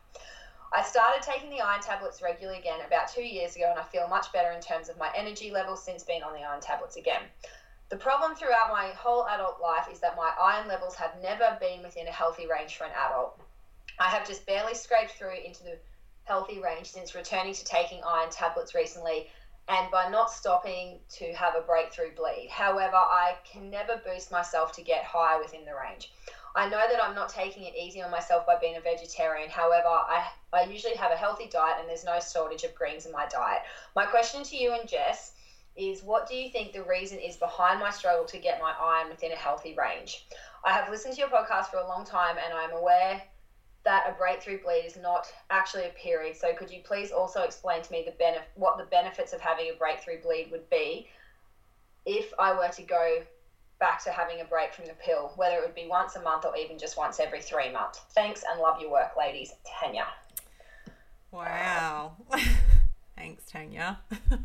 I 0.73 0.83
started 0.83 1.23
taking 1.23 1.51
the 1.51 1.61
iron 1.61 1.81
tablets 1.81 2.21
regularly 2.21 2.59
again 2.59 2.81
about 2.85 3.07
two 3.07 3.23
years 3.23 3.55
ago, 3.55 3.71
and 3.71 3.79
I 3.79 3.85
feel 3.85 4.09
much 4.09 4.33
better 4.33 4.51
in 4.51 4.61
terms 4.61 4.89
of 4.89 4.99
my 4.99 5.09
energy 5.15 5.53
levels 5.53 5.85
since 5.85 6.03
being 6.03 6.25
on 6.25 6.33
the 6.33 6.43
iron 6.43 6.61
tablets 6.61 6.97
again. 6.97 7.23
The 7.91 7.97
problem 7.97 8.35
throughout 8.35 8.71
my 8.73 8.89
whole 8.89 9.25
adult 9.29 9.61
life 9.61 9.87
is 9.93 10.01
that 10.01 10.17
my 10.17 10.33
iron 10.37 10.67
levels 10.67 10.97
have 10.97 11.23
never 11.23 11.57
been 11.61 11.85
within 11.85 12.09
a 12.09 12.13
healthy 12.13 12.49
range 12.49 12.77
for 12.77 12.85
an 12.85 12.93
adult. 13.07 13.41
I 14.01 14.09
have 14.09 14.27
just 14.27 14.47
barely 14.47 14.75
scraped 14.75 15.13
through 15.13 15.37
into 15.45 15.63
the 15.63 15.79
healthy 16.25 16.59
range 16.59 16.91
since 16.91 17.15
returning 17.15 17.55
to 17.55 17.65
taking 17.65 18.03
iron 18.03 18.31
tablets 18.31 18.75
recently 18.75 19.29
and 19.69 19.91
by 19.91 20.09
not 20.11 20.31
stopping 20.31 20.99
to 21.09 21.33
have 21.33 21.55
a 21.57 21.63
breakthrough 21.63 22.15
bleed. 22.15 22.49
However, 22.51 22.97
I 22.97 23.37
can 23.45 23.71
never 23.71 24.01
boost 24.05 24.31
myself 24.31 24.73
to 24.73 24.83
get 24.83 25.05
higher 25.05 25.41
within 25.41 25.65
the 25.65 25.75
range. 25.75 26.13
I 26.57 26.69
know 26.69 26.83
that 26.89 27.03
I'm 27.03 27.15
not 27.15 27.31
taking 27.31 27.65
it 27.65 27.75
easy 27.75 28.01
on 28.03 28.11
myself 28.11 28.47
by 28.47 28.57
being 28.61 28.77
a 28.77 28.81
vegetarian. 28.81 29.51
However, 29.51 29.89
I, 29.89 30.27
I 30.53 30.65
usually 30.65 30.95
have 30.95 31.11
a 31.11 31.17
healthy 31.17 31.49
diet 31.49 31.79
and 31.81 31.89
there's 31.89 32.05
no 32.05 32.21
shortage 32.21 32.63
of 32.63 32.75
greens 32.75 33.07
in 33.07 33.13
my 33.13 33.27
diet. 33.27 33.63
My 33.97 34.05
question 34.05 34.45
to 34.45 34.57
you 34.57 34.73
and 34.73 34.89
Jess 34.89 35.33
is 35.77 36.05
what 36.05 36.29
do 36.29 36.37
you 36.37 36.51
think 36.51 36.73
the 36.73 36.85
reason 36.85 37.19
is 37.19 37.37
behind 37.37 37.81
my 37.81 37.91
struggle 37.91 38.25
to 38.27 38.39
get 38.39 38.61
my 38.61 38.73
iron 38.79 39.09
within 39.09 39.33
a 39.33 39.37
healthy 39.37 39.75
range? 39.75 40.27
I 40.65 40.73
have 40.73 40.91
listened 40.91 41.15
to 41.15 41.21
your 41.21 41.29
podcast 41.29 41.67
for 41.67 41.79
a 41.79 41.89
long 41.89 42.05
time 42.05 42.37
and 42.45 42.55
I'm 42.55 42.73
aware 42.73 43.21
that 43.85 44.07
a 44.09 44.13
breakthrough 44.13 44.63
bleed 44.63 44.85
is 44.87 44.97
not 44.97 45.27
actually 45.51 45.85
a 45.85 45.91
period. 45.91 46.37
So 46.37 46.55
could 46.55 46.71
you 46.71 46.81
please 46.85 47.11
also 47.11 47.43
explain 47.43 47.83
to 47.83 47.93
me 47.93 48.05
the 48.05 48.25
benef- 48.25 48.49
what 48.55 48.79
the 48.79 48.85
benefits 48.85 49.33
of 49.33 49.41
having 49.41 49.71
a 49.71 49.77
breakthrough 49.77 50.23
bleed 50.23 50.51
would 50.51 50.69
be 50.71 51.09
if 52.07 52.33
I 52.39 52.53
were 52.53 52.69
to 52.69 52.83
go 52.83 53.23
back 53.79 54.03
to 54.05 54.11
having 54.11 54.41
a 54.41 54.45
break 54.45 54.73
from 54.73 54.87
the 54.87 54.95
pill, 54.95 55.33
whether 55.37 55.57
it 55.57 55.63
would 55.63 55.75
be 55.75 55.87
once 55.89 56.17
a 56.17 56.23
month 56.23 56.45
or 56.45 56.57
even 56.57 56.79
just 56.79 56.97
once 56.97 57.21
every 57.21 57.43
three 57.43 57.71
months. 57.71 58.01
Thanks 58.15 58.45
and 58.51 58.61
love 58.61 58.81
your 58.81 58.91
work, 58.91 59.13
ladies. 59.19 59.53
Tanya. 59.81 60.07
Wow. 61.31 62.17
Thanks, 63.17 63.45
Tanya. 63.47 64.01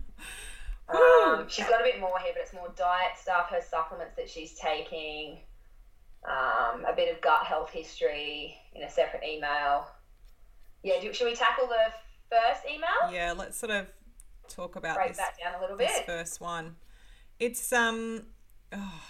Um, 0.90 1.46
she's 1.48 1.68
got 1.68 1.82
a 1.82 1.84
bit 1.84 2.00
more 2.00 2.18
here, 2.20 2.32
but 2.34 2.42
it's 2.42 2.54
more 2.54 2.74
diet 2.76 3.12
stuff, 3.16 3.50
her 3.52 3.62
supplements 3.62 4.16
that 4.16 4.28
she's 4.28 4.56
taking, 4.56 5.38
um, 6.28 6.86
a 6.86 6.94
bit 6.96 7.14
of 7.14 7.22
gut 7.22 7.46
health 7.46 7.72
history 7.72 8.58
in 8.74 8.84
a 8.84 8.90
separate 8.90 9.24
email. 9.24 9.88
Yeah, 10.84 11.00
do, 11.02 11.14
should 11.14 11.26
we 11.26 11.36
tackle 11.36 11.68
the 11.68 11.92
first 12.30 12.64
email? 12.70 13.12
yeah, 13.12 13.34
let's 13.38 13.58
sort 13.58 13.72
of 13.72 13.88
talk 14.48 14.76
about 14.76 14.96
Break 14.96 15.10
this, 15.10 15.18
that 15.18 15.36
down 15.42 15.56
a 15.58 15.62
little 15.62 15.78
bit. 15.78 16.06
first 16.06 16.42
one. 16.42 16.76
It's 17.40 17.72
um, 17.72 18.24
oh, 18.74 19.02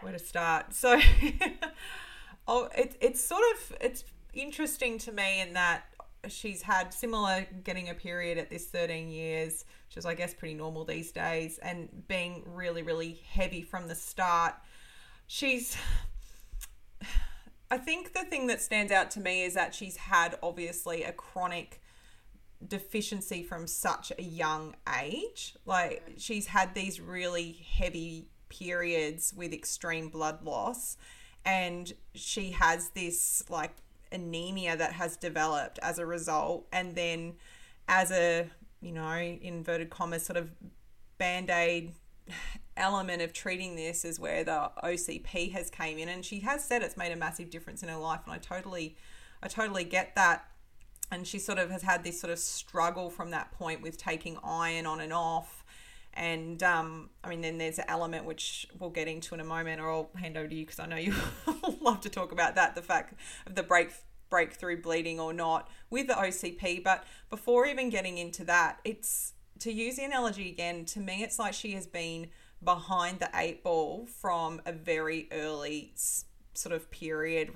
where 0.00 0.12
to 0.12 0.18
start? 0.18 0.74
So, 0.74 0.98
oh, 2.48 2.68
it, 2.76 2.96
it's 3.00 3.22
sort 3.22 3.42
of 3.54 3.76
it's 3.80 4.04
interesting 4.34 4.98
to 4.98 5.12
me 5.12 5.40
in 5.40 5.52
that 5.54 5.84
she's 6.28 6.62
had 6.62 6.92
similar 6.94 7.46
getting 7.64 7.88
a 7.90 7.94
period 7.94 8.38
at 8.38 8.50
this 8.50 8.66
13 8.66 9.08
years, 9.08 9.64
which 9.88 9.96
is 9.96 10.06
I 10.06 10.14
guess 10.14 10.34
pretty 10.34 10.54
normal 10.54 10.84
these 10.84 11.12
days, 11.12 11.58
and 11.58 11.88
being 12.08 12.42
really 12.46 12.82
really 12.82 13.20
heavy 13.30 13.62
from 13.62 13.88
the 13.88 13.94
start. 13.94 14.54
She's 15.28 15.76
I 17.70 17.78
think 17.78 18.12
the 18.12 18.24
thing 18.24 18.48
that 18.48 18.60
stands 18.60 18.92
out 18.92 19.10
to 19.12 19.20
me 19.20 19.44
is 19.44 19.54
that 19.54 19.74
she's 19.74 19.96
had 19.96 20.38
obviously 20.42 21.04
a 21.04 21.12
chronic 21.12 21.80
deficiency 22.66 23.42
from 23.42 23.66
such 23.66 24.12
a 24.18 24.22
young 24.22 24.76
age. 25.00 25.54
Like 25.64 26.06
mm. 26.06 26.14
she's 26.18 26.46
had 26.46 26.74
these 26.74 27.00
really 27.00 27.64
heavy 27.76 28.28
periods 28.48 29.32
with 29.34 29.52
extreme 29.52 30.08
blood 30.08 30.44
loss 30.44 30.98
and 31.44 31.92
she 32.14 32.50
has 32.50 32.90
this 32.90 33.42
like 33.48 33.74
anemia 34.12 34.76
that 34.76 34.92
has 34.92 35.16
developed 35.16 35.78
as 35.80 35.98
a 35.98 36.04
result 36.04 36.66
and 36.70 36.94
then 36.94 37.32
as 37.88 38.12
a 38.12 38.46
you 38.82 38.92
know 38.92 39.10
inverted 39.10 39.88
commas 39.88 40.24
sort 40.24 40.36
of 40.36 40.50
band-aid 41.16 41.92
element 42.76 43.22
of 43.22 43.32
treating 43.32 43.76
this 43.76 44.04
is 44.04 44.18
where 44.18 44.44
the 44.44 44.70
OCP 44.82 45.52
has 45.52 45.70
came 45.70 45.98
in 45.98 46.08
and 46.08 46.24
she 46.24 46.40
has 46.40 46.64
said 46.64 46.82
it's 46.82 46.96
made 46.96 47.12
a 47.12 47.16
massive 47.16 47.50
difference 47.50 47.82
in 47.82 47.88
her 47.88 47.96
life 47.96 48.20
and 48.24 48.34
I 48.34 48.38
totally 48.38 48.96
I 49.42 49.48
totally 49.48 49.84
get 49.84 50.14
that. 50.14 50.44
And 51.10 51.26
she 51.26 51.38
sort 51.38 51.58
of 51.58 51.70
has 51.70 51.82
had 51.82 52.04
this 52.04 52.18
sort 52.18 52.32
of 52.32 52.38
struggle 52.38 53.10
from 53.10 53.30
that 53.30 53.52
point 53.52 53.82
with 53.82 53.98
taking 53.98 54.38
iron 54.42 54.86
on 54.86 55.00
and 55.00 55.12
off. 55.12 55.64
And 56.14 56.62
um, 56.62 57.10
I 57.22 57.28
mean 57.28 57.40
then 57.40 57.58
there's 57.58 57.78
an 57.78 57.84
element 57.88 58.24
which 58.24 58.66
we'll 58.78 58.90
get 58.90 59.08
into 59.08 59.34
in 59.34 59.40
a 59.40 59.44
moment 59.44 59.80
or 59.80 59.90
I'll 59.90 60.10
hand 60.14 60.36
over 60.36 60.48
to 60.48 60.54
you 60.54 60.64
because 60.64 60.78
I 60.78 60.86
know 60.86 60.96
you 60.96 61.14
love 61.80 62.00
to 62.02 62.08
talk 62.08 62.32
about 62.32 62.54
that 62.54 62.74
the 62.74 62.82
fact 62.82 63.14
of 63.46 63.54
the 63.54 63.62
break 63.62 63.90
breakthrough 64.30 64.80
bleeding 64.80 65.20
or 65.20 65.34
not 65.34 65.68
with 65.90 66.06
the 66.06 66.14
OCP 66.14 66.82
but 66.82 67.04
before 67.28 67.66
even 67.66 67.90
getting 67.90 68.16
into 68.16 68.44
that 68.44 68.78
it's 68.82 69.34
to 69.58 69.70
use 69.70 69.96
the 69.96 70.04
analogy 70.04 70.50
again 70.50 70.86
to 70.86 71.00
me 71.00 71.22
it's 71.22 71.38
like 71.38 71.52
she 71.52 71.72
has 71.72 71.86
been 71.86 72.28
behind 72.64 73.20
the 73.20 73.30
eight 73.34 73.62
ball 73.62 74.06
from 74.06 74.60
a 74.64 74.72
very 74.72 75.28
early 75.32 75.92
sort 76.54 76.74
of 76.74 76.90
period. 76.90 77.50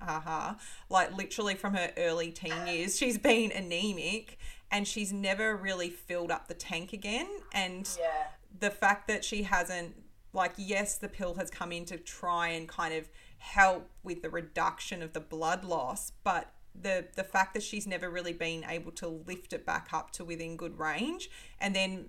Haha, 0.00 0.54
like 0.88 1.16
literally 1.16 1.54
from 1.54 1.74
her 1.74 1.92
early 1.96 2.30
teen 2.30 2.66
years, 2.66 2.96
she's 2.96 3.18
been 3.18 3.50
anemic 3.52 4.38
and 4.70 4.86
she's 4.86 5.12
never 5.12 5.56
really 5.56 5.90
filled 5.90 6.30
up 6.30 6.46
the 6.46 6.54
tank 6.54 6.92
again. 6.92 7.26
And 7.52 7.88
yeah. 7.98 8.28
the 8.60 8.70
fact 8.70 9.08
that 9.08 9.24
she 9.24 9.44
hasn't, 9.44 9.96
like, 10.32 10.52
yes, 10.56 10.96
the 10.96 11.08
pill 11.08 11.34
has 11.34 11.50
come 11.50 11.72
in 11.72 11.84
to 11.86 11.96
try 11.96 12.48
and 12.48 12.68
kind 12.68 12.94
of 12.94 13.08
help 13.38 13.88
with 14.02 14.22
the 14.22 14.30
reduction 14.30 15.02
of 15.02 15.14
the 15.14 15.20
blood 15.20 15.64
loss, 15.64 16.12
but 16.22 16.52
the 16.80 17.06
the 17.16 17.24
fact 17.24 17.54
that 17.54 17.62
she's 17.62 17.86
never 17.86 18.08
really 18.08 18.32
been 18.32 18.64
able 18.68 18.92
to 18.92 19.08
lift 19.08 19.52
it 19.52 19.66
back 19.66 19.88
up 19.92 20.12
to 20.12 20.24
within 20.24 20.56
good 20.56 20.78
range 20.78 21.28
and 21.60 21.74
then 21.74 22.08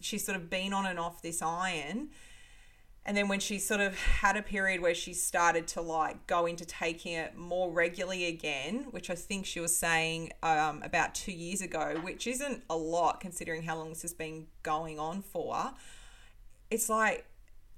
she's 0.00 0.24
sort 0.24 0.36
of 0.36 0.50
been 0.50 0.72
on 0.72 0.86
and 0.86 0.98
off 0.98 1.22
this 1.22 1.42
iron. 1.42 2.10
And 3.04 3.16
then 3.16 3.28
when 3.28 3.38
she 3.38 3.60
sort 3.60 3.80
of 3.80 3.96
had 3.96 4.36
a 4.36 4.42
period 4.42 4.80
where 4.80 4.94
she 4.94 5.14
started 5.14 5.68
to 5.68 5.80
like 5.80 6.26
go 6.26 6.46
into 6.46 6.66
taking 6.66 7.12
it 7.12 7.36
more 7.36 7.70
regularly 7.70 8.26
again 8.26 8.86
which 8.90 9.10
i 9.10 9.14
think 9.14 9.46
she 9.46 9.60
was 9.60 9.76
saying 9.76 10.32
um, 10.42 10.82
about 10.82 11.14
two 11.14 11.30
years 11.30 11.60
ago 11.60 12.00
which 12.02 12.26
isn't 12.26 12.64
a 12.68 12.76
lot 12.76 13.20
considering 13.20 13.62
how 13.62 13.76
long 13.76 13.90
this 13.90 14.02
has 14.02 14.12
been 14.12 14.48
going 14.64 14.98
on 14.98 15.22
for 15.22 15.70
it's 16.68 16.88
like 16.88 17.24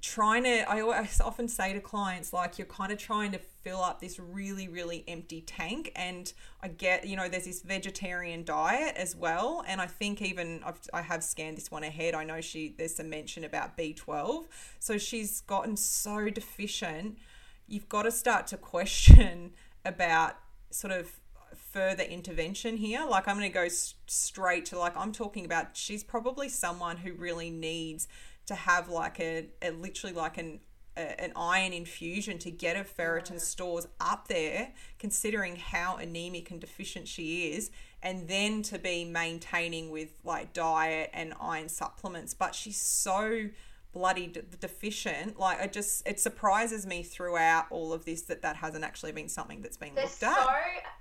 trying 0.01 0.45
to 0.45 0.69
I 0.71 0.81
always 0.81 1.21
often 1.21 1.49
say 1.49 1.73
to 1.73 1.81
clients 1.81 2.33
like 2.33 2.59
you're 2.59 2.67
kind 2.67 2.93
of 2.93 2.99
trying 2.99 3.33
to 3.33 3.39
fill 3.39 3.83
up 3.83 4.01
this 4.01 4.21
really 4.21 4.69
really 4.69 5.05
empty 5.09 5.41
tank 5.41 5.91
and 5.97 6.33
I 6.63 6.69
get 6.69 7.07
you 7.07 7.17
know 7.17 7.29
there's 7.29 7.47
this 7.47 7.63
vegetarian 7.63 8.45
diet 8.45 8.95
as 8.97 9.17
well 9.17 9.65
and 9.67 9.81
I 9.81 9.87
think 9.87 10.23
even 10.23 10.63
I've, 10.65 10.81
I 10.93 11.03
have 11.03 11.25
scanned 11.25 11.57
this 11.57 11.71
one 11.71 11.83
ahead. 11.83 12.15
I 12.15 12.25
know 12.25 12.41
she 12.41 12.75
there's 12.79 12.95
some 12.95 13.11
mention 13.11 13.45
about 13.45 13.77
B12 13.77 14.45
so 14.79 14.99
she's 14.99 15.41
gotten 15.41 15.77
so 15.77 16.31
deficient 16.31 17.19
you've 17.67 17.89
got 17.89 18.03
to 18.03 18.13
start 18.13 18.47
to 18.49 18.57
question 18.57 19.53
about 19.85 20.37
sort 20.71 20.93
of 20.93 21.11
further 21.55 22.03
intervention 22.03 22.77
here. 22.77 23.05
Like 23.09 23.29
I'm 23.29 23.37
going 23.37 23.51
to 23.51 23.55
go 23.55 23.69
straight 24.07 24.67
to 24.67 24.79
like 24.79 24.97
I'm 24.97 25.13
talking 25.13 25.45
about 25.45 25.77
she's 25.77 26.05
probably 26.05 26.49
someone 26.49 26.99
who 26.99 27.13
really 27.13 27.51
needs 27.51 28.09
to 28.49 28.55
have 28.55 28.89
like 28.89 29.21
a, 29.21 29.47
a 29.63 29.71
literally 29.71 30.15
like 30.15 30.39
an 30.39 30.61
a, 30.97 31.21
an 31.21 31.33
iron 31.37 31.73
infusion 31.73 32.39
to 32.39 32.51
get 32.51 32.77
her 32.77 32.85
ferritin 32.85 33.41
stores 33.41 33.87
up 34.01 34.29
there, 34.29 34.73
considering 34.99 35.57
how 35.57 35.97
anemic 35.97 36.51
and 36.51 36.61
deficient 36.61 37.09
she 37.09 37.53
is, 37.53 37.71
and 38.03 38.29
then 38.29 38.63
to 38.63 38.79
be 38.79 39.05
maintaining 39.05 39.91
with 39.91 40.11
like 40.25 40.53
diet 40.53 41.11
and 41.15 41.35
iron 41.41 41.69
supplements. 41.69 42.35
But 42.35 42.55
she's 42.55 42.81
so 42.81 43.49
bloody 43.93 44.27
de- 44.27 44.43
deficient. 44.43 45.39
Like, 45.39 45.61
it 45.61 45.73
just 45.73 46.07
it 46.07 46.21
surprises 46.21 46.87
me 46.87 47.03
throughout 47.03 47.67
all 47.71 47.93
of 47.93 48.05
this 48.05 48.23
that 48.23 48.43
that 48.43 48.57
hasn't 48.57 48.85
actually 48.85 49.13
been 49.13 49.29
something 49.29 49.63
that's 49.63 49.77
been 49.77 49.95
they're 49.95 50.05
looked 50.05 50.17
so, 50.17 50.27
at. 50.27 50.47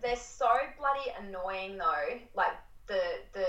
They're 0.02 0.16
so 0.16 0.50
bloody 0.78 1.12
annoying 1.28 1.78
though. 1.78 2.20
Like 2.36 2.54
the 2.88 3.02
the 3.34 3.48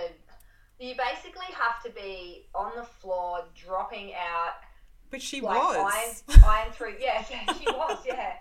you 0.79 0.95
basically 0.97 1.53
have 1.55 1.83
to 1.85 1.91
be 1.91 2.47
on 2.55 2.73
the 2.77 2.85
floor 2.85 3.41
dropping 3.55 4.13
out. 4.15 4.55
But 5.11 5.23
she 5.23 5.41
like, 5.41 5.57
was. 5.57 6.23
Iron, 6.29 6.43
iron 6.45 6.73
through, 6.73 6.95
yeah, 7.01 7.25
yeah, 7.31 7.53
she 7.55 7.65
was, 7.67 7.99
yeah. 8.07 8.35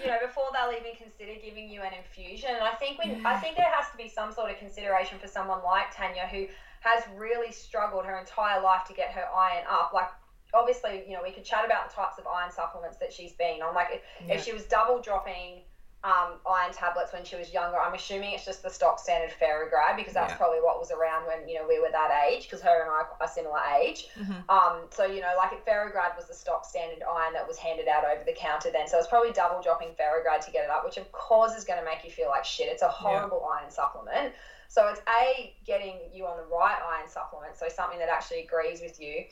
You 0.00 0.06
know, 0.08 0.18
before 0.20 0.44
they'll 0.52 0.72
even 0.78 0.92
consider 0.96 1.32
giving 1.42 1.68
you 1.68 1.80
an 1.82 1.92
infusion. 1.94 2.50
And 2.50 2.62
I 2.62 2.72
think 2.74 2.98
when 2.98 3.24
I 3.24 3.38
think 3.38 3.56
there 3.56 3.70
has 3.72 3.90
to 3.90 3.96
be 3.96 4.08
some 4.08 4.32
sort 4.32 4.50
of 4.50 4.58
consideration 4.58 5.18
for 5.18 5.28
someone 5.28 5.62
like 5.64 5.94
Tanya 5.96 6.26
who 6.30 6.46
has 6.80 7.04
really 7.16 7.52
struggled 7.52 8.04
her 8.04 8.18
entire 8.18 8.60
life 8.62 8.84
to 8.88 8.94
get 8.94 9.10
her 9.12 9.24
iron 9.34 9.64
up. 9.68 9.92
Like 9.94 10.08
obviously, 10.54 11.04
you 11.06 11.14
know, 11.14 11.22
we 11.22 11.30
could 11.32 11.44
chat 11.44 11.64
about 11.64 11.88
the 11.88 11.94
types 11.94 12.18
of 12.18 12.26
iron 12.26 12.50
supplements 12.50 12.98
that 12.98 13.12
she's 13.12 13.32
been 13.32 13.62
on. 13.62 13.74
Like 13.74 13.88
if, 13.92 14.00
Yeah. 14.26 14.34
if 14.34 14.44
she 14.44 14.52
was 14.52 14.64
double 14.64 15.00
dropping 15.00 15.62
um, 16.02 16.40
iron 16.48 16.72
tablets 16.72 17.12
when 17.12 17.24
she 17.24 17.36
was 17.36 17.52
younger. 17.52 17.78
I'm 17.78 17.92
assuming 17.92 18.32
it's 18.32 18.44
just 18.46 18.62
the 18.62 18.70
stock 18.70 18.98
standard 18.98 19.30
Ferrograd 19.38 19.96
because 19.96 20.14
that's 20.14 20.32
Yeah. 20.32 20.36
probably 20.38 20.60
what 20.62 20.78
was 20.78 20.90
around 20.90 21.26
when 21.26 21.46
you 21.46 21.58
know 21.58 21.66
we 21.66 21.78
were 21.78 21.90
that 21.90 22.24
age 22.26 22.44
because 22.44 22.62
her 22.62 22.80
and 22.82 22.90
I 22.90 23.02
are 23.20 23.28
similar 23.28 23.60
age. 23.78 24.08
Mhm. 24.18 24.48
Um, 24.48 24.88
so 24.90 25.04
you 25.04 25.20
know, 25.20 25.34
like 25.36 25.50
Ferrograd 25.66 26.16
was 26.16 26.26
the 26.26 26.32
stock 26.34 26.64
standard 26.64 27.02
iron 27.02 27.34
that 27.34 27.46
was 27.46 27.58
handed 27.58 27.86
out 27.86 28.04
over 28.04 28.24
the 28.24 28.32
counter 28.32 28.70
then. 28.70 28.88
So 28.88 28.96
it's 28.98 29.08
probably 29.08 29.32
double 29.32 29.60
dropping 29.60 29.94
Ferrograd 29.94 30.42
to 30.46 30.50
get 30.50 30.64
it 30.64 30.70
up, 30.70 30.84
which 30.84 30.96
of 30.96 31.10
course 31.12 31.54
is 31.54 31.64
going 31.64 31.78
to 31.78 31.84
make 31.84 32.02
you 32.02 32.10
feel 32.10 32.28
like 32.30 32.46
shit. 32.46 32.68
It's 32.68 32.82
a 32.82 32.88
horrible 32.88 33.44
iron 33.44 33.70
supplement. 33.70 34.34
So 34.68 34.88
it's 34.88 35.02
a 35.06 35.54
getting 35.66 36.10
you 36.12 36.26
on 36.26 36.38
the 36.38 36.44
right 36.44 36.80
iron 36.82 37.08
supplement, 37.08 37.56
so 37.58 37.68
something 37.68 37.98
that 37.98 38.08
actually 38.08 38.44
agrees 38.44 38.80
with 38.80 38.98
you. 39.00 39.26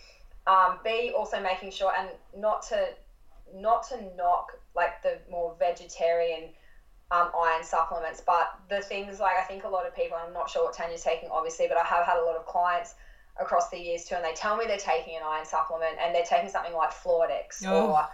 Um, 0.47 0.81
B 0.85 1.13
also 1.17 1.41
making 1.41 1.71
sure 1.71 1.93
and 1.97 2.11
not 2.37 2.61
to 2.69 2.89
not 3.55 3.89
to 3.89 4.03
knock 4.15 4.53
like 4.75 5.03
the 5.03 5.19
more 5.31 5.55
vegetarian 5.59 6.51
um, 7.11 7.31
iron 7.39 7.65
supplements, 7.65 8.23
but 8.27 8.59
the 8.69 8.81
things 8.83 9.19
like 9.21 9.37
I 9.39 9.43
think 9.43 9.65
a 9.65 9.69
lot 9.69 9.87
of 9.87 9.95
people, 9.95 10.17
I'm 10.25 10.33
not 10.33 10.51
sure 10.51 10.65
what 10.65 10.75
Tanya's 10.75 11.03
taking 11.03 11.29
obviously, 11.31 11.67
but 11.69 11.77
I 11.79 11.85
have 11.85 12.05
had 12.07 12.19
a 12.19 12.25
lot 12.25 12.37
of 12.37 12.45
clients 12.47 12.95
across 13.41 13.71
the 13.71 13.79
years 13.79 14.05
too, 14.05 14.15
and 14.17 14.25
they 14.25 14.35
tell 14.35 14.57
me 14.57 14.65
they're 14.67 14.77
taking 14.77 15.17
an 15.17 15.23
iron 15.25 15.47
supplement 15.47 15.97
and 16.03 16.15
they're 16.15 16.25
taking 16.25 16.51
something 16.51 16.75
like 16.75 16.91
Floradix 16.91 17.65
Oh. 17.67 17.93
or 17.93 18.09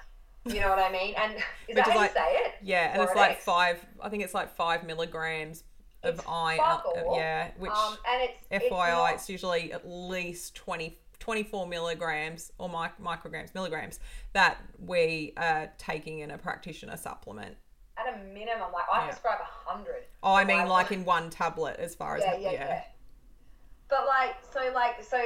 you 0.52 0.60
know 0.60 0.68
what 0.68 0.78
I 0.78 0.92
mean? 0.92 1.14
And 1.16 1.34
is 1.68 1.74
that 1.76 1.88
how 1.88 1.96
like- 1.96 2.10
you 2.10 2.16
say 2.20 2.32
it? 2.36 2.52
Yeah, 2.62 2.92
and 2.92 3.02
it's 3.02 3.14
like 3.14 3.40
five. 3.40 3.84
I 4.00 4.08
think 4.10 4.22
it's 4.22 4.34
like 4.34 4.54
five 4.54 4.84
milligrams 4.84 5.64
of 6.02 6.18
It's 6.18 6.24
iron. 6.28 6.60
uh, 6.60 6.80
yeah, 7.14 7.50
which 7.58 7.70
um, 7.72 7.96
and 8.06 8.22
it's 8.22 8.38
it's 8.50 8.64
FYI, 8.72 8.90
not- 8.90 9.14
it's 9.14 9.28
usually 9.30 9.72
at 9.72 9.88
least 9.88 10.54
20, 10.54 10.98
24 11.18 11.66
milligrams 11.66 12.52
or 12.58 12.68
mic- 12.68 12.98
micrograms, 13.02 13.54
milligrams 13.54 13.98
that 14.34 14.58
we 14.78 15.32
are 15.38 15.72
taking 15.78 16.18
in 16.18 16.30
a 16.30 16.36
practitioner 16.38 16.98
supplement. 16.98 17.56
At 18.06 18.14
a 18.14 18.16
minimum, 18.18 18.72
like 18.72 18.84
I 18.92 19.00
Yeah. 19.00 19.06
prescribe 19.06 19.40
a 19.40 19.44
hundred. 19.44 20.04
Oh, 20.22 20.34
I 20.34 20.44
mean, 20.44 20.66
like 20.68 20.90
in 20.92 21.04
one 21.04 21.30
tablet, 21.30 21.78
as 21.78 21.94
far 21.94 22.16
as 22.16 22.24
yeah, 22.24 22.36
yeah, 22.36 22.50
yeah. 22.52 22.84
But 23.88 24.06
like, 24.06 24.36
so 24.52 24.72
like, 24.74 25.02
so 25.02 25.18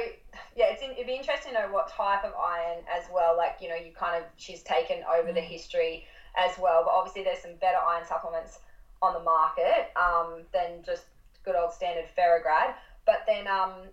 yeah, 0.55 0.65
it's 0.67 0.81
in, 0.81 0.91
it'd 0.91 1.07
be 1.07 1.15
interesting 1.15 1.53
to 1.53 1.61
know 1.61 1.73
what 1.73 1.87
type 1.89 2.23
of 2.23 2.33
iron 2.35 2.83
as 2.93 3.05
well. 3.11 3.35
Like, 3.37 3.57
you 3.61 3.69
know, 3.69 3.75
you 3.75 3.91
kind 3.93 4.21
of 4.21 4.29
she's 4.35 4.61
taken 4.63 5.03
over 5.03 5.29
Mm. 5.29 5.35
the 5.35 5.41
history 5.41 6.05
as 6.35 6.57
well. 6.59 6.83
But 6.83 6.91
obviously, 6.91 7.23
there's 7.23 7.39
some 7.39 7.55
better 7.55 7.77
iron 7.77 8.05
supplements 8.05 8.59
on 9.01 9.13
the 9.13 9.21
market 9.21 9.91
um, 9.95 10.43
than 10.51 10.83
just 10.83 11.05
good 11.43 11.55
old 11.55 11.71
standard 11.73 12.05
Ferrograd. 12.17 12.75
But 13.05 13.23
then, 13.25 13.47
um, 13.47 13.87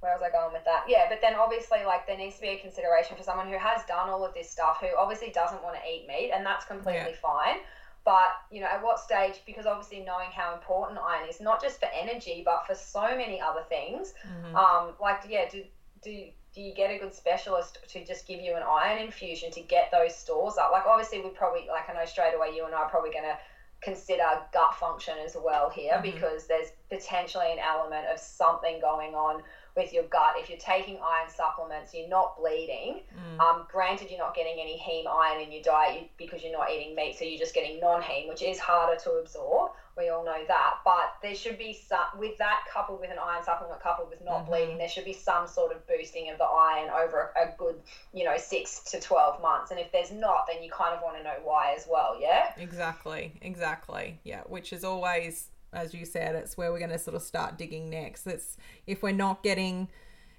where 0.00 0.14
was 0.14 0.22
I 0.22 0.30
going 0.30 0.52
with 0.52 0.64
that? 0.64 0.84
Yeah, 0.88 1.06
but 1.08 1.20
then 1.20 1.34
obviously, 1.34 1.84
like, 1.84 2.06
there 2.06 2.16
needs 2.16 2.36
to 2.36 2.40
be 2.40 2.48
a 2.48 2.58
consideration 2.58 3.16
for 3.16 3.22
someone 3.22 3.48
who 3.48 3.58
has 3.58 3.84
done 3.84 4.08
all 4.08 4.24
of 4.24 4.32
this 4.32 4.48
stuff, 4.50 4.78
who 4.80 4.88
obviously 4.96 5.30
doesn't 5.30 5.62
want 5.62 5.76
to 5.76 5.82
eat 5.88 6.06
meat, 6.08 6.30
and 6.32 6.46
that's 6.46 6.64
completely 6.64 7.12
fine. 7.20 7.56
But 8.04 8.30
you 8.50 8.60
know, 8.60 8.66
at 8.68 8.82
what 8.82 8.98
stage? 8.98 9.42
Because 9.44 9.66
obviously, 9.66 10.00
knowing 10.00 10.30
how 10.30 10.54
important 10.54 10.98
iron 10.98 11.28
is, 11.28 11.40
not 11.40 11.60
just 11.60 11.78
for 11.80 11.86
energy, 11.92 12.42
but 12.44 12.66
for 12.66 12.74
so 12.74 13.16
many 13.16 13.40
other 13.40 13.62
things. 13.68 14.14
Mhm. 14.26 14.54
Um, 14.54 14.96
like, 15.00 15.24
yeah, 15.28 15.48
do 15.48 15.64
do 16.02 16.30
do 16.54 16.60
you 16.62 16.72
get 16.72 16.90
a 16.90 16.98
good 16.98 17.12
specialist 17.12 17.78
to 17.88 18.04
just 18.04 18.26
give 18.26 18.40
you 18.40 18.56
an 18.56 18.62
iron 18.62 18.98
infusion 18.98 19.50
to 19.52 19.60
get 19.60 19.90
those 19.90 20.14
stores 20.16 20.56
up? 20.56 20.70
Like, 20.70 20.86
obviously, 20.86 21.20
we 21.20 21.30
probably 21.30 21.66
like 21.68 21.88
I 21.88 21.92
know 21.92 22.06
straight 22.06 22.34
away 22.34 22.54
you 22.54 22.64
and 22.64 22.74
I 22.74 22.78
are 22.78 22.88
probably 22.88 23.10
going 23.10 23.24
to 23.24 23.36
consider 23.80 24.42
gut 24.52 24.74
function 24.74 25.18
as 25.18 25.36
well 25.36 25.68
here 25.68 25.94
Mhm. 25.98 26.02
because 26.02 26.46
there's 26.46 26.72
potentially 26.88 27.52
an 27.52 27.58
element 27.60 28.06
of 28.08 28.18
something 28.18 28.80
going 28.80 29.14
on 29.14 29.42
with 29.78 29.92
your 29.92 30.02
gut. 30.04 30.34
If 30.36 30.50
you're 30.50 30.58
taking 30.58 30.96
iron 30.96 31.30
supplements, 31.30 31.94
you're 31.94 32.08
not 32.08 32.36
bleeding. 32.36 33.02
Mm. 33.16 33.40
Um, 33.40 33.66
granted, 33.70 34.10
you're 34.10 34.18
not 34.18 34.34
getting 34.34 34.58
any 34.60 34.76
heme 34.76 35.08
iron 35.08 35.40
in 35.40 35.52
your 35.52 35.62
diet 35.62 36.10
because 36.18 36.42
you're 36.42 36.52
not 36.52 36.68
eating 36.70 36.94
meat, 36.96 37.16
so 37.16 37.24
you're 37.24 37.38
just 37.38 37.54
getting 37.54 37.78
non-heme, 37.80 38.28
which 38.28 38.42
is 38.42 38.58
harder 38.58 39.00
to 39.04 39.10
absorb. 39.12 39.70
We 39.96 40.10
all 40.10 40.24
know 40.24 40.42
that, 40.46 40.74
but 40.84 41.14
there 41.22 41.34
should 41.34 41.58
be 41.58 41.72
some 41.72 41.98
with 42.18 42.38
that 42.38 42.60
coupled 42.72 43.00
with 43.00 43.10
an 43.10 43.18
iron 43.20 43.42
supplement 43.42 43.80
coupled 43.80 44.10
with 44.10 44.20
not 44.24 44.44
Mhm. 44.44 44.46
bleeding. 44.46 44.78
There 44.78 44.88
should 44.88 45.04
be 45.04 45.12
some 45.12 45.46
sort 45.48 45.72
of 45.72 45.84
boosting 45.88 46.30
of 46.30 46.38
the 46.38 46.44
iron 46.44 46.90
over 46.90 47.32
a, 47.36 47.48
a 47.48 47.54
good, 47.56 47.82
you 48.12 48.24
know, 48.24 48.36
six 48.36 48.80
to 48.92 49.00
twelve 49.00 49.40
months. 49.40 49.70
And 49.72 49.80
if 49.80 49.90
there's 49.90 50.12
not, 50.12 50.46
then 50.46 50.62
you 50.62 50.70
kind 50.70 50.94
of 50.94 51.02
want 51.02 51.16
to 51.16 51.22
know 51.24 51.38
why 51.42 51.74
as 51.76 51.86
well. 51.90 52.16
Yeah. 52.20 52.52
Exactly, 52.56 53.32
exactly. 53.42 54.20
Yeah, 54.24 54.42
which 54.46 54.72
is 54.72 54.84
always, 54.84 55.50
as 55.78 55.94
you 55.94 56.04
said, 56.04 56.34
it's 56.34 56.56
where 56.56 56.72
we're 56.72 56.78
going 56.78 56.90
to 56.90 56.98
sort 56.98 57.14
of 57.14 57.22
start 57.22 57.56
digging 57.56 57.88
next. 57.88 58.26
It's 58.26 58.56
if 58.86 59.02
we're 59.02 59.12
not 59.12 59.42
getting, 59.42 59.88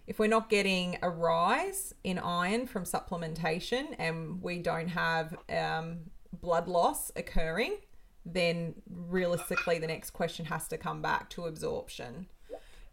if 0.08 0.20
we're 0.20 0.28
not 0.28 0.50
getting 0.50 0.98
a 1.02 1.10
rise 1.10 1.94
in 2.04 2.20
iron 2.20 2.68
from 2.68 2.84
supplementation, 2.84 3.96
and 3.98 4.42
we 4.42 4.60
don't 4.60 4.90
have 4.90 5.38
um, 5.50 6.00
blood 6.42 6.68
loss 6.68 7.12
occurring, 7.16 7.78
then 8.26 8.76
realistically, 8.90 9.80
the 9.80 9.88
next 9.88 10.12
question 10.12 10.46
has 10.46 10.68
to 10.68 10.78
come 10.78 11.02
back 11.02 11.30
to 11.32 11.46
absorption. 11.46 12.28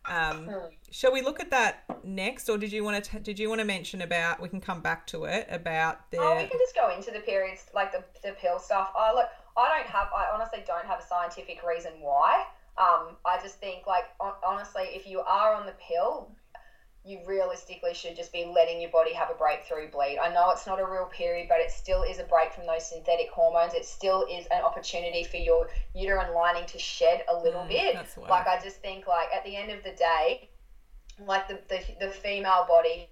Um, 0.09 0.49
shall 0.93 1.13
we 1.13 1.21
look 1.21 1.41
at 1.41 1.51
that 1.51 1.85
next, 2.05 2.49
or 2.49 2.59
did 2.59 2.71
you 2.71 2.85
want 2.85 3.03
to? 3.03 3.19
Did 3.19 3.41
you 3.41 3.49
want 3.49 3.61
to 3.61 3.65
mention 3.65 4.03
about? 4.03 4.41
We 4.41 4.49
can 4.49 4.61
come 4.61 4.81
back 4.81 5.07
to 5.09 5.25
it 5.25 5.49
about 5.51 6.11
the. 6.13 6.19
Oh, 6.19 6.37
we 6.37 6.47
can 6.47 6.59
just 6.61 6.77
go 6.77 6.95
into 6.95 7.11
the 7.11 7.21
periods, 7.21 7.67
like 7.75 7.91
the, 7.93 8.05
the 8.23 8.35
pill 8.35 8.61
stuff. 8.61 8.91
Oh, 8.97 9.13
look, 9.17 9.29
I 9.57 9.77
don't 9.79 9.87
have, 9.89 10.09
I 10.15 10.27
honestly 10.35 10.63
don't 10.67 10.87
have 10.87 11.01
a 11.01 11.03
scientific 11.03 11.63
reason 11.63 11.93
why. 12.01 12.45
Um, 12.79 13.17
I 13.25 13.39
just 13.43 13.59
think, 13.59 13.87
like, 13.87 14.05
hon- 14.21 14.35
honestly, 14.45 14.85
if 14.93 15.07
you 15.07 15.21
are 15.21 15.55
on 15.55 15.67
the 15.67 15.73
pill, 15.81 16.31
you 17.05 17.21
realistically 17.25 17.95
should 17.95 18.17
just 18.17 18.33
be 18.33 18.45
letting 18.45 18.81
your 18.81 18.91
body 18.91 19.13
have 19.13 19.31
a 19.31 19.35
breakthrough 19.35 19.91
bleed. 19.91 20.19
I 20.19 20.29
know 20.33 20.51
it's 20.51 20.67
not 20.67 20.81
a 20.81 20.85
real 20.85 21.07
period, 21.07 21.49
but 21.49 21.61
it 21.61 21.71
still 21.71 22.03
is 22.03 22.19
a 22.19 22.25
break 22.25 22.53
from 22.53 22.67
those 22.67 22.85
synthetic 22.89 23.31
hormones. 23.31 23.75
It 23.75 23.85
still 23.87 24.27
is 24.29 24.47
an 24.47 24.63
opportunity 24.63 25.23
for 25.23 25.37
your 25.37 25.69
uterine 25.95 26.35
lining 26.35 26.67
to 26.67 26.79
shed 26.79 27.23
a 27.29 27.37
little 27.37 27.63
Mm, 27.63 27.69
bit. 27.69 27.95
Like 28.29 28.47
I 28.49 28.61
just 28.61 28.79
think 28.83 29.07
like 29.07 29.29
at 29.33 29.45
the 29.45 29.57
end 29.57 29.71
of 29.71 29.85
the 29.85 29.93
day, 29.93 30.51
like 31.19 31.49
the, 31.49 31.61
the, 31.69 31.81
the 32.01 32.11
female 32.11 32.65
body 32.69 33.09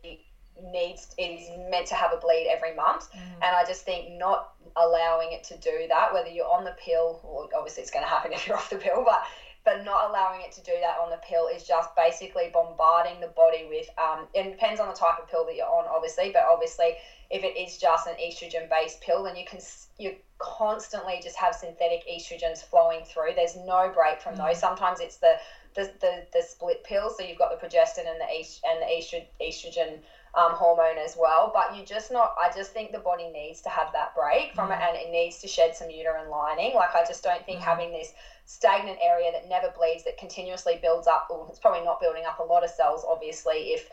needs 0.63 1.15
is 1.19 1.49
meant 1.71 1.87
to 1.87 1.95
have 1.95 2.13
a 2.13 2.17
bleed 2.17 2.49
every 2.51 2.75
month. 2.75 3.11
Mm. 3.13 3.19
and 3.43 3.57
i 3.57 3.65
just 3.65 3.83
think 3.85 4.13
not 4.19 4.53
allowing 4.77 5.33
it 5.33 5.45
to 5.45 5.57
do 5.59 5.87
that 5.89 6.13
whether 6.13 6.29
you're 6.29 6.51
on 6.51 6.65
the 6.65 6.75
pill 6.79 7.21
or 7.23 7.49
obviously 7.57 7.83
it's 7.83 7.91
going 7.91 8.05
to 8.05 8.09
happen 8.09 8.33
if 8.37 8.47
you're 8.47 8.57
off 8.57 8.71
the 8.71 8.77
pill 8.77 9.03
but 9.05 9.25
but 9.65 9.83
not 9.83 10.11
allowing 10.11 10.43
it 10.43 10.53
to 10.53 10.61
do 10.63 10.73
that 10.81 10.99
on 11.03 11.09
the 11.09 11.19
pill 11.27 11.47
is 11.47 11.65
just 11.67 11.89
basically 11.97 12.51
bombarding 12.53 13.19
the 13.21 13.29
body 13.29 13.67
with 13.69 13.89
um, 13.99 14.27
it 14.35 14.51
depends 14.51 14.79
on 14.79 14.89
the 14.89 14.95
type 14.95 15.19
of 15.21 15.29
pill 15.29 15.45
that 15.47 15.57
you're 15.57 15.67
on 15.67 15.87
obviously 15.87 16.31
but 16.33 16.45
obviously 16.51 16.95
if 17.31 17.43
it 17.45 17.57
is 17.57 17.79
just 17.79 18.07
an 18.07 18.15
estrogen 18.23 18.69
based 18.69 19.01
pill 19.01 19.23
then 19.23 19.37
you 19.37 19.45
can 19.45 19.59
you 19.99 20.15
constantly 20.39 21.21
just 21.23 21.37
have 21.37 21.55
synthetic 21.55 22.05
estrogens 22.07 22.63
flowing 22.63 23.05
through. 23.05 23.33
There's 23.35 23.57
no 23.57 23.91
break 23.95 24.21
from 24.21 24.37
those. 24.37 24.59
Sometimes 24.59 25.01
it's 25.01 25.17
the 25.17 25.37
the, 25.75 25.91
the, 26.01 26.27
the 26.33 26.43
split 26.43 26.85
pill 26.85 27.11
so 27.11 27.25
you've 27.25 27.39
got 27.39 27.51
the 27.51 27.67
progestin 27.67 28.09
and 28.09 28.21
the 28.21 28.31
est- 28.33 28.63
and 28.65 28.81
the 28.81 28.87
estro- 28.87 29.27
estrogen 29.43 29.99
um, 30.37 30.53
hormone 30.53 30.99
as 30.99 31.17
well. 31.17 31.51
But 31.53 31.77
you 31.77 31.85
just 31.85 32.11
not. 32.11 32.35
I 32.39 32.51
just 32.55 32.73
think 32.73 32.93
the 32.93 32.99
body 32.99 33.29
needs 33.29 33.61
to 33.63 33.69
have 33.69 33.93
that 33.93 34.15
break 34.15 34.55
from 34.55 34.73
it, 34.73 34.79
and 34.81 34.97
it 34.97 35.11
needs 35.11 35.41
to 35.43 35.49
shed 35.49 35.77
some 35.77 35.91
uterine 35.91 36.31
lining. 36.31 36.75
Like 36.75 36.95
I 36.95 37.05
just 37.05 37.23
don't 37.23 37.45
think 37.47 37.61
having 37.61 37.93
this 37.93 38.13
stagnant 38.47 38.99
area 39.03 39.33
that 39.33 39.49
never 39.49 39.73
bleeds, 39.77 40.05
that 40.05 40.19
continuously 40.19 40.79
builds 40.83 41.07
up. 41.07 41.29
Well, 41.31 41.47
it's 41.49 41.59
probably 41.59 41.85
not 41.85 42.01
building 42.01 42.25
up 42.27 42.41
a 42.41 42.43
lot 42.43 42.65
of 42.65 42.71
cells, 42.71 43.05
obviously, 43.09 43.73
if 43.73 43.89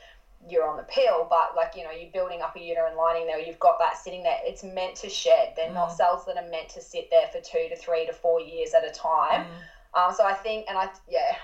you're 0.49 0.67
on 0.67 0.77
the 0.77 0.83
pill. 0.83 1.27
But 1.29 1.55
like 1.55 1.73
you 1.75 1.83
know, 1.83 1.91
you're 1.91 2.11
building 2.11 2.41
up 2.41 2.55
a 2.55 2.59
uterine 2.59 2.97
lining 2.97 3.27
there. 3.27 3.39
You've 3.39 3.59
got 3.59 3.77
that 3.79 3.97
sitting 3.97 4.23
there. 4.23 4.39
It's 4.43 4.63
meant 4.63 4.95
to 4.97 5.09
shed. 5.09 5.53
They're 5.55 5.71
not 5.73 5.91
cells 5.91 6.25
that 6.25 6.37
are 6.37 6.49
meant 6.49 6.69
to 6.69 6.81
sit 6.81 7.09
there 7.11 7.27
for 7.27 7.39
two 7.39 7.67
to 7.69 7.75
three 7.75 8.05
to 8.07 8.13
four 8.13 8.41
years 8.41 8.73
at 8.73 8.83
a 8.83 8.91
time. 8.91 9.45
Um, 9.93 10.13
so 10.15 10.23
I 10.23 10.33
think, 10.33 10.65
and 10.69 10.77
I 10.77 10.89
yeah, 11.07 11.35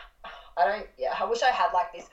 I 0.57 0.65
don't. 0.65 0.87
Yeah, 0.97 1.13
I 1.19 1.25
wish 1.25 1.43
I 1.43 1.51
had 1.51 1.71
like 1.73 1.93
this. 1.93 2.05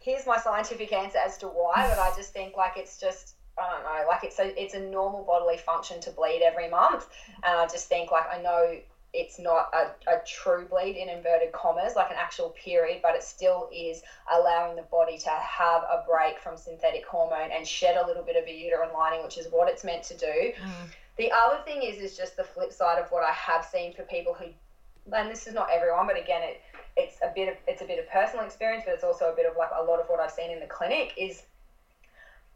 Here's 0.00 0.26
my 0.26 0.38
scientific 0.38 0.92
answer 0.92 1.18
as 1.18 1.36
to 1.38 1.46
why, 1.46 1.86
but 1.88 1.98
I 1.98 2.14
just 2.16 2.32
think 2.32 2.56
like 2.56 2.72
it's 2.76 2.98
just 2.98 3.36
I 3.58 3.70
don't 3.70 3.82
know, 3.82 4.08
like 4.08 4.24
it's 4.24 4.38
a 4.38 4.60
it's 4.60 4.74
a 4.74 4.80
normal 4.80 5.24
bodily 5.24 5.58
function 5.58 6.00
to 6.00 6.10
bleed 6.10 6.42
every 6.42 6.68
month, 6.68 7.08
and 7.42 7.58
I 7.58 7.66
just 7.66 7.88
think 7.88 8.10
like 8.10 8.24
I 8.32 8.40
know 8.40 8.78
it's 9.12 9.38
not 9.38 9.72
a, 9.74 10.10
a 10.10 10.20
true 10.24 10.66
bleed 10.70 10.96
in 10.96 11.08
inverted 11.08 11.52
commas, 11.52 11.94
like 11.96 12.10
an 12.10 12.16
actual 12.18 12.50
period, 12.50 13.00
but 13.02 13.14
it 13.14 13.22
still 13.22 13.68
is 13.74 14.02
allowing 14.32 14.76
the 14.76 14.82
body 14.82 15.18
to 15.18 15.30
have 15.30 15.82
a 15.82 16.04
break 16.08 16.38
from 16.38 16.56
synthetic 16.56 17.04
hormone 17.04 17.50
and 17.50 17.66
shed 17.66 17.96
a 17.96 18.06
little 18.06 18.22
bit 18.22 18.36
of 18.36 18.46
a 18.46 18.52
uterine 18.52 18.92
lining, 18.94 19.22
which 19.24 19.36
is 19.36 19.48
what 19.50 19.68
it's 19.68 19.84
meant 19.84 20.04
to 20.04 20.16
do. 20.16 20.52
Mm. 20.62 20.90
The 21.16 21.32
other 21.32 21.60
thing 21.64 21.82
is 21.82 21.98
is 21.98 22.16
just 22.16 22.36
the 22.36 22.44
flip 22.44 22.72
side 22.72 22.98
of 22.98 23.10
what 23.10 23.24
I 23.24 23.32
have 23.32 23.64
seen 23.64 23.92
for 23.92 24.04
people 24.04 24.32
who 24.32 24.46
and 25.12 25.30
this 25.30 25.46
is 25.46 25.54
not 25.54 25.70
everyone, 25.70 26.06
but 26.06 26.16
again, 26.16 26.42
it 26.42 26.60
it's 26.96 27.18
a 27.22 27.28
bit 27.28 27.48
of 27.48 27.54
it's 27.66 27.82
a 27.82 27.84
bit 27.84 27.98
of 27.98 28.06
personal 28.08 28.44
experience, 28.44 28.84
but 28.84 28.94
it's 28.94 29.04
also 29.04 29.30
a 29.30 29.32
bit 29.32 29.46
of 29.46 29.56
like 29.56 29.70
a 29.74 29.82
lot 29.82 30.00
of 30.00 30.08
what 30.08 30.20
I've 30.20 30.30
seen 30.30 30.50
in 30.50 30.60
the 30.60 30.66
clinic 30.66 31.12
is 31.16 31.42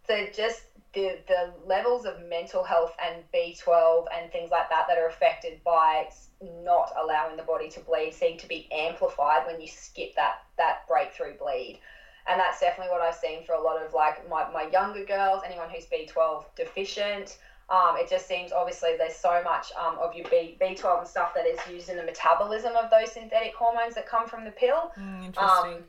the 0.07 0.29
just 0.35 0.65
the 0.93 1.19
the 1.27 1.51
levels 1.65 2.05
of 2.05 2.19
mental 2.19 2.63
health 2.63 2.95
and 2.99 3.25
B 3.33 3.55
twelve 3.59 4.07
and 4.13 4.31
things 4.31 4.51
like 4.51 4.69
that 4.69 4.87
that 4.89 4.99
are 4.99 5.07
affected 5.07 5.63
by 5.65 6.09
not 6.41 6.93
allowing 6.97 7.37
the 7.37 7.43
body 7.43 7.69
to 7.69 7.81
bleed 7.81 8.13
seem 8.15 8.37
to 8.39 8.47
be 8.47 8.67
amplified 8.71 9.47
when 9.47 9.61
you 9.61 9.67
skip 9.67 10.15
that 10.17 10.35
that 10.57 10.87
breakthrough 10.87 11.35
bleed. 11.37 11.79
And 12.27 12.41
that's 12.41 12.59
definitely 12.59 12.91
what 12.91 13.03
I've 13.03 13.15
seen 13.15 13.43
for 13.43 13.53
a 13.53 13.61
lot 13.61 13.77
of 13.77 13.93
like 13.93 14.27
my, 14.27 14.49
my 14.49 14.63
younger 14.63 15.05
girls, 15.05 15.43
anyone 15.45 15.69
who's 15.69 15.87
B12 15.87 16.43
deficient. 16.57 17.37
Um, 17.71 17.97
it 17.97 18.11
just 18.11 18.29
seems 18.29 18.53
obviously 18.53 18.91
there's 18.99 19.17
so 19.17 19.43
much 19.43 19.73
um, 19.81 19.97
of 19.99 20.15
your 20.15 20.29
B, 20.29 20.57
B12 20.61 20.99
and 20.99 21.09
stuff 21.09 21.33
that 21.35 21.47
is 21.47 21.59
used 21.71 21.89
in 21.89 21.97
the 21.97 22.03
metabolism 22.03 22.77
of 22.77 22.91
those 22.91 23.13
synthetic 23.13 23.55
hormones 23.55 23.95
that 23.95 24.07
come 24.07 24.29
from 24.29 24.45
the 24.45 24.51
pill. 24.51 24.93
Mm, 24.99 25.27
interesting. 25.27 25.75
Um, 25.75 25.85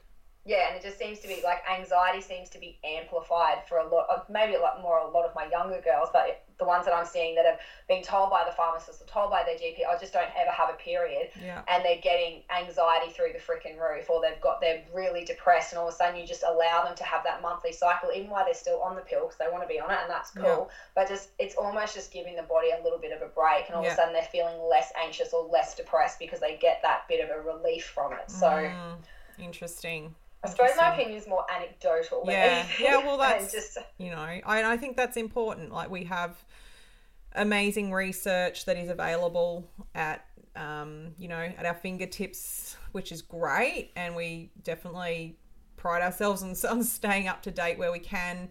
yeah, 0.45 0.67
and 0.67 0.77
it 0.77 0.83
just 0.83 0.99
seems 0.99 1.19
to 1.19 1.27
be 1.27 1.41
like 1.43 1.63
anxiety 1.69 2.21
seems 2.21 2.49
to 2.49 2.59
be 2.59 2.77
amplified 2.83 3.67
for 3.67 3.79
a 3.79 3.87
lot 3.87 4.05
of 4.09 4.29
maybe 4.29 4.53
a 4.53 4.59
lot 4.59 4.79
more 4.81 4.99
a 4.99 5.07
lot 5.09 5.25
of 5.25 5.33
my 5.33 5.45
younger 5.49 5.81
girls, 5.81 6.09
but 6.13 6.43
the 6.59 6.65
ones 6.65 6.85
that 6.85 6.93
I'm 6.93 7.05
seeing 7.05 7.35
that 7.35 7.45
have 7.45 7.59
been 7.89 8.01
told 8.03 8.29
by 8.29 8.45
the 8.45 8.51
pharmacist 8.51 9.01
or 9.01 9.05
told 9.05 9.29
by 9.29 9.43
their 9.43 9.55
GP, 9.55 9.79
I 9.89 9.97
just 9.99 10.13
don't 10.13 10.29
ever 10.39 10.51
have 10.51 10.69
a 10.69 10.77
period, 10.77 11.29
yeah. 11.43 11.63
and 11.67 11.83
they're 11.83 11.99
getting 11.99 12.43
anxiety 12.55 13.11
through 13.11 13.33
the 13.33 13.39
freaking 13.39 13.77
roof, 13.77 14.09
or 14.09 14.21
they've 14.21 14.39
got 14.39 14.61
they're 14.61 14.83
really 14.93 15.25
depressed, 15.25 15.73
and 15.73 15.79
all 15.79 15.87
of 15.87 15.93
a 15.93 15.97
sudden 15.97 16.19
you 16.19 16.27
just 16.27 16.43
allow 16.43 16.83
them 16.85 16.95
to 16.95 17.03
have 17.03 17.23
that 17.23 17.41
monthly 17.41 17.73
cycle, 17.73 18.11
even 18.15 18.29
while 18.29 18.45
they're 18.45 18.53
still 18.53 18.81
on 18.81 18.95
the 18.95 19.01
pill 19.01 19.21
because 19.21 19.37
they 19.37 19.47
want 19.51 19.63
to 19.63 19.67
be 19.67 19.79
on 19.79 19.89
it, 19.89 19.97
and 20.01 20.09
that's 20.09 20.29
cool. 20.31 20.69
But 20.93 21.07
just 21.09 21.29
it's 21.39 21.55
almost 21.55 21.95
just 21.95 22.13
giving 22.13 22.35
the 22.35 22.43
body 22.43 22.69
a 22.69 22.83
little 22.83 22.99
bit 22.99 23.11
of 23.11 23.21
a 23.23 23.31
break, 23.33 23.65
and 23.67 23.75
all 23.75 23.81
Yeah. 23.83 23.89
of 23.89 23.93
a 23.93 23.95
sudden 23.97 24.13
they're 24.13 24.23
feeling 24.23 24.61
less 24.69 24.93
anxious 25.03 25.33
or 25.33 25.43
less 25.47 25.73
depressed 25.75 26.19
because 26.19 26.39
they 26.39 26.55
get 26.57 26.81
that 26.83 27.07
bit 27.09 27.27
of 27.27 27.35
a 27.35 27.41
relief 27.41 27.85
from 27.85 28.13
it. 28.13 28.29
So. 28.29 28.47
Mm, 28.47 28.97
interesting. 29.39 30.13
I 30.45 30.49
suppose 30.49 30.69
my 30.77 30.93
opinion 30.93 31.17
is 31.17 31.27
more 31.27 31.45
anecdotal. 31.53 32.23
Yeah. 32.27 32.65
Yeah, 32.79 32.97
well, 32.97 33.17
that's- 33.17 33.51
just 33.51 33.77
you 33.97 34.11
know 34.11 34.19
I, 34.19 34.41
I 34.45 34.77
think 34.77 34.97
that's 34.97 35.17
important 35.17 35.71
like 35.71 35.89
we 35.89 36.05
have 36.05 36.35
amazing 37.33 37.91
research 37.91 38.65
that 38.65 38.77
is 38.77 38.89
available 38.89 39.69
at 39.93 40.25
um, 40.55 41.13
you 41.17 41.27
know 41.27 41.51
at 41.57 41.65
our 41.65 41.73
fingertips 41.73 42.77
which 42.93 43.11
is 43.11 43.21
great 43.21 43.91
and 43.95 44.15
we 44.15 44.51
definitely 44.63 45.37
pride 45.75 46.01
ourselves 46.01 46.41
on, 46.43 46.55
on 46.77 46.83
staying 46.83 47.27
up 47.27 47.41
to 47.43 47.51
date 47.51 47.77
where 47.77 47.91
we 47.91 47.99
can 47.99 48.49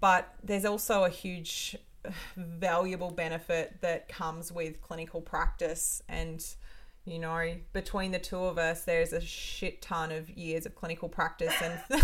but 0.00 0.34
there's 0.42 0.64
also 0.64 1.04
a 1.04 1.08
huge 1.08 1.76
valuable 2.36 3.10
benefit 3.10 3.76
that 3.80 4.08
comes 4.08 4.50
with 4.50 4.80
clinical 4.80 5.20
practice 5.20 6.02
and 6.08 6.56
you 7.04 7.18
know 7.18 7.54
between 7.72 8.12
the 8.12 8.18
two 8.18 8.38
of 8.38 8.58
us 8.58 8.84
there's 8.84 9.12
a 9.12 9.20
shit 9.20 9.80
ton 9.80 10.12
of 10.12 10.28
years 10.30 10.66
of 10.66 10.74
clinical 10.74 11.08
practice 11.08 11.54
and 11.62 11.80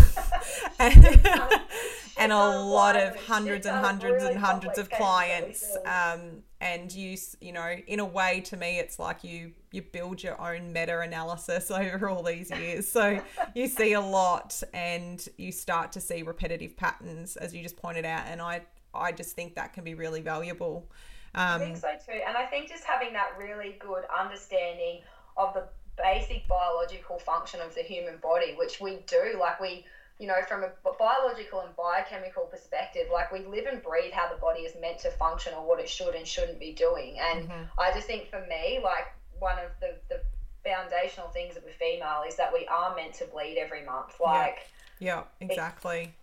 and, 0.79 1.29
and 2.19 2.33
a 2.33 2.61
lot 2.61 2.97
of 2.97 3.15
hundreds 3.27 3.67
and 3.67 3.77
hundreds 3.77 4.25
and 4.25 4.39
hundreds 4.39 4.79
of 4.79 4.91
clients 4.91 5.77
um 5.85 6.43
and 6.61 6.93
you 6.93 7.17
you 7.41 7.53
know 7.53 7.75
in 7.87 8.01
a 8.01 8.05
way 8.05 8.41
to 8.41 8.57
me 8.57 8.79
it's 8.79 8.99
like 8.99 9.23
you 9.23 9.53
you 9.77 9.83
build 9.83 10.23
your 10.23 10.41
own 10.41 10.73
meta 10.73 11.01
analysis 11.01 11.71
over 11.71 12.09
all 12.09 12.23
these 12.23 12.51
years. 12.51 12.89
So 12.89 13.21
you 13.55 13.69
see 13.69 13.93
a 13.93 14.01
lot 14.01 14.63
and 14.73 15.25
you 15.37 15.53
start 15.53 15.93
to 15.93 16.01
see 16.01 16.23
repetitive 16.23 16.77
patterns 16.77 17.37
as 17.37 17.55
you 17.55 17.63
just 17.63 17.77
pointed 17.77 18.07
out 18.07 18.25
and 18.27 18.41
i 18.41 18.63
i 18.95 19.13
just 19.13 19.37
think 19.37 19.55
that 19.55 19.75
can 19.75 19.85
be 19.85 19.95
really 19.95 20.23
valuable 20.23 20.91
I 21.35 21.55
um 21.55 21.61
think 21.61 21.77
so 21.77 21.89
too. 22.05 22.21
And 22.27 22.37
I 22.37 22.47
think 22.47 22.69
just 22.69 22.85
having 22.85 23.13
that 23.15 23.37
really 23.39 23.77
good 23.79 24.05
understanding 24.17 25.03
of 25.37 25.55
the 25.55 25.65
basic 25.97 26.47
biological 26.49 27.19
function 27.19 27.61
of 27.61 27.75
the 27.75 27.83
human 27.83 28.19
body, 28.19 28.55
which 28.57 28.81
we 28.81 28.99
do, 29.07 29.37
like 29.39 29.61
we, 29.61 29.85
you 30.19 30.27
know, 30.27 30.43
from 30.47 30.65
a 30.65 30.71
biological 30.99 31.61
and 31.61 31.75
biochemical 31.77 32.45
perspective, 32.45 33.07
like 33.13 33.33
we 33.33 33.41
live 33.47 33.67
and 33.67 33.83
breathe 33.83 34.13
how 34.13 34.29
the 34.33 34.39
body 34.41 34.61
is 34.61 34.75
meant 34.81 34.99
to 35.01 35.11
function 35.11 35.55
or 35.55 35.67
what 35.67 35.81
it 35.81 35.89
should 35.89 36.15
and 36.15 36.27
shouldn't 36.27 36.59
be 36.59 36.73
doing. 36.73 37.19
And 37.19 37.49
Mm-hmm. 37.49 37.65
I 37.79 37.93
just 37.93 38.07
think 38.07 38.29
for 38.31 38.41
me, 38.49 38.81
like 38.83 39.07
one 39.39 39.59
of 39.59 39.71
the, 39.81 39.97
the 40.09 40.21
foundational 40.65 41.29
things 41.29 41.57
of 41.57 41.65
a 41.65 41.71
female 41.73 42.23
is 42.27 42.37
that 42.37 42.53
we 42.53 42.67
are 42.67 42.95
meant 42.97 43.15
to 43.15 43.25
bleed 43.27 43.59
every 43.59 43.85
month. 43.85 44.15
Like, 44.21 44.59
yeah 44.99 45.25
exactly 45.41 46.15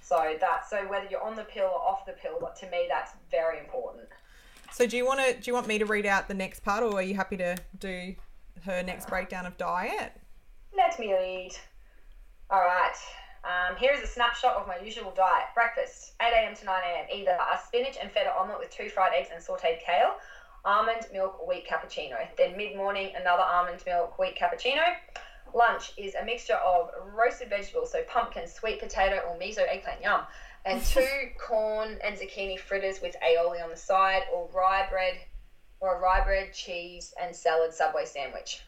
So 0.00 0.36
that 0.40 0.66
so 0.68 0.86
whether 0.88 1.06
you're 1.08 1.22
on 1.22 1.36
the 1.36 1.44
pill 1.44 1.66
or 1.66 1.80
off 1.80 2.04
the 2.06 2.12
pill, 2.12 2.38
but 2.40 2.56
to 2.56 2.68
me 2.70 2.86
that's 2.88 3.12
very 3.30 3.58
important. 3.58 4.08
So 4.72 4.86
do 4.86 4.96
you 4.96 5.06
want 5.06 5.20
to 5.20 5.34
do 5.34 5.50
you 5.50 5.54
want 5.54 5.66
me 5.66 5.78
to 5.78 5.86
read 5.86 6.06
out 6.06 6.28
the 6.28 6.34
next 6.34 6.60
part 6.60 6.82
or 6.82 6.94
are 6.94 7.02
you 7.02 7.14
happy 7.14 7.36
to 7.36 7.56
do 7.78 8.14
her 8.64 8.82
next 8.82 9.08
breakdown 9.08 9.46
of 9.46 9.56
diet 9.56 10.12
Let 10.76 10.98
me 10.98 11.12
read. 11.12 11.52
All 12.50 12.60
right. 12.60 12.96
Um, 13.44 13.76
here 13.76 13.92
is 13.92 14.02
a 14.02 14.06
snapshot 14.06 14.54
of 14.56 14.68
my 14.68 14.76
usual 14.78 15.12
diet. 15.16 15.46
Breakfast, 15.54 16.12
8 16.22 16.32
a.m. 16.32 16.54
to 16.54 16.64
9 16.64 16.74
a.m. 16.84 17.06
Either 17.12 17.32
a 17.32 17.58
spinach 17.66 17.96
and 18.00 18.10
feta 18.10 18.32
omelette 18.38 18.60
with 18.60 18.70
two 18.70 18.88
fried 18.88 19.12
eggs 19.14 19.30
and 19.34 19.42
sauteed 19.42 19.80
kale, 19.84 20.14
almond 20.64 21.06
milk 21.12 21.46
wheat 21.48 21.66
cappuccino. 21.66 22.16
Then 22.36 22.56
mid 22.56 22.76
morning, 22.76 23.12
another 23.18 23.42
almond 23.42 23.82
milk 23.84 24.18
wheat 24.18 24.36
cappuccino. 24.36 24.84
Lunch 25.54 25.92
is 25.98 26.14
a 26.14 26.24
mixture 26.24 26.54
of 26.54 26.90
roasted 27.14 27.50
vegetables, 27.50 27.90
so 27.90 28.02
pumpkin, 28.08 28.46
sweet 28.46 28.80
potato, 28.80 29.16
or 29.28 29.36
miso 29.38 29.66
eggplant, 29.68 30.00
yum, 30.02 30.20
and 30.64 30.82
two 30.84 31.28
corn 31.38 31.98
and 32.04 32.16
zucchini 32.16 32.58
fritters 32.58 33.00
with 33.00 33.16
aioli 33.22 33.62
on 33.62 33.70
the 33.70 33.76
side, 33.76 34.22
or 34.32 34.48
rye 34.54 34.86
bread, 34.90 35.14
or 35.80 35.96
a 35.96 36.00
rye 36.00 36.24
bread, 36.24 36.52
cheese, 36.52 37.14
and 37.20 37.34
salad 37.34 37.74
Subway 37.74 38.04
sandwich. 38.04 38.62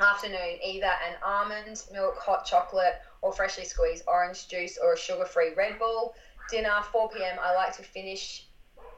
Afternoon, 0.00 0.58
either 0.64 0.86
an 0.86 1.16
almond 1.24 1.84
milk 1.92 2.18
hot 2.18 2.44
chocolate 2.44 2.94
or 3.20 3.32
freshly 3.32 3.64
squeezed 3.64 4.04
orange 4.08 4.48
juice 4.48 4.78
or 4.82 4.94
a 4.94 4.98
sugar 4.98 5.24
free 5.24 5.54
Red 5.54 5.78
Bull. 5.78 6.14
Dinner, 6.50 6.82
4 6.90 7.10
p.m. 7.10 7.38
I 7.40 7.54
like 7.54 7.76
to 7.76 7.82
finish 7.82 8.46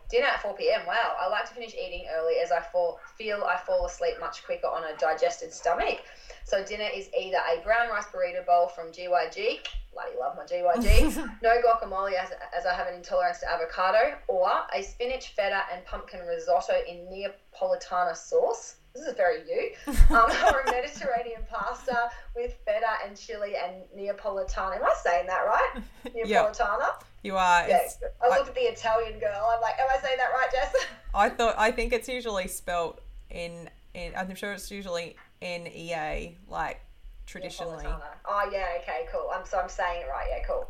dinner 0.08 0.26
at 0.26 0.42
4 0.42 0.54
p.m. 0.54 0.86
Wow. 0.86 1.16
I 1.20 1.28
like 1.28 1.48
to 1.48 1.54
finish 1.54 1.74
eating 1.74 2.04
early 2.16 2.34
as 2.42 2.52
I 2.52 2.60
fall, 2.60 3.00
feel 3.16 3.44
I 3.44 3.56
fall 3.56 3.86
asleep 3.86 4.14
much 4.20 4.44
quicker 4.44 4.66
on 4.66 4.84
a 4.84 4.96
digested 4.98 5.52
stomach. 5.52 6.00
So 6.44 6.64
dinner 6.64 6.88
is 6.94 7.08
either 7.18 7.38
a 7.38 7.62
brown 7.62 7.88
rice 7.88 8.06
burrito 8.06 8.44
bowl 8.44 8.68
from 8.68 8.92
GYG, 8.92 9.60
bloody 9.92 10.16
love 10.18 10.36
my 10.36 10.44
GYG, 10.44 11.16
no 11.42 11.56
guacamole 11.62 12.12
as, 12.14 12.30
as 12.56 12.66
I 12.66 12.74
have 12.74 12.86
an 12.86 12.94
intolerance 12.94 13.40
to 13.40 13.50
avocado, 13.50 14.16
or 14.28 14.50
a 14.74 14.82
spinach, 14.82 15.28
feta, 15.28 15.62
and 15.72 15.84
pumpkin 15.86 16.20
risotto 16.26 16.74
in 16.88 17.06
Neapolitana 17.08 18.16
sauce. 18.16 18.76
This 18.94 19.06
is 19.06 19.14
very 19.14 19.40
you. 19.48 19.72
Um, 20.10 20.30
or 20.52 20.60
a 20.60 20.70
Mediterranean 20.70 21.42
pasta 21.48 22.10
with 22.36 22.54
feta 22.64 22.86
and 23.06 23.16
chili 23.16 23.54
and 23.56 23.82
Neapolitana. 23.96 24.76
Am 24.76 24.84
I 24.84 24.94
saying 25.02 25.26
that 25.26 25.40
right? 25.40 25.82
Neapolitana. 26.14 26.78
Yep, 26.80 27.04
you 27.22 27.36
are. 27.36 27.68
Yeah. 27.68 27.80
I 28.22 28.28
looked 28.28 28.46
I, 28.46 28.48
at 28.48 28.54
the 28.54 28.60
Italian 28.60 29.18
girl. 29.18 29.50
I'm 29.52 29.60
like, 29.60 29.74
am 29.78 29.86
I 29.90 30.00
saying 30.00 30.18
that 30.18 30.30
right, 30.32 30.48
Jess? 30.52 30.74
I 31.14 31.28
thought. 31.30 31.54
I 31.58 31.70
think 31.70 31.92
it's 31.92 32.08
usually 32.08 32.46
spelt 32.48 33.00
in. 33.30 33.68
in 33.94 34.12
I'm 34.14 34.34
sure 34.34 34.52
it's 34.52 34.70
usually 34.70 35.16
N 35.42 35.66
E 35.66 35.92
A, 35.94 36.36
like 36.48 36.80
traditionally. 37.26 37.86
Oh 38.26 38.50
yeah, 38.52 38.66
okay, 38.82 39.06
cool. 39.10 39.30
I'm 39.34 39.46
so 39.46 39.58
I'm 39.58 39.68
saying 39.68 40.02
it 40.02 40.08
right. 40.08 40.26
Yeah, 40.30 40.44
cool. 40.46 40.68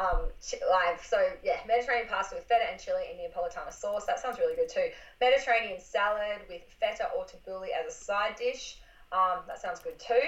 Um, 0.00 0.30
live. 0.70 1.04
So 1.04 1.18
yeah, 1.42 1.60
Mediterranean 1.66 2.08
pasta 2.08 2.34
with 2.34 2.44
feta 2.44 2.64
and 2.70 2.80
chili 2.80 3.02
in 3.10 3.18
Neapolitana 3.18 3.70
sauce. 3.70 4.06
That 4.06 4.18
sounds 4.18 4.38
really 4.38 4.54
good 4.54 4.70
too. 4.70 4.88
Mediterranean 5.20 5.78
salad 5.78 6.40
with 6.48 6.62
feta 6.80 7.10
or 7.14 7.26
tabbouleh 7.26 7.68
as 7.78 7.86
a 7.86 7.94
side 7.94 8.34
dish. 8.36 8.78
Um, 9.12 9.40
that 9.46 9.60
sounds 9.60 9.80
good 9.80 9.98
too. 9.98 10.22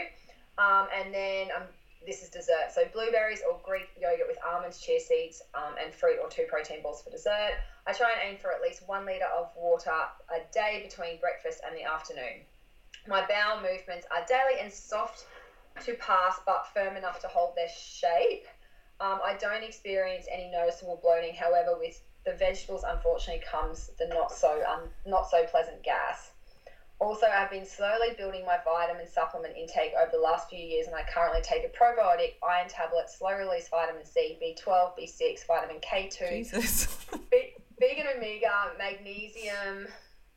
Um, 0.59 0.89
and 0.95 1.15
then 1.15 1.49
um, 1.57 1.63
this 2.05 2.23
is 2.23 2.29
dessert. 2.29 2.71
So 2.75 2.85
blueberries 2.93 3.41
or 3.49 3.61
Greek 3.65 3.89
yogurt 3.97 4.29
with 4.29 4.37
almonds, 4.47 4.79
chia 4.79 5.01
seeds, 5.01 5.41
um, 5.55 5.75
and 5.83 5.95
fruit 5.95 6.19
or 6.21 6.29
two 6.29 6.45
protein 6.45 6.83
balls 6.83 7.03
for 7.03 7.09
dessert. 7.11 7.55
I 7.87 7.95
try 7.95 8.13
and 8.13 8.21
aim 8.31 8.37
for 8.39 8.53
at 8.53 8.61
least 8.61 8.87
one 8.87 9.07
liter 9.07 9.25
of 9.25 9.51
water 9.57 9.91
a 9.91 10.41
day 10.53 10.81
between 10.83 11.19
breakfast 11.19 11.63
and 11.67 11.75
the 11.75 11.85
afternoon. 11.85 12.45
My 13.07 13.27
bowel 13.27 13.63
movements 13.63 14.07
are 14.11 14.25
daily 14.27 14.61
and 14.61 14.71
soft 14.71 15.25
to 15.85 15.95
pass, 15.95 16.41
but 16.45 16.67
firm 16.75 16.97
enough 16.97 17.21
to 17.21 17.29
hold 17.29 17.57
their 17.57 17.69
shape. 17.69 18.47
Um, 19.03 19.19
I 19.25 19.35
don't 19.35 19.65
experience 19.65 20.27
any 20.33 20.49
noticeable 20.49 21.01
bloating. 21.03 21.35
However, 21.35 21.77
with 21.77 22.01
the 22.25 22.35
vegetables, 22.35 22.85
unfortunately, 22.87 23.43
comes 23.45 23.91
the 23.99 24.07
not 24.07 24.31
so 24.31 24.63
um, 24.63 24.83
not 25.05 25.29
so 25.29 25.45
pleasant 25.47 25.83
gas. 25.83 26.31
Also, 27.01 27.27
I've 27.27 27.51
been 27.51 27.67
slowly 27.67 28.15
building 28.17 28.47
my 28.47 28.59
vitamin 28.65 29.09
supplement 29.11 29.57
intake 29.57 29.91
over 30.01 30.13
the 30.13 30.21
last 30.21 30.49
few 30.49 30.61
years, 30.61 30.87
and 30.87 30.95
I 30.95 31.03
currently 31.13 31.41
take 31.43 31.65
a 31.65 31.69
probiotic, 31.69 32.35
iron 32.49 32.69
tablet, 32.69 33.11
slow 33.11 33.37
release 33.37 33.69
vitamin 33.69 34.07
C, 34.07 34.39
B12, 34.41 34.97
B6, 34.97 35.45
vitamin 35.49 35.81
K2, 35.81 36.29
Jesus. 36.29 36.87
vegan 37.81 38.07
omega, 38.17 38.71
magnesium, 38.79 39.89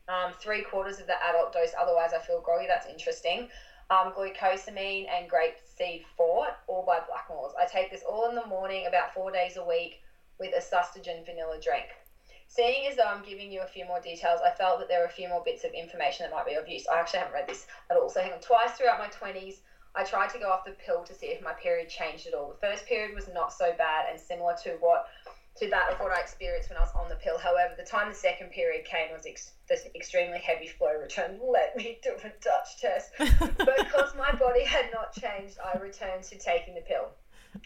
um, 0.07 0.33
three 0.39 0.63
quarters 0.63 0.99
of 0.99 1.05
the 1.05 1.23
adult 1.29 1.53
dose. 1.53 1.69
Otherwise, 1.79 2.13
I 2.19 2.25
feel 2.25 2.41
groggy. 2.41 2.65
That's 2.65 2.87
interesting. 2.87 3.47
Um, 3.89 4.13
glucosamine 4.13 5.07
and 5.09 5.29
grape 5.29 5.57
seed 5.77 6.03
forte, 6.17 6.53
all 6.67 6.83
by 6.85 6.99
Blackmores. 6.99 7.51
I 7.59 7.65
take 7.67 7.91
this 7.91 8.01
all 8.01 8.27
in 8.27 8.35
the 8.35 8.45
morning, 8.47 8.87
about 8.87 9.13
four 9.13 9.31
days 9.31 9.57
a 9.57 9.63
week, 9.63 10.01
with 10.39 10.53
a 10.53 10.59
Sustagen 10.59 11.23
vanilla 11.25 11.59
drink. 11.61 11.85
Seeing 12.47 12.87
as 12.87 12.95
though 12.95 13.03
I'm 13.03 13.23
giving 13.23 13.51
you 13.51 13.61
a 13.61 13.67
few 13.67 13.85
more 13.85 13.99
details, 13.99 14.41
I 14.43 14.51
felt 14.51 14.79
that 14.79 14.87
there 14.87 14.99
were 14.99 15.05
a 15.05 15.09
few 15.09 15.29
more 15.29 15.43
bits 15.43 15.63
of 15.63 15.71
information 15.71 16.23
that 16.23 16.35
might 16.35 16.45
be 16.45 16.53
of 16.53 16.67
use. 16.67 16.87
I 16.87 16.99
actually 16.99 17.19
haven't 17.19 17.33
read 17.33 17.47
this 17.47 17.67
at 17.89 17.97
all. 17.97 18.09
So, 18.09 18.21
hang 18.21 18.33
on. 18.33 18.39
Twice 18.39 18.71
throughout 18.71 18.99
my 18.99 19.07
20s, 19.07 19.59
I 19.95 20.03
tried 20.03 20.29
to 20.31 20.39
go 20.39 20.49
off 20.49 20.65
the 20.65 20.71
pill 20.71 21.03
to 21.03 21.13
see 21.13 21.27
if 21.27 21.41
my 21.41 21.53
period 21.53 21.89
changed 21.89 22.27
at 22.27 22.33
all. 22.33 22.49
The 22.49 22.67
first 22.67 22.85
period 22.85 23.15
was 23.15 23.29
not 23.29 23.53
so 23.53 23.73
bad 23.77 24.05
and 24.09 24.19
similar 24.19 24.55
to 24.63 24.71
what 24.79 25.07
to 25.57 25.69
that 25.69 25.93
of 25.93 25.99
what 25.99 26.11
I 26.11 26.19
experienced 26.19 26.69
when 26.69 26.77
I 26.77 26.81
was 26.81 26.91
on 26.95 27.07
the 27.07 27.15
pill. 27.15 27.37
However, 27.37 27.73
the 27.77 27.85
time 27.85 28.09
the 28.09 28.15
second 28.15 28.51
period 28.51 28.85
came 28.85 29.11
was 29.13 29.25
ex- 29.25 29.51
this 29.69 29.87
extremely 29.95 30.39
heavy 30.39 30.67
flow 30.67 30.93
return. 31.01 31.39
Let 31.47 31.75
me 31.77 31.99
do 32.03 32.11
a 32.11 32.31
Dutch 32.41 32.77
test. 32.79 33.11
because 33.17 34.15
my 34.17 34.33
body 34.33 34.63
had 34.65 34.89
not 34.93 35.13
changed, 35.13 35.57
I 35.63 35.77
returned 35.77 36.23
to 36.23 36.37
taking 36.37 36.75
the 36.75 36.81
pill. 36.81 37.07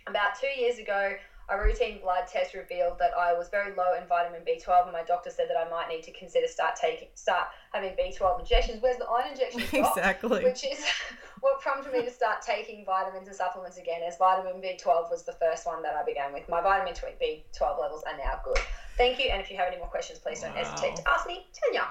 About 0.06 0.40
two 0.40 0.62
years 0.62 0.78
ago, 0.78 1.16
a 1.50 1.58
routine 1.58 2.00
blood 2.02 2.28
test 2.32 2.54
revealed 2.54 3.00
that 3.00 3.12
I 3.18 3.34
was 3.34 3.50
very 3.50 3.76
low 3.76 3.96
in 4.00 4.08
vitamin 4.08 4.42
B12, 4.42 4.84
and 4.84 4.94
my 4.94 5.04
doctor 5.04 5.30
said 5.30 5.48
that 5.50 5.58
I 5.58 5.70
might 5.70 5.90
need 5.90 6.04
to 6.04 6.12
consider 6.12 6.48
start 6.48 6.76
taking 6.76 7.08
start 7.16 7.48
having 7.74 7.92
B12 7.92 8.40
injections. 8.40 8.82
Where's 8.82 8.98
the 8.98 9.06
iron 9.06 9.32
injections? 9.32 9.66
exactly. 9.74 10.44
Which 10.44 10.64
is 10.64 10.86
what 11.42 11.60
prompted 11.62 11.94
me 11.94 12.04
to 12.04 12.12
start 12.12 12.42
taking 12.42 12.86
vitamins 12.86 13.28
and 13.28 13.36
supplements 13.36 13.78
again, 13.78 14.02
as 14.08 14.18
vitamin 14.18 14.62
B12 14.62 15.10
was 15.10 15.24
the 15.24 15.34
first 15.34 15.66
one 15.66 15.82
that 15.84 15.96
I 15.96 16.04
began 16.04 16.34
with. 16.34 16.48
My 16.50 16.62
vitamin 16.62 16.94
B12 16.94 17.82
levels 17.82 18.04
are 18.04 18.18
now 18.18 18.40
good. 18.44 18.60
Thank 18.98 19.20
you, 19.20 19.30
and 19.32 19.42
if 19.42 19.50
you 19.50 19.58
have 19.58 19.68
any 19.68 19.78
more 19.78 19.88
questions, 19.88 20.20
please 20.20 20.42
don't 20.42 20.56
hesitate 20.56 20.98
to 20.98 21.10
ask 21.10 21.26
me, 21.26 21.48
Tanya. 21.54 21.88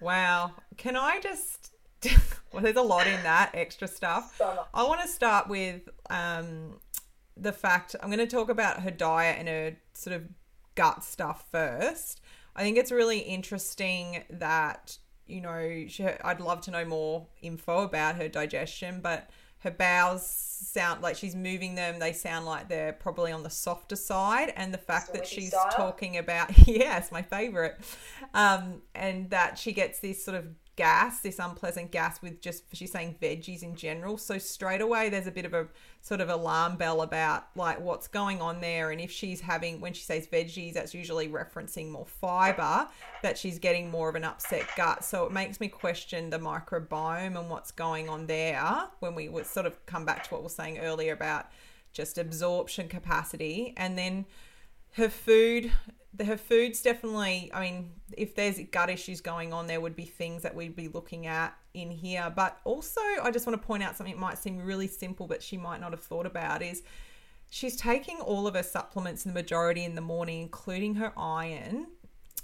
Wow. 0.00 0.52
Can 0.76 0.96
I 0.96 1.20
just 1.20 1.72
well, 2.52 2.62
there's 2.62 2.76
a 2.76 2.82
lot 2.82 3.06
in 3.06 3.22
that 3.22 3.50
extra 3.54 3.86
stuff. 3.86 4.40
I 4.74 4.82
want 4.84 5.00
to 5.02 5.08
start 5.08 5.48
with 5.48 5.88
um, 6.10 6.80
the 7.36 7.52
fact 7.52 7.96
I'm 8.00 8.08
going 8.08 8.18
to 8.18 8.26
talk 8.26 8.48
about 8.48 8.82
her 8.82 8.90
diet 8.90 9.36
and 9.38 9.48
her 9.48 9.76
sort 9.94 10.16
of 10.16 10.28
gut 10.74 11.04
stuff 11.04 11.44
first. 11.50 12.20
I 12.54 12.62
think 12.62 12.76
it's 12.76 12.92
really 12.92 13.20
interesting 13.20 14.24
that 14.30 14.98
you 15.26 15.40
know 15.40 15.84
she, 15.88 16.04
I'd 16.04 16.40
love 16.40 16.60
to 16.62 16.70
know 16.70 16.84
more 16.84 17.26
info 17.40 17.82
about 17.82 18.16
her 18.16 18.28
digestion, 18.28 19.00
but 19.00 19.30
her 19.62 19.70
bowels 19.70 20.26
sound 20.26 21.02
like 21.02 21.16
she's 21.16 21.36
moving 21.36 21.76
them. 21.76 22.00
They 22.00 22.12
sound 22.12 22.46
like 22.46 22.68
they're 22.68 22.92
probably 22.92 23.30
on 23.30 23.44
the 23.44 23.50
softer 23.50 23.96
side, 23.96 24.52
and 24.56 24.74
the 24.74 24.78
fact 24.78 25.12
that 25.12 25.26
she's 25.26 25.50
style. 25.50 25.70
talking 25.70 26.16
about 26.16 26.50
yes, 26.66 27.12
my 27.12 27.22
favorite, 27.22 27.78
um, 28.34 28.82
and 28.94 29.30
that 29.30 29.58
she 29.58 29.72
gets 29.72 30.00
this 30.00 30.24
sort 30.24 30.36
of 30.36 30.46
gas, 30.76 31.20
this 31.20 31.38
unpleasant 31.38 31.90
gas 31.90 32.22
with 32.22 32.40
just 32.40 32.64
she's 32.72 32.92
saying 32.92 33.16
veggies 33.20 33.62
in 33.62 33.76
general. 33.76 34.16
So 34.16 34.38
straight 34.38 34.80
away 34.80 35.08
there's 35.08 35.26
a 35.26 35.30
bit 35.30 35.44
of 35.44 35.52
a 35.52 35.68
sort 36.00 36.20
of 36.20 36.28
alarm 36.28 36.76
bell 36.76 37.02
about 37.02 37.48
like 37.54 37.80
what's 37.80 38.08
going 38.08 38.40
on 38.40 38.60
there 38.60 38.90
and 38.90 39.00
if 39.00 39.10
she's 39.10 39.40
having 39.40 39.80
when 39.80 39.92
she 39.92 40.02
says 40.02 40.26
veggies 40.26 40.74
that's 40.74 40.94
usually 40.94 41.28
referencing 41.28 41.90
more 41.90 42.06
fiber 42.06 42.88
that 43.22 43.36
she's 43.36 43.58
getting 43.58 43.90
more 43.90 44.08
of 44.08 44.14
an 44.14 44.24
upset 44.24 44.66
gut. 44.76 45.04
So 45.04 45.24
it 45.26 45.32
makes 45.32 45.60
me 45.60 45.68
question 45.68 46.30
the 46.30 46.38
microbiome 46.38 47.38
and 47.38 47.50
what's 47.50 47.70
going 47.70 48.08
on 48.08 48.26
there 48.26 48.84
when 49.00 49.14
we 49.14 49.28
would 49.28 49.46
sort 49.46 49.66
of 49.66 49.84
come 49.86 50.04
back 50.04 50.24
to 50.24 50.30
what 50.30 50.40
we 50.40 50.44
were 50.44 50.50
saying 50.50 50.78
earlier 50.78 51.12
about 51.12 51.46
just 51.92 52.16
absorption 52.16 52.88
capacity 52.88 53.74
and 53.76 53.98
then 53.98 54.24
her 54.92 55.08
food 55.08 55.72
the, 56.14 56.24
her 56.24 56.36
food's 56.36 56.82
definitely 56.82 57.50
i 57.54 57.60
mean 57.60 57.90
if 58.16 58.34
there's 58.34 58.60
gut 58.70 58.90
issues 58.90 59.20
going 59.20 59.52
on 59.52 59.66
there 59.66 59.80
would 59.80 59.96
be 59.96 60.04
things 60.04 60.42
that 60.42 60.54
we'd 60.54 60.76
be 60.76 60.88
looking 60.88 61.26
at 61.26 61.56
in 61.74 61.90
here. 61.90 62.30
But 62.34 62.58
also 62.64 63.00
i 63.22 63.30
just 63.30 63.46
want 63.46 63.60
to 63.60 63.66
point 63.66 63.82
out 63.82 63.96
something 63.96 64.14
that 64.14 64.20
might 64.20 64.38
seem 64.38 64.58
really 64.58 64.88
simple 64.88 65.26
but 65.26 65.42
she 65.42 65.56
might 65.56 65.80
not 65.80 65.92
have 65.92 66.02
thought 66.02 66.26
about 66.26 66.62
is 66.62 66.82
she's 67.50 67.76
taking 67.76 68.18
all 68.20 68.46
of 68.46 68.54
her 68.54 68.62
supplements 68.62 69.24
in 69.24 69.32
the 69.32 69.40
majority 69.40 69.84
in 69.84 69.94
the 69.94 70.02
morning 70.02 70.42
including 70.42 70.96
her 70.96 71.12
iron 71.16 71.86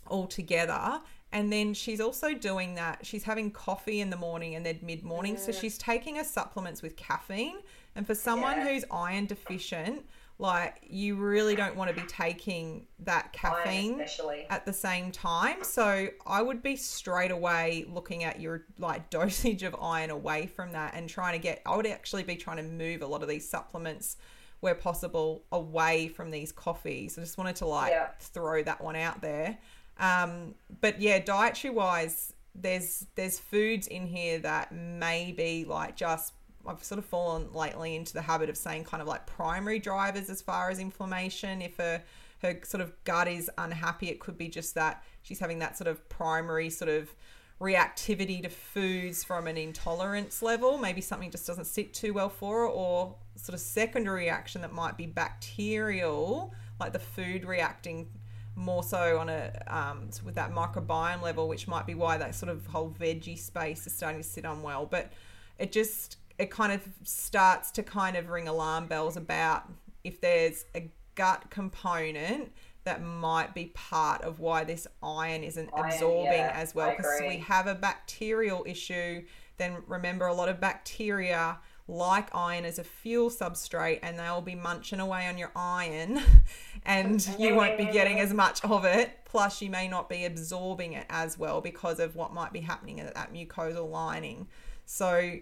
all 0.08 0.26
together. 0.26 1.00
And 1.30 1.52
then 1.52 1.74
she's 1.74 2.00
also 2.00 2.32
doing 2.32 2.74
that 2.76 3.04
she's 3.04 3.24
having 3.24 3.50
coffee 3.50 4.00
in 4.00 4.10
the 4.10 4.16
morning 4.16 4.54
and 4.54 4.64
then 4.64 4.78
mid 4.82 5.02
morning 5.02 5.36
so 5.36 5.52
she's 5.52 5.76
taking 5.76 6.16
her 6.16 6.24
supplements 6.24 6.82
with 6.82 6.96
caffeine. 6.96 7.58
And 7.94 8.06
for 8.06 8.14
someone 8.14 8.58
yeah. 8.58 8.68
who's 8.68 8.84
iron 8.90 9.26
deficient 9.26 10.06
like 10.40 10.76
you 10.88 11.16
really 11.16 11.56
don't 11.56 11.74
want 11.74 11.94
to 11.94 12.00
be 12.00 12.06
taking 12.06 12.86
that 13.00 13.32
caffeine 13.32 14.04
at 14.50 14.64
the 14.64 14.72
same 14.72 15.10
time. 15.10 15.62
So 15.62 16.08
i 16.26 16.40
would 16.40 16.62
be 16.62 16.76
straight 16.76 17.30
away 17.30 17.84
looking 17.88 18.24
at 18.24 18.40
your 18.40 18.64
like 18.78 19.10
dosage 19.18 19.62
of 19.62 19.74
iron 19.80 20.10
away 20.10 20.46
from 20.46 20.72
that 20.72 20.94
and 20.94 21.08
trying 21.08 21.32
to 21.32 21.38
get 21.38 21.60
i 21.66 21.76
would 21.76 21.86
actually 21.86 22.22
be 22.22 22.36
trying 22.36 22.58
to 22.58 22.62
move 22.62 23.02
a 23.02 23.06
lot 23.06 23.22
of 23.22 23.28
these 23.28 23.48
supplements 23.48 24.16
where 24.60 24.74
possible 24.74 25.44
away 25.52 26.08
from 26.08 26.30
these 26.30 26.50
coffees. 26.50 27.16
I 27.16 27.20
just 27.20 27.38
wanted 27.38 27.56
to 27.56 27.66
like 27.66 27.92
yeah. 27.92 28.08
throw 28.18 28.62
that 28.64 28.82
one 28.82 28.96
out 28.96 29.20
there. 29.20 29.58
Um, 29.98 30.54
but 30.80 31.00
yeah 31.00 31.18
dietary 31.18 31.74
wise 31.74 32.32
there's 32.54 33.06
there's 33.14 33.38
foods 33.38 33.86
in 33.86 34.06
here 34.06 34.38
that 34.38 34.72
may 34.72 35.32
be 35.32 35.64
like 35.64 35.96
just 35.96 36.32
I've 36.68 36.84
sort 36.84 36.98
of 36.98 37.04
fallen 37.04 37.52
lately 37.52 37.96
into 37.96 38.12
the 38.12 38.22
habit 38.22 38.48
of 38.48 38.56
saying 38.56 38.84
kind 38.84 39.00
of 39.00 39.08
like 39.08 39.26
primary 39.26 39.78
drivers 39.78 40.28
as 40.28 40.42
far 40.42 40.70
as 40.70 40.78
inflammation. 40.78 41.62
If 41.62 41.76
her 41.78 42.02
her 42.42 42.60
sort 42.62 42.80
of 42.80 42.92
gut 43.04 43.26
is 43.26 43.50
unhappy, 43.58 44.10
it 44.10 44.20
could 44.20 44.38
be 44.38 44.48
just 44.48 44.74
that 44.76 45.02
she's 45.22 45.40
having 45.40 45.58
that 45.58 45.76
sort 45.76 45.88
of 45.88 46.08
primary 46.08 46.70
sort 46.70 46.88
of 46.88 47.12
reactivity 47.60 48.40
to 48.42 48.48
foods 48.48 49.24
from 49.24 49.48
an 49.48 49.56
intolerance 49.56 50.42
level. 50.42 50.78
Maybe 50.78 51.00
something 51.00 51.30
just 51.30 51.46
doesn't 51.46 51.64
sit 51.64 51.92
too 51.92 52.12
well 52.12 52.28
for 52.28 52.60
her, 52.60 52.66
or 52.68 53.16
sort 53.34 53.54
of 53.54 53.60
secondary 53.60 54.24
reaction 54.24 54.62
that 54.62 54.72
might 54.72 54.96
be 54.96 55.06
bacterial, 55.06 56.54
like 56.78 56.92
the 56.92 56.98
food 56.98 57.44
reacting 57.44 58.08
more 58.54 58.82
so 58.82 59.18
on 59.18 59.28
a 59.28 59.52
um, 59.68 60.10
with 60.24 60.34
that 60.34 60.52
microbiome 60.52 61.22
level, 61.22 61.48
which 61.48 61.66
might 61.68 61.86
be 61.86 61.94
why 61.94 62.16
that 62.18 62.34
sort 62.34 62.50
of 62.50 62.66
whole 62.66 62.90
veggie 62.90 63.38
space 63.38 63.86
is 63.86 63.94
starting 63.94 64.20
to 64.20 64.28
sit 64.28 64.44
unwell. 64.44 64.86
But 64.86 65.12
it 65.58 65.72
just 65.72 66.18
it 66.38 66.50
kind 66.50 66.72
of 66.72 66.82
starts 67.02 67.70
to 67.72 67.82
kind 67.82 68.16
of 68.16 68.28
ring 68.28 68.48
alarm 68.48 68.86
bells 68.86 69.16
about 69.16 69.64
if 70.04 70.20
there's 70.20 70.64
a 70.74 70.90
gut 71.14 71.50
component 71.50 72.52
that 72.84 73.02
might 73.02 73.54
be 73.54 73.66
part 73.74 74.22
of 74.22 74.40
why 74.40 74.64
this 74.64 74.86
iron 75.02 75.42
isn't 75.42 75.68
Iron, 75.74 75.86
absorbing 75.92 76.32
yeah, 76.32 76.52
as 76.54 76.74
well. 76.74 76.94
Because 76.96 77.20
we 77.20 77.38
have 77.38 77.66
a 77.66 77.74
bacterial 77.74 78.64
issue 78.66 79.22
then 79.58 79.76
remember 79.86 80.26
a 80.26 80.34
lot 80.34 80.48
of 80.48 80.60
bacteria 80.60 81.58
like 81.90 82.34
iron 82.34 82.64
as 82.64 82.78
a 82.78 82.84
fuel 82.84 83.30
substrate 83.30 83.98
and 84.02 84.18
they'll 84.18 84.40
be 84.40 84.54
munching 84.54 85.00
away 85.00 85.26
on 85.26 85.38
your 85.38 85.50
iron 85.56 86.20
and 86.84 87.28
you 87.38 87.54
won't 87.54 87.76
be 87.76 87.86
getting 87.86 88.20
as 88.20 88.32
much 88.32 88.64
of 88.64 88.84
it. 88.84 89.18
Plus 89.24 89.60
you 89.60 89.70
may 89.70 89.88
not 89.88 90.08
be 90.08 90.24
absorbing 90.24 90.94
it 90.94 91.06
as 91.10 91.38
well 91.38 91.60
because 91.60 91.98
of 91.98 92.16
what 92.16 92.32
might 92.32 92.52
be 92.52 92.60
happening 92.60 93.00
at 93.00 93.14
that 93.14 93.32
mucosal 93.32 93.90
lining. 93.90 94.46
So 94.86 95.38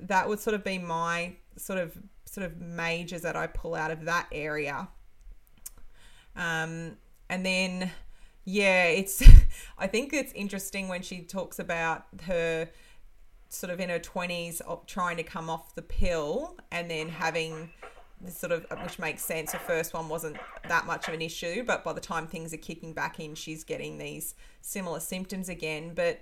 that 0.00 0.28
would 0.28 0.40
sort 0.40 0.54
of 0.54 0.64
be 0.64 0.78
my 0.78 1.34
sort 1.56 1.78
of 1.78 1.96
sort 2.24 2.44
of 2.46 2.60
majors 2.60 3.22
that 3.22 3.36
I 3.36 3.46
pull 3.46 3.74
out 3.74 3.90
of 3.90 4.04
that 4.04 4.26
area 4.32 4.88
um, 6.38 6.96
and 7.28 7.44
then, 7.44 7.90
yeah, 8.44 8.84
it's. 8.84 9.22
I 9.78 9.86
think 9.88 10.12
it's 10.12 10.32
interesting 10.32 10.88
when 10.88 11.02
she 11.02 11.20
talks 11.20 11.58
about 11.58 12.04
her 12.24 12.68
sort 13.50 13.72
of 13.72 13.80
in 13.80 13.88
her 13.90 13.98
twenties 13.98 14.60
of 14.60 14.86
trying 14.86 15.16
to 15.16 15.22
come 15.22 15.50
off 15.50 15.74
the 15.74 15.82
pill 15.82 16.56
and 16.70 16.90
then 16.90 17.08
having 17.08 17.70
this 18.20 18.36
sort 18.36 18.52
of 18.52 18.66
which 18.82 18.98
makes 18.98 19.24
sense. 19.24 19.52
the 19.52 19.58
first 19.58 19.94
one 19.94 20.08
wasn't 20.08 20.36
that 20.68 20.86
much 20.86 21.08
of 21.08 21.14
an 21.14 21.22
issue, 21.22 21.64
but 21.64 21.82
by 21.84 21.92
the 21.92 22.00
time 22.00 22.26
things 22.26 22.54
are 22.54 22.58
kicking 22.58 22.92
back 22.92 23.20
in, 23.20 23.34
she's 23.34 23.64
getting 23.64 23.98
these 23.98 24.34
similar 24.60 25.00
symptoms 25.00 25.48
again. 25.48 25.92
But 25.94 26.20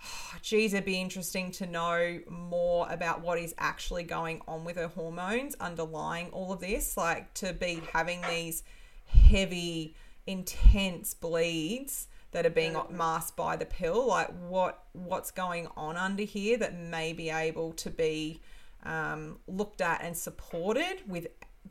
geez, 0.42 0.74
it'd 0.74 0.84
be 0.84 1.00
interesting 1.00 1.50
to 1.52 1.66
know 1.66 2.20
more 2.28 2.86
about 2.90 3.20
what 3.20 3.38
is 3.38 3.54
actually 3.58 4.04
going 4.04 4.40
on 4.46 4.64
with 4.64 4.76
her 4.76 4.88
hormones 4.88 5.54
underlying 5.60 6.28
all 6.30 6.52
of 6.52 6.60
this. 6.60 6.96
Like 6.96 7.32
to 7.34 7.52
be 7.52 7.82
having 7.92 8.20
these 8.22 8.62
heavy, 9.06 9.94
intense 10.26 11.14
bleeds 11.14 12.08
that 12.32 12.44
are 12.44 12.50
being 12.50 12.76
masked 12.90 13.36
by 13.36 13.56
the 13.56 13.66
pill. 13.66 14.06
Like 14.06 14.28
what 14.48 14.84
what's 14.92 15.30
going 15.30 15.68
on 15.76 15.96
under 15.96 16.24
here 16.24 16.56
that 16.58 16.78
may 16.78 17.12
be 17.12 17.30
able 17.30 17.72
to 17.74 17.90
be 17.90 18.40
um, 18.84 19.38
looked 19.46 19.80
at 19.80 20.02
and 20.02 20.16
supported 20.16 21.02
with 21.06 21.28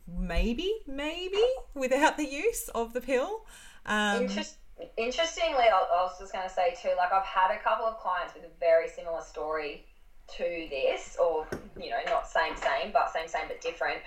maybe 0.08 0.72
maybe 0.88 1.44
without 1.74 2.18
the 2.18 2.26
use 2.26 2.70
of 2.70 2.94
the 2.94 3.02
pill. 3.02 3.46
Um, 3.86 4.24
Interest, 4.24 4.58
interestingly, 4.98 5.66
I, 5.66 5.86
I 5.92 6.04
was 6.04 6.18
just 6.20 6.32
going 6.34 6.48
to 6.48 6.54
say 6.54 6.76
too, 6.82 6.94
like 6.98 7.12
I've 7.12 7.24
had 7.24 7.52
a 7.52 7.58
couple 7.58 7.86
of 7.86 7.98
clients 7.98 8.34
with 8.34 8.44
a 8.44 8.50
very 8.60 8.88
similar 8.88 9.22
story 9.22 9.86
to 10.38 10.68
this, 10.70 11.16
or 11.20 11.48
you 11.78 11.90
know, 11.90 12.00
not 12.08 12.28
same 12.28 12.56
same, 12.56 12.92
but 12.92 13.12
same 13.12 13.28
same 13.28 13.48
but 13.48 13.62
different. 13.62 14.02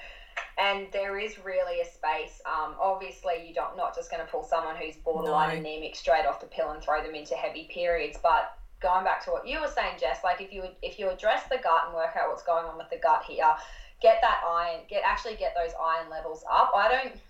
And 0.57 0.91
there 0.93 1.19
is 1.19 1.39
really 1.39 1.81
a 1.81 1.85
space. 1.85 2.41
Um, 2.45 2.75
obviously, 2.81 3.47
you 3.47 3.55
don't 3.55 3.77
not 3.77 3.95
just 3.95 4.11
going 4.11 4.25
to 4.25 4.31
pull 4.31 4.43
someone 4.43 4.77
who's 4.77 4.97
borderline 4.97 5.51
No. 5.51 5.55
anemic 5.55 5.95
straight 5.95 6.27
off 6.27 6.41
the 6.41 6.47
pill 6.47 6.71
and 6.71 6.83
throw 6.83 7.03
them 7.03 7.15
into 7.15 7.35
heavy 7.35 7.69
periods. 7.73 8.19
But 8.21 8.53
going 8.81 9.05
back 9.05 9.25
to 9.25 9.31
what 9.31 9.47
you 9.47 9.61
were 9.61 9.69
saying, 9.69 9.99
Jess, 9.99 10.19
like 10.25 10.41
if 10.41 10.53
you 10.53 10.65
if 10.83 10.99
you 10.99 11.09
address 11.11 11.43
the 11.49 11.59
gut 11.59 11.85
and 11.87 11.95
work 11.95 12.11
out 12.17 12.29
what's 12.29 12.43
going 12.43 12.67
on 12.67 12.77
with 12.77 12.91
the 12.91 12.99
gut 12.99 13.23
here, 13.27 13.55
get 14.03 14.19
that 14.21 14.41
iron, 14.47 14.81
get 14.89 15.03
actually 15.05 15.37
get 15.37 15.55
those 15.55 15.73
iron 15.81 16.11
levels 16.11 16.45
up. 16.51 16.73
I 16.75 16.89
don't. 16.89 17.21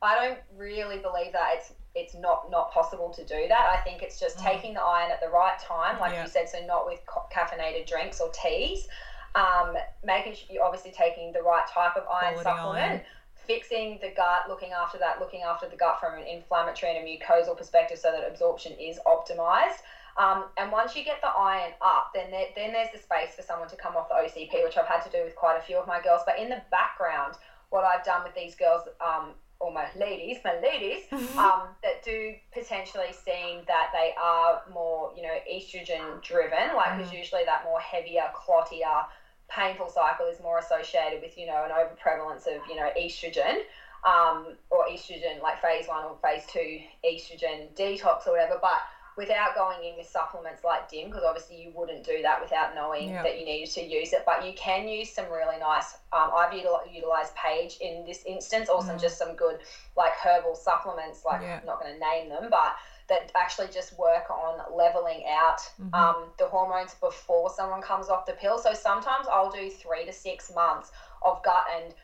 I 0.00 0.14
don't 0.14 0.38
really 0.56 0.98
believe 0.98 1.32
that 1.32 1.54
it's 1.54 1.72
it's 1.98 2.14
not 2.14 2.50
not 2.50 2.72
possible 2.72 3.10
to 3.10 3.24
do 3.24 3.46
that. 3.48 3.74
I 3.76 3.78
think 3.82 4.02
it's 4.02 4.18
just 4.18 4.38
taking 4.38 4.74
the 4.74 4.82
iron 4.82 5.10
at 5.10 5.20
the 5.20 5.28
right 5.28 5.58
time, 5.58 5.98
like 6.00 6.12
Mm. 6.12 6.14
Yeah. 6.14 6.22
you 6.24 6.28
said. 6.28 6.48
So 6.48 6.64
not 6.64 6.86
with 6.86 7.00
caffeinated 7.32 7.86
drinks 7.86 8.20
or 8.20 8.30
teas. 8.30 8.88
Um, 9.34 9.76
making 10.02 10.34
sure 10.34 10.46
you're 10.50 10.64
obviously 10.64 10.90
taking 10.92 11.32
the 11.32 11.42
right 11.42 11.66
type 11.68 11.96
of 11.96 12.04
iron 12.08 12.34
Quality 12.34 12.42
supplement. 12.42 12.90
iron. 12.92 13.00
Fixing 13.46 13.98
the 14.02 14.10
gut, 14.10 14.48
looking 14.48 14.72
after 14.72 14.98
that, 14.98 15.20
looking 15.20 15.42
after 15.42 15.66
the 15.68 15.76
gut 15.76 15.98
from 16.00 16.14
an 16.18 16.26
inflammatory 16.26 16.94
and 16.96 17.06
a 17.06 17.08
mucosal 17.10 17.56
perspective, 17.56 17.98
so 17.98 18.10
that 18.12 18.26
absorption 18.28 18.72
is 18.74 18.98
optimized. 19.06 19.80
Um, 20.18 20.46
and 20.58 20.70
once 20.72 20.94
you 20.96 21.04
get 21.04 21.20
the 21.22 21.28
iron 21.28 21.72
up, 21.80 22.10
then 22.12 22.30
there, 22.30 22.46
then 22.56 22.72
there's 22.72 22.90
the 22.92 22.98
space 22.98 23.34
for 23.36 23.42
someone 23.42 23.68
to 23.68 23.76
come 23.76 23.96
off 23.96 24.08
the 24.08 24.16
OCP, 24.16 24.64
which 24.64 24.76
I've 24.76 24.86
had 24.86 25.00
to 25.04 25.10
do 25.10 25.22
with 25.24 25.34
quite 25.36 25.56
a 25.56 25.60
few 25.60 25.78
of 25.78 25.86
my 25.86 26.00
girls. 26.00 26.22
But 26.26 26.38
in 26.38 26.48
the 26.50 26.60
background, 26.70 27.36
what 27.70 27.84
I've 27.84 28.04
done 28.04 28.22
with 28.24 28.34
these 28.34 28.54
girls, 28.54 28.82
um, 29.00 29.32
or 29.60 29.72
my 29.72 29.88
ladies, 29.96 30.38
my 30.44 30.58
ladies, 30.60 31.04
um, 31.36 31.62
that 31.82 32.02
do 32.04 32.34
potentially 32.52 33.12
seem 33.12 33.62
that 33.66 33.90
they 33.92 34.14
are 34.20 34.62
more, 34.72 35.12
you 35.16 35.22
know, 35.22 35.36
estrogen 35.50 36.22
driven, 36.22 36.76
like 36.76 36.96
because 36.96 37.12
usually 37.12 37.44
that 37.44 37.64
more 37.64 37.80
heavier, 37.80 38.30
clottier, 38.34 39.06
painful 39.48 39.88
cycle 39.88 40.26
is 40.26 40.40
more 40.40 40.58
associated 40.58 41.20
with, 41.22 41.36
you 41.36 41.46
know, 41.46 41.64
an 41.64 41.70
overprevalence 41.70 42.46
of, 42.46 42.60
you 42.68 42.76
know, 42.76 42.90
estrogen. 42.98 43.60
Um, 44.04 44.54
or 44.70 44.86
estrogen, 44.86 45.42
like 45.42 45.60
phase 45.60 45.88
one 45.88 46.04
or 46.04 46.16
phase 46.22 46.46
two 46.46 46.78
estrogen 47.04 47.74
detox 47.74 48.28
or 48.28 48.34
whatever, 48.34 48.56
but 48.62 48.78
without 49.18 49.56
going 49.56 49.84
in 49.84 49.96
with 49.96 50.06
supplements 50.06 50.62
like 50.62 50.88
DIM, 50.88 51.08
because 51.08 51.24
obviously 51.24 51.60
you 51.60 51.72
wouldn't 51.74 52.04
do 52.04 52.22
that 52.22 52.40
without 52.40 52.74
knowing 52.74 53.08
that 53.24 53.38
you 53.38 53.44
needed 53.44 53.68
to 53.74 53.82
use 53.82 54.12
it. 54.12 54.22
But 54.24 54.46
you 54.46 54.52
can 54.54 54.88
use 54.88 55.10
some 55.12 55.26
really 55.30 55.58
nice. 55.58 55.94
Um, 56.12 56.30
I've 56.34 56.52
util- 56.52 56.86
utilized 56.94 57.34
Page 57.34 57.78
in 57.80 58.04
this 58.06 58.22
instance, 58.24 58.68
or 58.70 58.80
some 58.82 58.96
just 58.98 59.18
some 59.18 59.34
good 59.34 59.58
like 59.96 60.12
herbal 60.24 60.54
supplements. 60.54 61.24
Like. 61.26 61.42
I'm 61.58 61.66
not 61.66 61.80
going 61.82 61.92
to 61.92 62.00
name 62.00 62.28
them, 62.30 62.46
but 62.48 62.76
that 63.08 63.32
actually 63.34 63.68
just 63.68 63.98
work 63.98 64.30
on 64.30 64.60
leveling 64.76 65.24
out 65.28 65.60
um, 65.94 66.26
the 66.38 66.46
hormones 66.46 66.94
before 66.94 67.50
someone 67.50 67.82
comes 67.82 68.08
off 68.08 68.26
the 68.26 68.34
pill. 68.34 68.58
So 68.58 68.72
sometimes 68.74 69.26
I'll 69.32 69.50
do 69.50 69.68
three 69.70 70.04
to 70.04 70.12
six 70.12 70.52
months 70.54 70.92
of 71.22 71.42
gut 71.42 71.64
and 71.74 71.94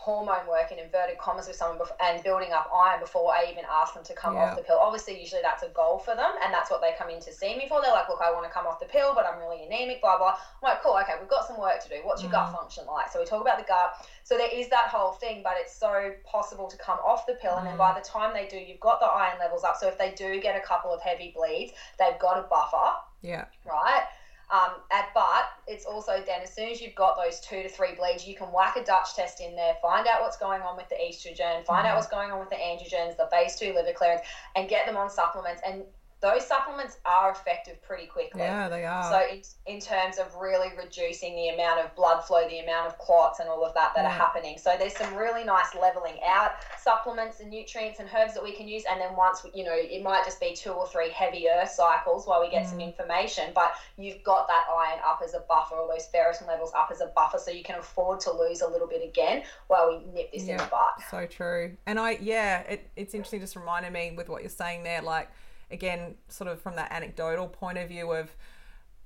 hormone 0.00 0.46
work 0.48 0.72
in 0.72 0.78
inverted 0.78 1.18
commas 1.18 1.46
with 1.46 1.56
someone 1.56 1.78
and 2.00 2.24
building 2.24 2.52
up 2.52 2.70
iron 2.74 2.98
before 3.00 3.34
I 3.36 3.44
even 3.52 3.64
ask 3.70 3.92
them 3.92 4.02
to 4.04 4.14
come 4.14 4.34
Yeah. 4.34 4.44
off 4.44 4.56
the 4.56 4.62
pill. 4.62 4.78
Obviously, 4.78 5.20
usually 5.20 5.42
that's 5.42 5.62
a 5.62 5.68
goal 5.68 5.98
for 5.98 6.14
them, 6.16 6.32
and 6.42 6.54
that's 6.54 6.70
what 6.70 6.80
they 6.80 6.92
come 6.92 7.10
in 7.10 7.20
to 7.20 7.30
see 7.30 7.54
me 7.54 7.68
for. 7.68 7.82
They're 7.82 7.92
like, 7.92 8.08
"Look, 8.08 8.22
I 8.22 8.30
want 8.30 8.46
to 8.46 8.50
come 8.50 8.66
off 8.66 8.80
the 8.80 8.86
pill, 8.86 9.12
but 9.14 9.26
I'm 9.26 9.38
really 9.38 9.62
anemic." 9.66 10.00
Blah 10.00 10.16
blah. 10.16 10.30
I'm 10.30 10.62
like, 10.62 10.82
"Cool, 10.82 10.96
okay, 11.02 11.16
we've 11.20 11.28
got 11.28 11.46
some 11.46 11.58
work 11.58 11.82
to 11.82 11.88
do. 11.90 12.00
What's 12.02 12.22
your 12.22 12.30
gut 12.30 12.48
mm. 12.48 12.56
function 12.56 12.86
like?" 12.86 13.12
So 13.12 13.20
we 13.20 13.26
talk 13.26 13.42
about 13.42 13.58
the 13.58 13.64
gut. 13.64 14.06
So 14.24 14.38
there 14.38 14.48
is 14.50 14.70
that 14.70 14.88
whole 14.88 15.12
thing, 15.12 15.42
but 15.42 15.52
it's 15.58 15.76
so 15.76 16.14
possible 16.24 16.66
to 16.68 16.78
come 16.78 16.98
off 17.04 17.26
the 17.26 17.34
pill, 17.34 17.56
and 17.56 17.66
then 17.66 17.76
by 17.76 17.92
mm. 17.92 18.02
the 18.02 18.08
time 18.08 18.32
they 18.32 18.48
do, 18.48 18.56
you've 18.56 18.80
got 18.80 19.00
the 19.00 19.06
iron 19.06 19.38
levels 19.38 19.64
up. 19.64 19.76
So 19.76 19.86
if 19.86 19.98
they 19.98 20.12
do 20.12 20.40
get 20.40 20.56
a 20.56 20.60
couple 20.60 20.94
of 20.94 21.02
heavy 21.02 21.30
bleeds, 21.36 21.72
they've 21.98 22.18
got 22.18 22.38
a 22.38 22.42
buffer 22.48 22.96
yeah. 23.22 23.44
right? 23.64 24.04
Um, 24.52 24.80
and, 24.90 25.06
but 25.14 25.48
it's 25.68 25.84
also 25.84 26.22
then 26.26 26.42
as 26.42 26.52
soon 26.52 26.70
as 26.70 26.80
you've 26.80 26.94
got 26.96 27.16
those 27.16 27.38
two 27.40 27.62
to 27.62 27.68
three 27.68 27.94
bleeds, 27.94 28.26
you 28.26 28.34
can 28.34 28.48
whack 28.48 28.76
a 28.76 28.84
Dutch 28.84 29.14
test 29.14 29.40
in 29.40 29.54
there, 29.54 29.76
find 29.80 30.08
out 30.08 30.20
what's 30.22 30.36
going 30.36 30.62
on 30.62 30.76
with 30.76 30.88
the 30.88 30.96
estrogen, 30.96 31.64
find 31.64 31.86
out 31.86 31.94
what's 31.94 32.08
going 32.08 32.32
on 32.32 32.40
with 32.40 32.50
the 32.50 32.56
androgens, 32.56 33.16
the 33.16 33.28
phase 33.30 33.54
two 33.54 33.72
liver 33.72 33.92
clearance, 33.92 34.22
and 34.56 34.68
get 34.68 34.86
them 34.86 34.96
on 34.96 35.08
supplements. 35.08 35.62
And 35.64 35.84
those 36.20 36.46
supplements 36.46 36.98
are 37.06 37.30
effective 37.30 37.82
pretty 37.82 38.06
quickly. 38.06 38.42
Yeah, 38.42 38.68
they 38.68 38.84
are. 38.84 39.10
So 39.10 39.34
in, 39.34 39.42
in 39.74 39.80
terms 39.80 40.18
of 40.18 40.34
really 40.34 40.68
reducing 40.76 41.34
the 41.34 41.48
amount 41.48 41.80
of 41.80 41.94
blood 41.96 42.22
flow, 42.24 42.46
the 42.46 42.58
amount 42.58 42.88
of 42.88 42.98
clots 42.98 43.40
and 43.40 43.48
all 43.48 43.64
of 43.64 43.72
that 43.74 43.92
that 43.96 44.04
are 44.04 44.10
happening. 44.10 44.58
So 44.58 44.76
there's 44.78 44.96
some 44.96 45.14
really 45.14 45.44
nice 45.44 45.74
leveling 45.80 46.18
out 46.26 46.52
supplements 46.78 47.40
and 47.40 47.50
nutrients 47.50 48.00
and 48.00 48.08
herbs 48.14 48.34
that 48.34 48.42
we 48.42 48.52
can 48.52 48.68
use. 48.68 48.84
And 48.90 49.00
then 49.00 49.16
once, 49.16 49.42
we- 49.42 49.52
you 49.54 49.64
know, 49.64 49.74
it 49.74 50.02
might 50.02 50.24
just 50.26 50.40
be 50.40 50.54
two 50.54 50.72
or 50.72 50.86
three 50.88 51.08
heavier 51.08 51.64
cycles 51.66 52.26
while 52.26 52.42
we 52.42 52.50
get 52.50 52.66
some 52.66 52.78
mm. 52.78 52.86
information, 52.86 53.52
but 53.54 53.72
you've 53.96 54.22
got 54.22 54.46
that 54.48 54.66
iron 54.76 55.00
up 55.06 55.22
as 55.24 55.32
a 55.32 55.40
buffer 55.40 55.76
or 55.76 55.88
those 55.88 56.06
ferritin 56.14 56.46
levels 56.46 56.72
up 56.76 56.90
as 56.92 57.00
a 57.00 57.06
buffer 57.16 57.38
so 57.38 57.50
you 57.50 57.64
can 57.64 57.78
afford 57.78 58.20
to 58.20 58.32
lose 58.32 58.60
a 58.60 58.68
little 58.68 58.86
bit 58.86 59.02
again 59.02 59.42
while 59.68 59.88
we 59.88 60.12
nip 60.12 60.30
this 60.32 60.46
in 60.46 60.58
the 60.58 60.64
butt. 60.64 61.00
So 61.10 61.24
true. 61.24 61.76
And 61.86 61.98
I, 61.98 62.18
yeah, 62.20 62.60
it, 62.60 62.90
it's 62.94 63.14
interesting. 63.14 63.40
Just 63.40 63.56
reminded 63.56 63.92
me 63.92 64.12
with 64.14 64.28
what 64.28 64.42
you're 64.42 64.50
saying 64.50 64.82
there, 64.82 65.00
like 65.00 65.30
again, 65.70 66.16
sort 66.28 66.50
of 66.50 66.60
from 66.60 66.76
that 66.76 66.92
anecdotal 66.92 67.48
point 67.48 67.78
of 67.78 67.88
view 67.88 68.10
of 68.12 68.34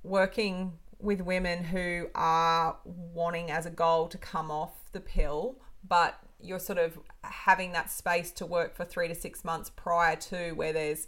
working 0.03 0.73
with 0.99 1.21
women 1.21 1.63
who 1.63 2.07
are 2.15 2.77
wanting 2.83 3.51
as 3.51 3.65
a 3.65 3.69
goal 3.69 4.07
to 4.07 4.17
come 4.17 4.49
off 4.49 4.91
the 4.91 4.99
pill, 4.99 5.57
but 5.87 6.19
you're 6.39 6.59
sort 6.59 6.79
of 6.79 6.97
having 7.23 7.71
that 7.73 7.89
space 7.89 8.31
to 8.31 8.45
work 8.45 8.75
for 8.75 8.85
three 8.85 9.07
to 9.07 9.15
six 9.15 9.43
months 9.43 9.69
prior 9.69 10.15
to 10.15 10.51
where 10.53 10.73
there's 10.73 11.07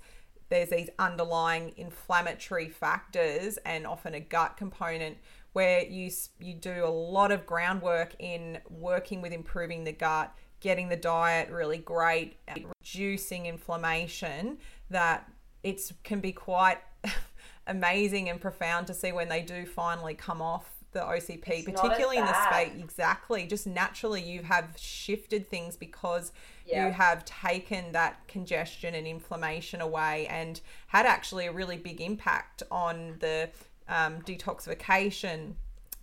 there's 0.50 0.70
these 0.70 0.90
underlying 0.98 1.74
inflammatory 1.76 2.70
factors 2.70 3.58
and 3.66 3.86
often 3.86 4.14
a 4.14 4.20
gut 4.20 4.56
component 4.56 5.18
where 5.54 5.84
you 5.84 6.10
you 6.40 6.54
do 6.54 6.86
a 6.86 6.88
lot 6.88 7.32
of 7.32 7.46
groundwork 7.46 8.16
in 8.20 8.58
working 8.70 9.22
with 9.22 9.34
improving 9.34 9.84
the 9.84 9.92
gut 9.92 10.34
getting 10.60 10.90
the 10.90 10.96
diet 10.96 11.50
really 11.50 11.78
great 11.78 12.38
reducing 12.84 13.46
inflammation 13.46 14.58
that 14.90 15.30
it's 15.68 15.94
can 16.04 16.20
be 16.20 16.32
quite 16.32 16.78
amazing 17.68 18.30
and 18.30 18.40
profound 18.40 18.88
to 18.88 18.94
see 18.94 19.12
when 19.12 19.28
they 19.30 19.42
do 19.42 19.66
finally 19.66 20.14
come 20.14 20.42
off 20.42 20.70
the 20.94 21.00
OCP, 21.02 21.48
It's 21.48 21.66
particularly 21.66 22.18
in 22.18 22.26
the 22.26 22.50
space. 22.50 22.72
Exactly. 22.80 23.46
Just 23.46 23.68
naturally, 23.68 24.22
you 24.22 24.42
have 24.44 24.74
shifted 24.78 25.50
things 25.50 25.76
because 25.76 26.32
Yeah. 26.66 26.88
you 26.88 26.94
have 26.94 27.26
taken 27.26 27.92
that 27.92 28.26
congestion 28.28 28.96
and 28.96 29.06
inflammation 29.06 29.82
away 29.82 30.28
and 30.28 30.60
had 30.88 31.06
actually 31.06 31.46
a 31.46 31.52
really 31.52 31.78
big 31.78 32.00
impact 32.02 32.64
on 32.72 33.18
the 33.20 33.50
um, 33.90 34.22
detoxification 34.22 35.54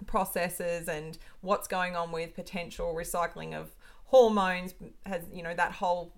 processes 0.07 0.89
and 0.89 1.19
what's 1.41 1.67
going 1.67 1.97
on 1.97 2.13
with 2.13 2.35
potential 2.35 2.95
recycling 2.95 3.55
of 3.55 3.75
hormones 4.07 4.75
has 5.07 5.23
you 5.33 5.43
know 5.43 5.55
that 5.55 5.73
whole 5.73 6.13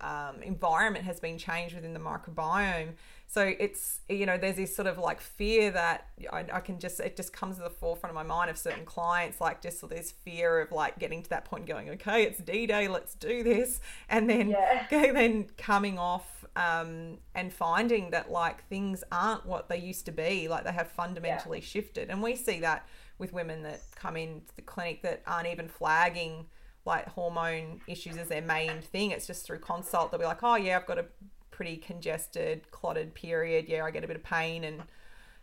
um, 0.00 0.42
environment 0.42 1.04
has 1.04 1.20
been 1.20 1.38
changed 1.38 1.74
within 1.74 1.92
the 1.92 2.00
microbiome. 2.00 2.94
So 3.30 3.54
it's 3.58 4.00
you 4.08 4.24
know 4.24 4.38
there's 4.38 4.56
this 4.56 4.74
sort 4.74 4.88
of 4.88 4.96
like 4.96 5.20
fear 5.20 5.70
that 5.72 6.06
I, 6.32 6.46
I, 6.50 6.60
can 6.60 6.78
just 6.78 6.98
it 6.98 7.14
just 7.14 7.30
comes 7.30 7.56
to 7.56 7.62
the 7.62 7.68
forefront 7.70 8.10
of 8.10 8.14
my 8.14 8.22
mind 8.22 8.48
of 8.48 8.56
certain 8.56 8.86
clients 8.86 9.38
like 9.38 9.60
just 9.60 9.86
this 9.90 10.12
fear 10.12 10.60
of 10.60 10.72
like 10.72 10.98
getting 10.98 11.22
to 11.22 11.28
that 11.28 11.44
point 11.44 11.60
and 11.60 11.68
going 11.68 11.90
okay 11.90 12.22
it's 12.22 12.38
D 12.38 12.66
Day 12.66 12.88
let's 12.88 13.14
do 13.14 13.42
this 13.42 13.80
and 14.08 14.30
then 14.30 14.48
yeah. 14.48 14.86
then 14.90 15.46
coming 15.58 15.98
off 15.98 16.46
um, 16.56 17.18
and 17.34 17.52
finding 17.52 18.10
that 18.12 18.30
like 18.30 18.66
things 18.68 19.04
aren't 19.12 19.44
what 19.44 19.68
they 19.68 19.78
used 19.78 20.06
to 20.06 20.12
be 20.12 20.48
like 20.48 20.64
they 20.64 20.72
have 20.72 20.88
fundamentally 20.88 21.58
yeah. 21.58 21.64
shifted 21.64 22.08
and 22.08 22.22
we 22.22 22.34
see 22.34 22.60
that 22.60 22.88
with 23.18 23.34
women 23.34 23.62
that 23.62 23.82
come 23.94 24.16
into 24.16 24.54
the 24.56 24.62
clinic 24.62 25.02
that 25.02 25.22
aren't 25.26 25.48
even 25.48 25.68
flagging 25.68 26.46
like 26.88 27.06
hormone 27.10 27.80
issues 27.86 28.16
as 28.16 28.28
their 28.28 28.42
main 28.42 28.80
thing. 28.80 29.12
It's 29.12 29.26
just 29.26 29.46
through 29.46 29.60
consult 29.60 30.10
they'll 30.10 30.18
be 30.18 30.26
like, 30.26 30.42
oh 30.42 30.56
yeah, 30.56 30.76
I've 30.76 30.86
got 30.86 30.98
a 30.98 31.04
pretty 31.52 31.76
congested, 31.76 32.70
clotted 32.70 33.14
period. 33.14 33.66
Yeah, 33.68 33.84
I 33.84 33.92
get 33.92 34.02
a 34.02 34.08
bit 34.08 34.16
of 34.16 34.24
pain, 34.24 34.64
and 34.64 34.82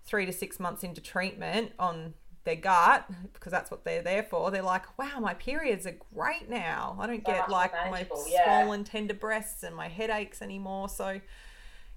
three 0.05 0.25
to 0.25 0.33
six 0.33 0.59
months 0.59 0.83
into 0.83 1.01
treatment 1.01 1.71
on 1.79 2.13
their 2.43 2.55
gut 2.55 3.09
because 3.33 3.51
that's 3.51 3.71
what 3.71 3.83
they're 3.83 4.01
there 4.01 4.23
for. 4.23 4.51
They're 4.51 4.61
like, 4.61 4.97
wow, 4.97 5.19
my 5.19 5.33
periods 5.33 5.85
are 5.87 5.97
great 6.13 6.49
now. 6.49 6.95
I 6.99 7.07
don't 7.07 7.25
so 7.25 7.31
get 7.31 7.49
like 7.49 7.73
my 7.89 8.07
yeah. 8.27 8.61
swollen, 8.61 8.83
tender 8.83 9.13
breasts 9.13 9.63
and 9.63 9.75
my 9.75 9.87
headaches 9.87 10.41
anymore. 10.41 10.89
So 10.89 11.19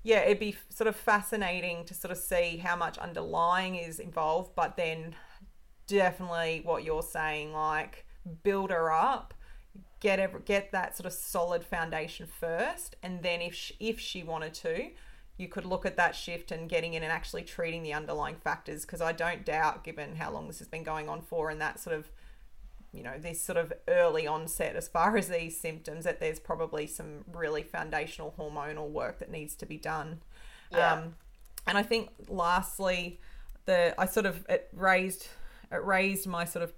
yeah, 0.03 0.21
it'd 0.21 0.39
be 0.39 0.57
sort 0.71 0.89
of 0.89 0.97
fascinating 0.97 1.85
to 1.85 1.95
sort 1.95 2.13
of 2.13 2.19
see 2.19 2.57
how 2.57 2.77
much 2.77 2.99
underlying 2.99 3.77
is 3.77 3.99
involved, 3.99 4.53
but 4.57 4.77
then 4.77 5.15
definitely 5.87 6.63
what 6.65 6.83
you're 6.85 7.03
saying, 7.03 7.53
like 7.53 8.07
build 8.43 8.71
her 8.71 8.91
up 8.93 9.35
get 10.01 10.19
ever, 10.19 10.39
get 10.39 10.73
that 10.73 10.97
sort 10.97 11.07
of 11.07 11.13
solid 11.13 11.65
foundation 11.65 12.27
first 12.27 12.97
and 13.03 13.23
then 13.23 13.41
if 13.41 13.55
she, 13.55 13.75
if 13.81 13.99
she 13.99 14.23
wanted 14.23 14.55
to 14.55 14.91
you 15.37 15.49
could 15.49 15.65
look 15.65 15.87
at 15.87 15.97
that 15.97 16.15
shift 16.15 16.51
and 16.51 16.69
getting 16.69 16.95
in 16.95 17.03
and 17.03 17.13
actually 17.13 17.43
treating 17.43 17.83
the 17.83 17.93
underlying 17.93 18.35
factors 18.37 18.83
because 18.83 19.01
I 19.01 19.13
don't 19.13 19.45
doubt 19.45 19.85
given 19.85 20.17
how 20.17 20.33
long 20.33 20.49
this 20.49 20.59
has 20.59 20.69
been 20.69 20.83
going 20.83 21.09
on 21.09 21.23
for 21.23 21.49
and 21.49 21.61
that 21.61 21.79
sort 21.81 21.97
of 21.97 22.11
you 22.93 23.03
know 23.03 23.19
this 23.19 23.41
sort 23.41 23.59
of 23.59 23.73
early 23.87 24.27
onset 24.27 24.75
as 24.75 24.89
far 24.89 25.17
as 25.17 25.29
these 25.29 25.59
symptoms 25.59 26.05
that 26.05 26.21
there's 26.21 26.41
probably 26.41 26.87
some 26.87 27.25
really 27.33 27.63
foundational 27.63 28.35
hormonal 28.39 28.89
work 28.89 29.19
that 29.19 29.31
needs 29.31 29.55
to 29.57 29.67
be 29.67 29.77
done 29.77 30.21
yeah. 30.73 30.95
Um, 30.95 31.15
and 31.67 31.79
I 31.79 31.83
think 31.83 32.11
lastly 32.29 33.21
the 33.67 33.95
I 33.99 34.07
sort 34.07 34.27
of 34.27 34.45
it 34.49 34.69
raised 34.73 35.29
it 35.71 35.85
raised 35.85 36.27
my 36.27 36.45
sort 36.45 36.65
of 36.65 36.73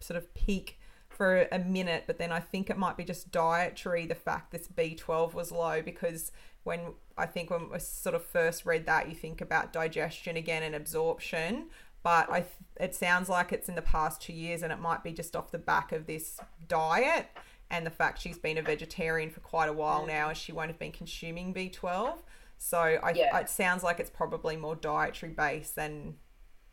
sort 0.00 0.16
of 0.16 0.32
pique 0.34 0.78
for 1.20 1.46
a 1.52 1.58
minute, 1.58 2.04
but 2.06 2.16
then 2.16 2.32
I 2.32 2.40
think 2.40 2.70
it 2.70 2.78
might 2.78 2.96
be 2.96 3.04
just 3.04 3.30
dietary, 3.30 4.06
the 4.06 4.14
fact 4.14 4.52
this 4.52 4.66
B12 4.68 5.34
was 5.34 5.52
low, 5.52 5.82
because 5.82 6.32
when 6.62 6.94
I 7.18 7.26
think 7.26 7.50
when 7.50 7.70
we 7.70 7.78
sort 7.78 8.14
of 8.14 8.24
first 8.24 8.64
read 8.64 8.86
that, 8.86 9.06
you 9.06 9.14
think 9.14 9.42
about 9.42 9.70
digestion 9.70 10.38
again 10.38 10.62
and 10.62 10.74
absorption. 10.74 11.66
But 12.02 12.32
I, 12.32 12.46
it 12.80 12.94
sounds 12.94 13.28
like 13.28 13.52
it's 13.52 13.68
in 13.68 13.74
the 13.74 13.82
past 13.82 14.22
two 14.22 14.32
years, 14.32 14.62
and 14.62 14.72
it 14.72 14.78
might 14.78 15.04
be 15.04 15.12
just 15.12 15.36
off 15.36 15.50
the 15.50 15.58
back 15.58 15.92
of 15.92 16.06
this 16.06 16.40
diet 16.68 17.28
and 17.70 17.84
the 17.84 17.90
fact 17.90 18.22
she's 18.22 18.38
been 18.38 18.56
a 18.56 18.62
vegetarian 18.62 19.28
for 19.28 19.40
quite 19.40 19.68
a 19.68 19.74
while 19.74 20.04
mm. 20.04 20.08
now, 20.08 20.30
and 20.30 20.38
she 20.38 20.52
won't 20.52 20.70
have 20.70 20.78
been 20.78 20.90
consuming 20.90 21.52
B12. 21.52 22.14
So 22.56 22.78
I, 22.78 23.12
yeah. 23.14 23.36
it 23.36 23.50
sounds 23.50 23.82
like 23.82 24.00
it's 24.00 24.08
probably 24.08 24.56
more 24.56 24.74
dietary 24.74 25.32
based 25.32 25.76
than 25.76 26.14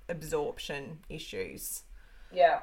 absorption 0.08 1.00
issues. 1.10 1.84
Yeah. 2.32 2.60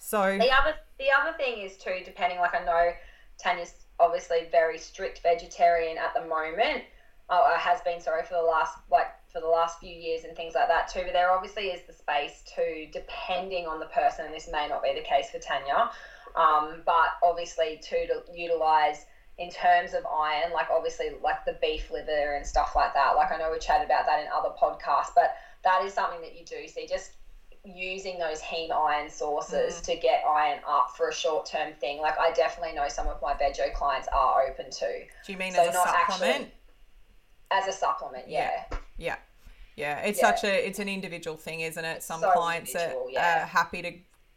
So 0.00 0.36
the 0.36 0.50
other 0.50 0.74
the 0.98 1.06
other 1.10 1.36
thing 1.36 1.62
is 1.62 1.76
too, 1.76 2.02
depending. 2.04 2.38
Like 2.38 2.54
I 2.54 2.64
know 2.64 2.92
Tanya's 3.38 3.74
obviously 4.00 4.48
very 4.50 4.78
strict 4.78 5.20
vegetarian 5.22 5.98
at 5.98 6.14
the 6.14 6.24
moment. 6.26 6.84
Uh, 7.30 7.58
has 7.58 7.82
been 7.82 8.00
sorry 8.00 8.24
for 8.24 8.34
the 8.34 8.42
last 8.42 8.78
like 8.90 9.08
for 9.30 9.40
the 9.40 9.46
last 9.46 9.78
few 9.80 9.94
years 9.94 10.24
and 10.24 10.34
things 10.34 10.54
like 10.54 10.68
that 10.68 10.88
too. 10.88 11.02
But 11.04 11.12
there 11.12 11.30
obviously 11.30 11.64
is 11.64 11.82
the 11.86 11.92
space 11.92 12.42
to, 12.54 12.86
depending 12.90 13.66
on 13.66 13.80
the 13.80 13.86
person, 13.86 14.24
and 14.24 14.34
this 14.34 14.48
may 14.50 14.66
not 14.66 14.82
be 14.82 14.94
the 14.94 15.02
case 15.02 15.30
for 15.30 15.38
Tanya, 15.38 15.90
um, 16.36 16.82
but 16.86 17.18
obviously 17.22 17.80
to 17.90 18.22
utilize 18.32 19.04
in 19.36 19.50
terms 19.50 19.94
of 19.94 20.04
iron, 20.06 20.52
like 20.52 20.68
obviously 20.70 21.10
like 21.22 21.44
the 21.44 21.56
beef 21.60 21.90
liver 21.90 22.34
and 22.34 22.46
stuff 22.46 22.72
like 22.74 22.92
that. 22.94 23.14
Like 23.14 23.30
I 23.30 23.36
know 23.36 23.50
we 23.52 23.58
chatted 23.58 23.86
about 23.86 24.06
that 24.06 24.20
in 24.20 24.26
other 24.34 24.50
podcasts, 24.60 25.14
but 25.14 25.36
that 25.64 25.84
is 25.84 25.92
something 25.92 26.20
that 26.22 26.36
you 26.36 26.44
do 26.44 26.66
see. 26.66 26.86
Just 26.86 27.12
using 27.76 28.18
those 28.18 28.40
heme 28.40 28.70
iron 28.70 29.10
sources 29.10 29.74
mm. 29.74 29.84
to 29.84 29.96
get 29.96 30.22
iron 30.28 30.60
up 30.66 30.96
for 30.96 31.08
a 31.08 31.14
short 31.14 31.46
term 31.46 31.72
thing. 31.80 32.00
Like 32.00 32.18
I 32.18 32.32
definitely 32.32 32.74
know 32.74 32.88
some 32.88 33.06
of 33.06 33.20
my 33.20 33.34
veggie 33.34 33.72
clients 33.74 34.08
are 34.12 34.42
open 34.42 34.70
to. 34.70 35.00
Do 35.26 35.32
you 35.32 35.38
mean 35.38 35.52
so 35.52 35.62
as 35.62 35.68
a 35.68 35.72
supplement? 35.72 36.32
Actually, 36.32 36.52
as 37.50 37.66
a 37.68 37.72
supplement, 37.72 38.28
yeah. 38.28 38.64
Yeah. 38.70 38.76
Yeah. 38.98 39.16
yeah. 39.76 39.98
It's 40.00 40.20
yeah. 40.20 40.34
such 40.34 40.44
a 40.44 40.66
it's 40.66 40.78
an 40.78 40.88
individual 40.88 41.36
thing, 41.36 41.60
isn't 41.60 41.84
it? 41.84 42.02
Some 42.02 42.20
so 42.20 42.30
clients 42.32 42.74
are, 42.74 42.92
yeah. 43.10 43.44
are 43.44 43.46
happy 43.46 43.82
to 43.82 43.92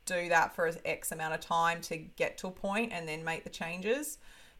do 0.06 0.30
that 0.30 0.56
for 0.56 0.72
X 0.86 1.12
amount 1.12 1.34
of 1.34 1.40
time 1.40 1.82
to 1.82 1.98
get 1.98 2.38
to 2.40 2.48
a 2.48 2.52
point 2.52 2.92
and 2.92 3.08
then 3.08 3.24
make 3.24 3.44
the 3.44 3.50
changes 3.50 4.18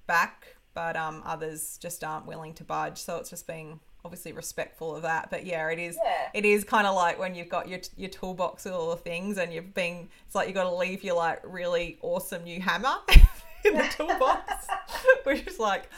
back, 0.08 0.56
but 0.74 0.96
um, 0.96 1.22
others 1.26 1.78
just 1.82 2.04
aren't 2.04 2.26
willing 2.26 2.54
to 2.54 2.64
budge. 2.64 2.98
So 2.98 3.18
it's 3.18 3.30
just 3.30 3.48
being 3.48 3.80
obviously 4.04 4.32
respectful 4.32 4.96
of 4.96 5.04
that 5.04 5.30
but 5.30 5.46
yeah 5.46 5.70
it 5.70 5.78
is 5.78 5.98
yeah. 6.04 6.30
it 6.34 6.44
is 6.44 6.64
kind 6.64 6.88
of 6.88 6.96
like 6.96 7.20
when 7.20 7.36
you've 7.36 7.50
got 7.50 7.70
your 7.70 7.80
your 7.96 8.10
toolbox 8.10 8.66
with 8.66 8.74
all 8.74 8.90
the 8.90 8.96
things 8.96 9.38
and 9.38 9.54
you've 9.54 9.74
been 9.74 10.10
it's 10.26 10.34
like 10.34 10.48
you've 10.48 10.56
got 10.56 10.64
to 10.64 10.76
leave 10.76 11.04
your 11.04 11.16
like 11.16 11.40
really 11.44 12.00
awesome 12.02 12.44
new 12.44 12.60
hammer 12.60 12.96
in 13.66 13.76
the 13.76 13.84
toolbox. 13.96 14.68
Which 15.24 15.48
is 15.48 15.60
like 15.60 15.90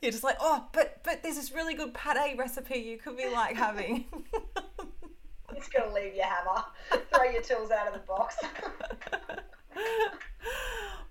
you're 0.00 0.12
just 0.12 0.24
like 0.24 0.36
oh 0.40 0.64
but 0.72 1.00
but 1.02 1.22
there's 1.22 1.36
this 1.36 1.52
really 1.52 1.74
good 1.74 1.94
pate 1.94 2.36
recipe 2.38 2.78
you 2.78 2.98
could 2.98 3.16
be 3.16 3.28
like 3.28 3.56
having. 3.56 4.06
You're 5.52 5.58
just 5.58 5.72
gonna 5.72 5.92
leave 5.92 6.14
your 6.14 6.26
hammer. 6.26 6.64
Throw 7.12 7.24
your 7.24 7.42
tools 7.42 7.72
out 7.72 7.88
of 7.88 7.94
the 7.94 8.00
box. 8.00 8.36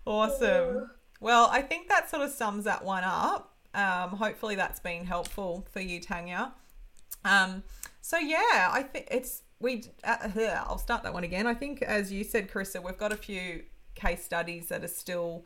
Awesome. 0.05 0.89
Well 1.19 1.49
i 1.51 1.61
think 1.61 1.89
that 1.89 2.09
sort 2.09 2.23
of 2.23 2.31
sums 2.31 2.63
that 2.63 2.83
one 2.83 3.03
up 3.03 3.53
um, 3.73 4.11
hopefully 4.11 4.55
that's 4.55 4.79
been 4.79 5.05
helpful 5.05 5.67
for 5.71 5.79
you, 5.79 5.99
Tanya. 5.99 6.53
Um, 7.25 7.63
so 8.01 8.17
yeah, 8.17 8.69
I 8.71 8.83
think 8.83 9.07
it's 9.11 9.43
we. 9.59 9.83
Uh, 10.03 10.29
I'll 10.65 10.77
start 10.77 11.03
that 11.03 11.13
one 11.13 11.23
again. 11.23 11.47
I 11.47 11.53
think, 11.53 11.81
as 11.81 12.11
you 12.11 12.23
said, 12.23 12.49
Carissa, 12.49 12.83
we've 12.83 12.97
got 12.97 13.11
a 13.11 13.17
few 13.17 13.63
case 13.95 14.23
studies 14.23 14.67
that 14.69 14.83
are 14.83 14.87
still 14.87 15.45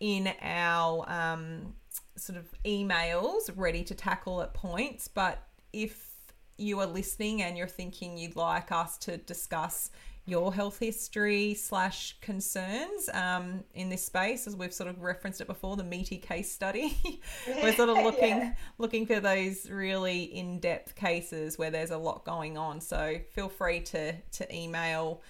in 0.00 0.32
our 0.40 1.04
um, 1.08 1.74
sort 2.16 2.38
of 2.38 2.46
emails 2.64 3.50
ready 3.56 3.84
to 3.84 3.94
tackle 3.94 4.42
at 4.42 4.54
points. 4.54 5.08
But 5.08 5.42
if 5.72 6.12
you 6.56 6.78
are 6.80 6.86
listening 6.86 7.42
and 7.42 7.56
you're 7.56 7.66
thinking 7.66 8.16
you'd 8.16 8.36
like 8.36 8.72
us 8.72 8.96
to 8.98 9.16
discuss 9.16 9.90
your 10.24 10.54
health 10.54 10.78
history 10.78 11.54
slash 11.54 12.16
concerns 12.20 13.08
um, 13.12 13.64
in 13.74 13.88
this 13.88 14.04
space, 14.04 14.46
as 14.46 14.54
we've 14.54 14.72
sort 14.72 14.88
of 14.88 15.02
referenced 15.02 15.40
it 15.40 15.48
before, 15.48 15.76
the 15.76 15.84
meaty 15.84 16.16
case 16.16 16.50
study. 16.50 16.96
We're 17.62 17.74
sort 17.74 17.88
of 17.88 17.96
looking 18.04 18.38
yeah. 18.38 18.54
looking 18.78 19.06
for 19.06 19.18
those 19.18 19.68
really 19.68 20.22
in 20.22 20.60
depth 20.60 20.94
cases 20.94 21.58
where 21.58 21.70
there's 21.70 21.90
a 21.90 21.98
lot 21.98 22.24
going 22.24 22.56
on. 22.56 22.80
So 22.80 23.18
feel 23.30 23.48
free 23.48 23.80
to 23.80 24.12
to 24.12 24.54
email 24.54 25.22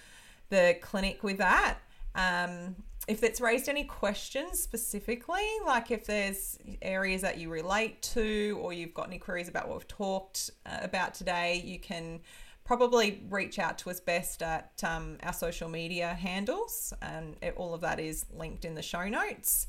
the 0.49 0.77
clinic 0.81 1.23
with 1.23 1.39
that. 1.39 1.79
Um, 2.13 2.75
if 3.07 3.23
it's 3.23 3.41
raised 3.41 3.67
any 3.67 3.83
questions 3.83 4.59
specifically, 4.59 5.45
like 5.65 5.91
if 5.91 6.05
there's 6.05 6.57
areas 6.81 7.21
that 7.21 7.37
you 7.37 7.49
relate 7.49 8.01
to, 8.01 8.57
or 8.61 8.71
you've 8.71 8.93
got 8.93 9.07
any 9.07 9.17
queries 9.17 9.49
about 9.49 9.67
what 9.67 9.79
we've 9.79 9.87
talked 9.87 10.51
uh, 10.65 10.77
about 10.81 11.13
today, 11.13 11.61
you 11.65 11.79
can 11.79 12.21
probably 12.65 13.23
reach 13.29 13.59
out 13.59 13.77
to 13.79 13.89
us 13.89 13.99
best 13.99 14.41
at 14.41 14.81
um, 14.83 15.17
our 15.23 15.33
social 15.33 15.69
media 15.69 16.13
handles, 16.13 16.93
and 17.01 17.35
it, 17.41 17.53
all 17.57 17.73
of 17.73 17.81
that 17.81 17.99
is 17.99 18.25
linked 18.31 18.65
in 18.65 18.75
the 18.75 18.81
show 18.81 19.07
notes. 19.07 19.67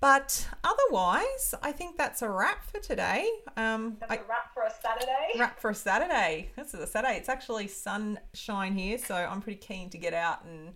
But 0.00 0.48
otherwise, 0.62 1.54
I 1.62 1.72
think 1.72 1.96
that's 1.96 2.20
a 2.20 2.28
wrap 2.28 2.66
for 2.70 2.78
today. 2.78 3.26
Um, 3.56 3.96
that's 4.00 4.12
I, 4.12 4.16
a 4.16 4.28
wrap 4.28 4.52
for 4.52 4.64
a 4.64 4.70
Saturday. 4.70 5.38
Wrap 5.38 5.58
for 5.58 5.70
a 5.70 5.74
Saturday. 5.74 6.50
This 6.56 6.74
is 6.74 6.80
a 6.80 6.86
Saturday. 6.86 7.16
It's 7.16 7.30
actually 7.30 7.68
sunshine 7.68 8.74
here, 8.74 8.98
so 8.98 9.14
I'm 9.14 9.40
pretty 9.40 9.60
keen 9.60 9.88
to 9.90 9.98
get 9.98 10.12
out 10.12 10.44
and 10.44 10.74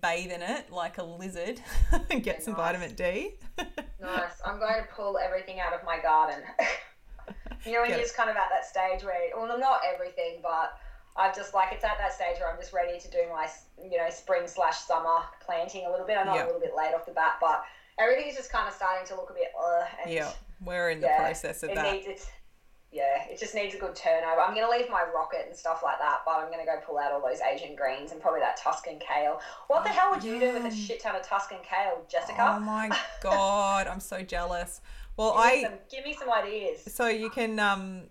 bathe 0.00 0.32
in 0.32 0.42
it 0.42 0.72
like 0.72 0.98
a 0.98 1.04
lizard 1.04 1.60
and 2.10 2.22
get 2.22 2.38
yeah, 2.38 2.44
some 2.44 2.54
nice. 2.54 2.62
vitamin 2.62 2.94
D. 2.96 3.34
nice. 4.00 4.40
I'm 4.44 4.58
going 4.58 4.82
to 4.82 4.88
pull 4.92 5.18
everything 5.18 5.60
out 5.60 5.72
of 5.72 5.84
my 5.84 6.00
garden. 6.00 6.42
You 7.64 7.72
know, 7.72 7.80
when 7.80 7.90
you're 7.90 7.98
just 7.98 8.16
kind 8.16 8.28
of 8.28 8.36
at 8.36 8.50
that 8.50 8.66
stage 8.66 9.04
where, 9.04 9.16
well, 9.34 9.58
not 9.58 9.80
everything, 9.92 10.40
but 10.42 10.78
I've 11.16 11.34
just 11.34 11.54
like 11.54 11.72
it's 11.72 11.84
at 11.84 11.96
that 11.98 12.12
stage 12.12 12.36
where 12.40 12.50
I'm 12.50 12.58
just 12.58 12.72
ready 12.72 12.98
to 12.98 13.10
do 13.10 13.18
my, 13.32 13.48
you 13.82 13.96
know, 13.96 14.10
spring 14.10 14.46
slash 14.46 14.78
summer 14.78 15.20
planting 15.40 15.86
a 15.86 15.90
little 15.90 16.06
bit. 16.06 16.18
I 16.18 16.24
know 16.24 16.34
yep. 16.34 16.44
a 16.44 16.46
little 16.46 16.60
bit 16.60 16.72
late 16.76 16.92
off 16.94 17.06
the 17.06 17.12
bat, 17.12 17.36
but 17.40 17.64
everything 17.98 18.28
is 18.28 18.36
just 18.36 18.50
kind 18.50 18.68
of 18.68 18.74
starting 18.74 19.06
to 19.08 19.14
look 19.14 19.30
a 19.30 19.34
bit. 19.34 19.52
Uh, 19.58 19.84
and 20.02 20.12
yeah, 20.12 20.32
we're 20.64 20.90
in 20.90 21.00
the 21.00 21.06
yeah, 21.06 21.18
process 21.18 21.62
of 21.62 21.70
it 21.70 21.76
that. 21.76 21.92
Needs, 21.92 22.06
it's, 22.08 22.26
yeah, 22.94 23.26
it 23.28 23.40
just 23.40 23.56
needs 23.56 23.74
a 23.74 23.78
good 23.78 23.96
turnover. 23.96 24.40
I'm 24.40 24.54
gonna 24.54 24.70
leave 24.70 24.88
my 24.88 25.04
rocket 25.12 25.46
and 25.48 25.56
stuff 25.56 25.82
like 25.82 25.98
that, 25.98 26.20
but 26.24 26.36
I'm 26.36 26.50
gonna 26.50 26.64
go 26.64 26.78
pull 26.86 26.98
out 26.98 27.10
all 27.10 27.20
those 27.20 27.40
Asian 27.40 27.74
greens 27.74 28.12
and 28.12 28.20
probably 28.20 28.40
that 28.40 28.56
Tuscan 28.56 29.00
kale. 29.00 29.40
What 29.66 29.82
the 29.82 29.90
hell 29.90 30.12
would 30.12 30.22
you 30.22 30.38
do 30.38 30.52
with 30.52 30.64
a 30.64 30.74
shit 30.74 31.00
ton 31.00 31.16
of 31.16 31.22
Tuscan 31.22 31.58
kale, 31.68 32.04
Jessica? 32.08 32.56
Oh 32.56 32.60
my 32.60 32.96
god, 33.20 33.88
I'm 33.88 33.98
so 33.98 34.22
jealous. 34.22 34.80
Well, 35.16 35.34
give, 35.34 35.44
me 35.44 35.58
I 35.58 35.62
some, 35.62 35.78
give 35.90 36.04
me 36.04 36.16
some 36.18 36.30
ideas. 36.30 36.92
so 36.92 37.06
you 37.06 37.30
can 37.30 37.58
um 37.58 38.02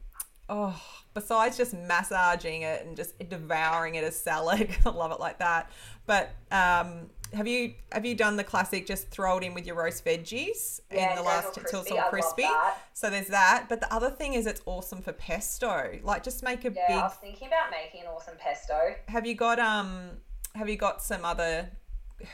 oh 0.50 0.80
besides 1.14 1.58
just 1.58 1.74
massaging 1.74 2.64
it 2.64 2.86
and 2.86 2.96
just 2.98 3.18
devouring 3.30 3.96
it 3.96 4.04
as 4.04 4.16
salad, 4.16 4.70
I 4.86 4.90
love 4.90 5.12
it 5.12 5.20
like 5.20 5.40
that. 5.40 5.70
But 6.06 6.32
um 6.52 7.10
have 7.34 7.48
you 7.48 7.74
have 7.92 8.06
you 8.06 8.16
done 8.16 8.38
the 8.38 8.44
classic 8.44 8.86
just 8.86 9.10
throw 9.10 9.38
it 9.38 9.44
in 9.44 9.54
with 9.54 9.66
your 9.66 9.76
roast 9.76 10.06
veggies 10.06 10.82
Yeah, 10.92 11.12
in 11.12 11.16
the 11.16 11.24
last 11.24 11.54
till 11.68 11.82
it's 11.82 11.92
all 11.92 12.02
crispy? 12.04 12.48
So 12.94 13.10
there's 13.10 13.28
that. 13.28 13.66
But 13.70 13.82
the 13.82 13.92
other 13.94 14.10
thing 14.10 14.34
is 14.34 14.46
it's 14.46 14.62
awesome 14.66 15.02
for 15.02 15.14
pesto. 15.14 16.00
Like 16.04 16.24
just 16.24 16.44
make 16.44 16.66
a 16.66 16.70
big. 16.70 16.80
Yeah, 16.90 17.00
I 17.00 17.04
was 17.04 17.16
thinking 17.16 17.48
about 17.48 17.72
making 17.72 18.02
an 18.02 18.08
awesome 18.08 18.36
pesto. 18.40 18.96
have 19.08 19.26
you 19.26 19.36
got 19.36 19.60
um 19.60 20.12
have 20.56 20.70
you 20.70 20.76
got 20.76 21.02
some 21.02 21.26
other 21.26 21.70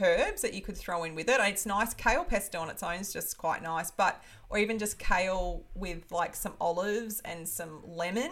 herbs 0.02 0.42
that 0.42 0.54
you 0.54 0.62
could 0.62 0.78
throw 0.78 1.04
in 1.04 1.16
with 1.16 1.28
it 1.30 1.40
it's 1.42 1.66
nice 1.66 1.94
kale 1.94 2.24
pesto 2.24 2.60
on 2.60 2.70
its 2.70 2.84
own 2.84 2.96
is 2.96 3.12
just 3.14 3.38
quite 3.38 3.62
nice 3.64 3.92
but 3.92 4.22
or 4.50 4.58
even 4.58 4.78
just 4.80 4.98
kale 5.00 5.64
with 5.76 6.12
like 6.12 6.36
some 6.36 6.54
olives 6.62 7.22
and 7.26 7.48
some 7.48 7.82
lemon 7.86 8.32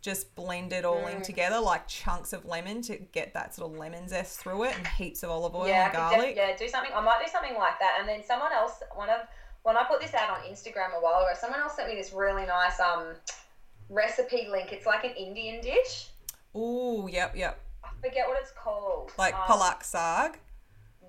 just 0.00 0.34
blend 0.34 0.72
it 0.72 0.84
all 0.84 1.02
Mm. 1.04 1.16
in 1.16 1.22
together 1.22 1.60
like 1.60 1.86
chunks 1.86 2.32
of 2.32 2.44
lemon 2.44 2.82
to 2.82 2.96
get 2.96 3.32
that 3.34 3.54
sort 3.54 3.70
of 3.72 3.78
lemon 3.78 4.08
zest 4.08 4.38
through 4.40 4.64
it 4.64 4.76
and 4.76 4.86
heaps 4.88 5.22
of 5.22 5.30
olive 5.30 5.54
oil 5.54 5.68
yeah, 5.68 5.84
and 5.84 5.92
could 5.92 5.98
def- 6.00 6.10
garlic 6.10 6.34
yeah, 6.36 6.56
do 6.56 6.66
something. 6.68 6.90
I 6.92 7.00
might 7.00 7.20
do 7.24 7.30
something 7.30 7.54
like 7.54 7.78
that. 7.78 7.98
And 8.00 8.08
then 8.08 8.20
someone 8.24 8.52
else, 8.52 8.82
one 8.96 9.08
of 9.10 9.20
when 9.62 9.76
I 9.76 9.84
put 9.84 10.00
this 10.00 10.12
out 10.12 10.30
on 10.30 10.40
Instagram 10.44 10.88
a 10.98 11.00
while 11.00 11.20
ago, 11.20 11.28
someone 11.40 11.60
else 11.60 11.76
sent 11.76 11.88
me 11.88 11.94
this 11.94 12.12
really 12.12 12.44
nice 12.46 12.80
um 12.80 13.14
recipe 13.88 14.48
link. 14.50 14.72
It's 14.72 14.86
like 14.86 15.04
an 15.04 15.12
Indian 15.12 15.60
dish. 15.62 16.08
Ooh, 16.56 17.08
yep 17.10 17.36
yep 17.36 17.60
I 17.84 17.88
forget 18.04 18.26
what 18.28 18.38
it's 18.40 18.50
called. 18.52 19.12
like 19.18 19.34
um, 19.34 19.40
palak 19.42 19.84
sag 19.84 20.38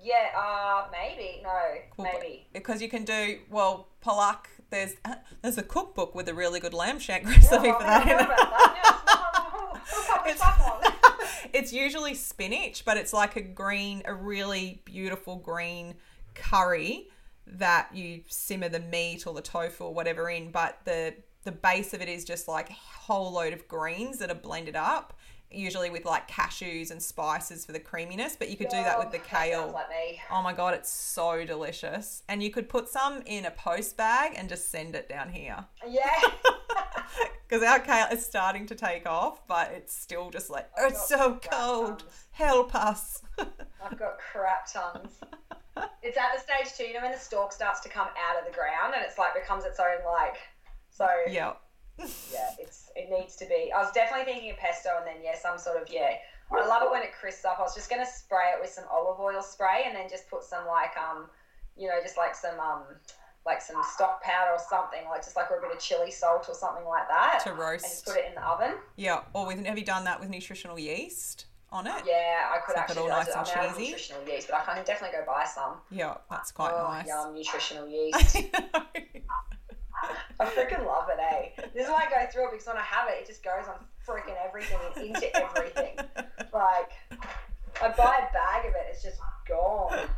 Yeah, 0.02 0.30
uh, 0.36 0.86
maybe 0.92 1.40
no, 1.42 1.50
Cool. 1.96 2.04
maybe. 2.04 2.46
because 2.52 2.82
you 2.82 2.88
can 2.88 3.04
do 3.04 3.38
well 3.50 3.88
palak 4.04 4.46
there's 4.70 4.94
there's 5.42 5.56
a 5.58 5.62
cookbook 5.62 6.14
with 6.14 6.28
a 6.28 6.34
really 6.34 6.60
good 6.60 6.74
lamb 6.74 6.98
shank 6.98 7.24
recipe 7.28 7.68
Yeah, 7.68 7.78
for 7.78 7.84
that 7.84 8.02
in 8.02 8.08
heard 8.08 8.20
it. 8.20 8.24
about 8.24 8.38
that. 8.38 10.24
It's- 10.26 11.48
it's 11.52 11.72
usually 11.72 12.14
spinach, 12.14 12.84
but 12.84 12.96
it's 12.96 13.12
like 13.12 13.36
a 13.36 13.40
green, 13.40 14.02
a 14.06 14.14
really 14.14 14.82
beautiful 14.84 15.36
green 15.36 15.94
curry 16.34 17.08
that 17.46 17.94
you 17.94 18.22
simmer 18.28 18.68
the 18.68 18.80
meat 18.80 19.26
or 19.26 19.34
the 19.34 19.42
tofu 19.42 19.84
or 19.84 19.94
whatever 19.94 20.28
in. 20.30 20.50
But 20.50 20.78
the 20.84 21.14
the 21.44 21.52
base 21.52 21.92
of 21.92 22.00
it 22.00 22.08
is 22.08 22.24
just 22.24 22.48
like 22.48 22.70
a 22.70 22.74
whole 22.74 23.32
load 23.32 23.52
of 23.52 23.68
greens 23.68 24.18
that 24.18 24.30
are 24.30 24.34
blended 24.34 24.74
up, 24.76 25.16
usually 25.54 25.90
with 25.90 26.04
like 26.04 26.28
cashews 26.28 26.90
and 26.90 27.02
spices 27.02 27.64
for 27.64 27.72
the 27.72 27.80
creaminess. 27.80 28.36
But 28.36 28.50
you 28.50 28.56
could 28.56 28.68
do 28.68 28.76
that 28.76 28.98
with 28.98 29.10
the 29.10 29.18
kale. 29.18 29.70
like. 29.72 30.18
Oh 30.30 30.42
my 30.42 30.52
god, 30.52 30.74
it's 30.74 30.90
so 30.90 31.44
delicious. 31.44 32.22
And 32.28 32.42
you 32.42 32.50
could 32.50 32.68
put 32.68 32.88
some 32.88 33.22
in 33.26 33.44
a 33.44 33.50
post 33.50 33.96
bag 33.96 34.32
and 34.36 34.48
just 34.48 34.70
send 34.70 34.94
it 34.94 35.08
down 35.08 35.30
here. 35.30 35.64
Yeah. 35.88 36.20
Because 37.46 37.62
our 37.62 37.78
kale 37.78 38.06
is 38.10 38.24
starting 38.24 38.66
to 38.66 38.74
take 38.74 39.06
off, 39.06 39.46
but 39.46 39.70
it's 39.72 39.94
still 39.94 40.30
just 40.30 40.50
like, 40.50 40.68
oh, 40.78 40.88
it's 40.88 41.06
so 41.08 41.38
cold. 41.50 42.02
Help 42.32 42.74
us. 42.74 43.22
I've 43.38 43.98
got 43.98 44.18
crap 44.18 44.72
tons. 44.72 45.12
It's 46.02 46.16
at 46.16 46.30
the 46.34 46.40
stage 46.40 46.76
too, 46.76 46.84
you 46.84 46.94
know, 46.94 47.02
when 47.02 47.12
the 47.12 47.18
stalk 47.18 47.52
starts 47.52 47.80
to 47.80 47.88
come 47.88 48.08
out 48.08 48.38
of 48.38 48.46
the 48.46 48.52
ground 48.52 48.94
and 48.96 49.04
it's 49.04 49.18
like 49.18 49.34
becomes 49.34 49.64
its 49.64 49.78
own 49.78 50.04
like. 50.04 50.36
So 50.90 51.06
yeah. 51.28 51.52
Yeah, 51.98 52.50
it's 52.58 52.90
it 52.96 53.08
needs 53.10 53.36
to 53.36 53.46
be. 53.46 53.70
I 53.74 53.82
was 53.82 53.92
definitely 53.92 54.24
thinking 54.32 54.50
of 54.50 54.56
pesto 54.58 54.90
and 54.98 55.06
then 55.06 55.22
yeah, 55.22 55.36
some 55.38 55.58
sort 55.58 55.80
of 55.80 55.88
yeah. 55.92 56.14
I 56.52 56.66
love 56.66 56.82
it 56.82 56.90
when 56.90 57.02
it 57.02 57.12
crisps 57.18 57.44
up. 57.44 57.58
I 57.58 57.62
was 57.62 57.74
just 57.74 57.88
gonna 57.90 58.06
spray 58.06 58.52
it 58.54 58.60
with 58.60 58.70
some 58.70 58.84
olive 58.90 59.18
oil 59.18 59.42
spray 59.42 59.84
and 59.86 59.96
then 59.96 60.08
just 60.08 60.28
put 60.28 60.44
some 60.44 60.66
like 60.66 60.92
um, 60.96 61.26
you 61.76 61.88
know, 61.88 61.94
just 62.02 62.16
like 62.16 62.34
some 62.34 62.58
um, 62.60 62.82
like 63.46 63.60
some 63.60 63.76
stock 63.94 64.22
powder 64.22 64.52
or 64.52 64.58
something, 64.58 65.00
like 65.08 65.22
just 65.24 65.36
like 65.36 65.46
a 65.50 65.60
bit 65.60 65.70
of 65.74 65.78
chili 65.80 66.10
salt 66.10 66.46
or 66.48 66.54
something 66.54 66.84
like 66.84 67.08
that. 67.08 67.40
To 67.44 67.50
And 67.50 67.58
roast. 67.58 67.84
just 67.84 68.06
put 68.06 68.16
it 68.16 68.24
in 68.28 68.34
the 68.34 68.42
oven. 68.46 68.74
Yeah. 68.96 69.20
Or 69.32 69.46
with, 69.46 69.64
have 69.66 69.78
you 69.78 69.84
done 69.84 70.04
that 70.04 70.18
with 70.20 70.28
nutritional 70.30 70.78
yeast 70.78 71.46
on 71.70 71.86
it? 71.86 72.02
Yeah, 72.06 72.50
I 72.54 72.58
could 72.64 72.74
Keep 72.74 72.76
it 72.76 72.78
actually. 72.90 73.02
all 73.02 73.12
I 73.12 73.18
nice 73.18 73.26
and 73.28 73.34
I'm 73.36 73.40
out 73.40 73.64
of 73.70 73.76
cheesy. 73.76 73.90
nutritional 73.90 74.28
yeast, 74.28 74.48
but 74.50 74.56
I 74.60 74.74
can 74.74 74.84
definitely 74.84 75.18
go 75.18 75.24
buy 75.26 75.44
some. 75.44 75.74
Yeah, 75.90 76.14
that's 76.30 76.52
quite 76.52 76.72
oh, 76.72 76.88
nice. 76.88 77.06
yum, 77.06 77.34
nutritional 77.34 77.88
yeast. 77.88 78.36
I 80.40 80.44
freaking 80.46 80.86
love 80.86 81.08
it, 81.08 81.18
eh? 81.20 81.68
This 81.74 81.84
is 81.84 81.90
why 81.90 82.04
I 82.06 82.10
go 82.10 82.30
through 82.32 82.48
it 82.48 82.52
because 82.52 82.66
when 82.66 82.76
I 82.76 82.82
have 82.82 83.08
it, 83.08 83.20
it 83.20 83.26
just 83.26 83.42
goes 83.42 83.64
on 83.68 83.76
freaking 84.06 84.34
everything 84.44 84.78
and 84.96 85.06
into 85.06 85.36
everything. 85.36 85.96
Like, 86.52 86.92
I 87.82 87.88
buy 87.88 88.28
a 88.28 88.32
bag 88.32 88.66
of 88.66 88.74
it, 88.74 88.86
it's 88.90 89.02
just 89.02 89.18
gone. 89.48 90.08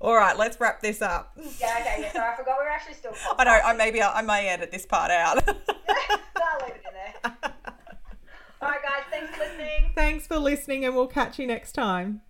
All 0.00 0.14
right, 0.14 0.36
let's 0.36 0.60
wrap 0.60 0.80
this 0.80 1.02
up. 1.02 1.32
Yeah, 1.36 1.76
okay, 1.80 1.96
yeah, 2.00 2.12
sorry, 2.12 2.32
I 2.32 2.36
forgot 2.36 2.58
we 2.58 2.64
were 2.64 2.70
actually 2.70 2.94
still 2.94 3.12
I 3.36 3.44
know. 3.44 3.50
I 3.50 3.72
maybe 3.74 4.00
I, 4.00 4.20
I 4.20 4.22
may 4.22 4.48
edit 4.48 4.70
this 4.70 4.86
part 4.86 5.10
out. 5.10 5.36
I'll 5.48 6.66
leave 6.66 6.76
it 6.76 6.84
in 6.86 6.94
there. 6.94 7.52
Alright, 8.62 8.82
guys, 8.82 9.02
thanks 9.10 9.34
for 9.34 9.44
listening. 9.44 9.92
Thanks 9.94 10.26
for 10.26 10.38
listening, 10.38 10.84
and 10.84 10.94
we'll 10.94 11.06
catch 11.06 11.38
you 11.38 11.46
next 11.46 11.72
time. 11.72 12.22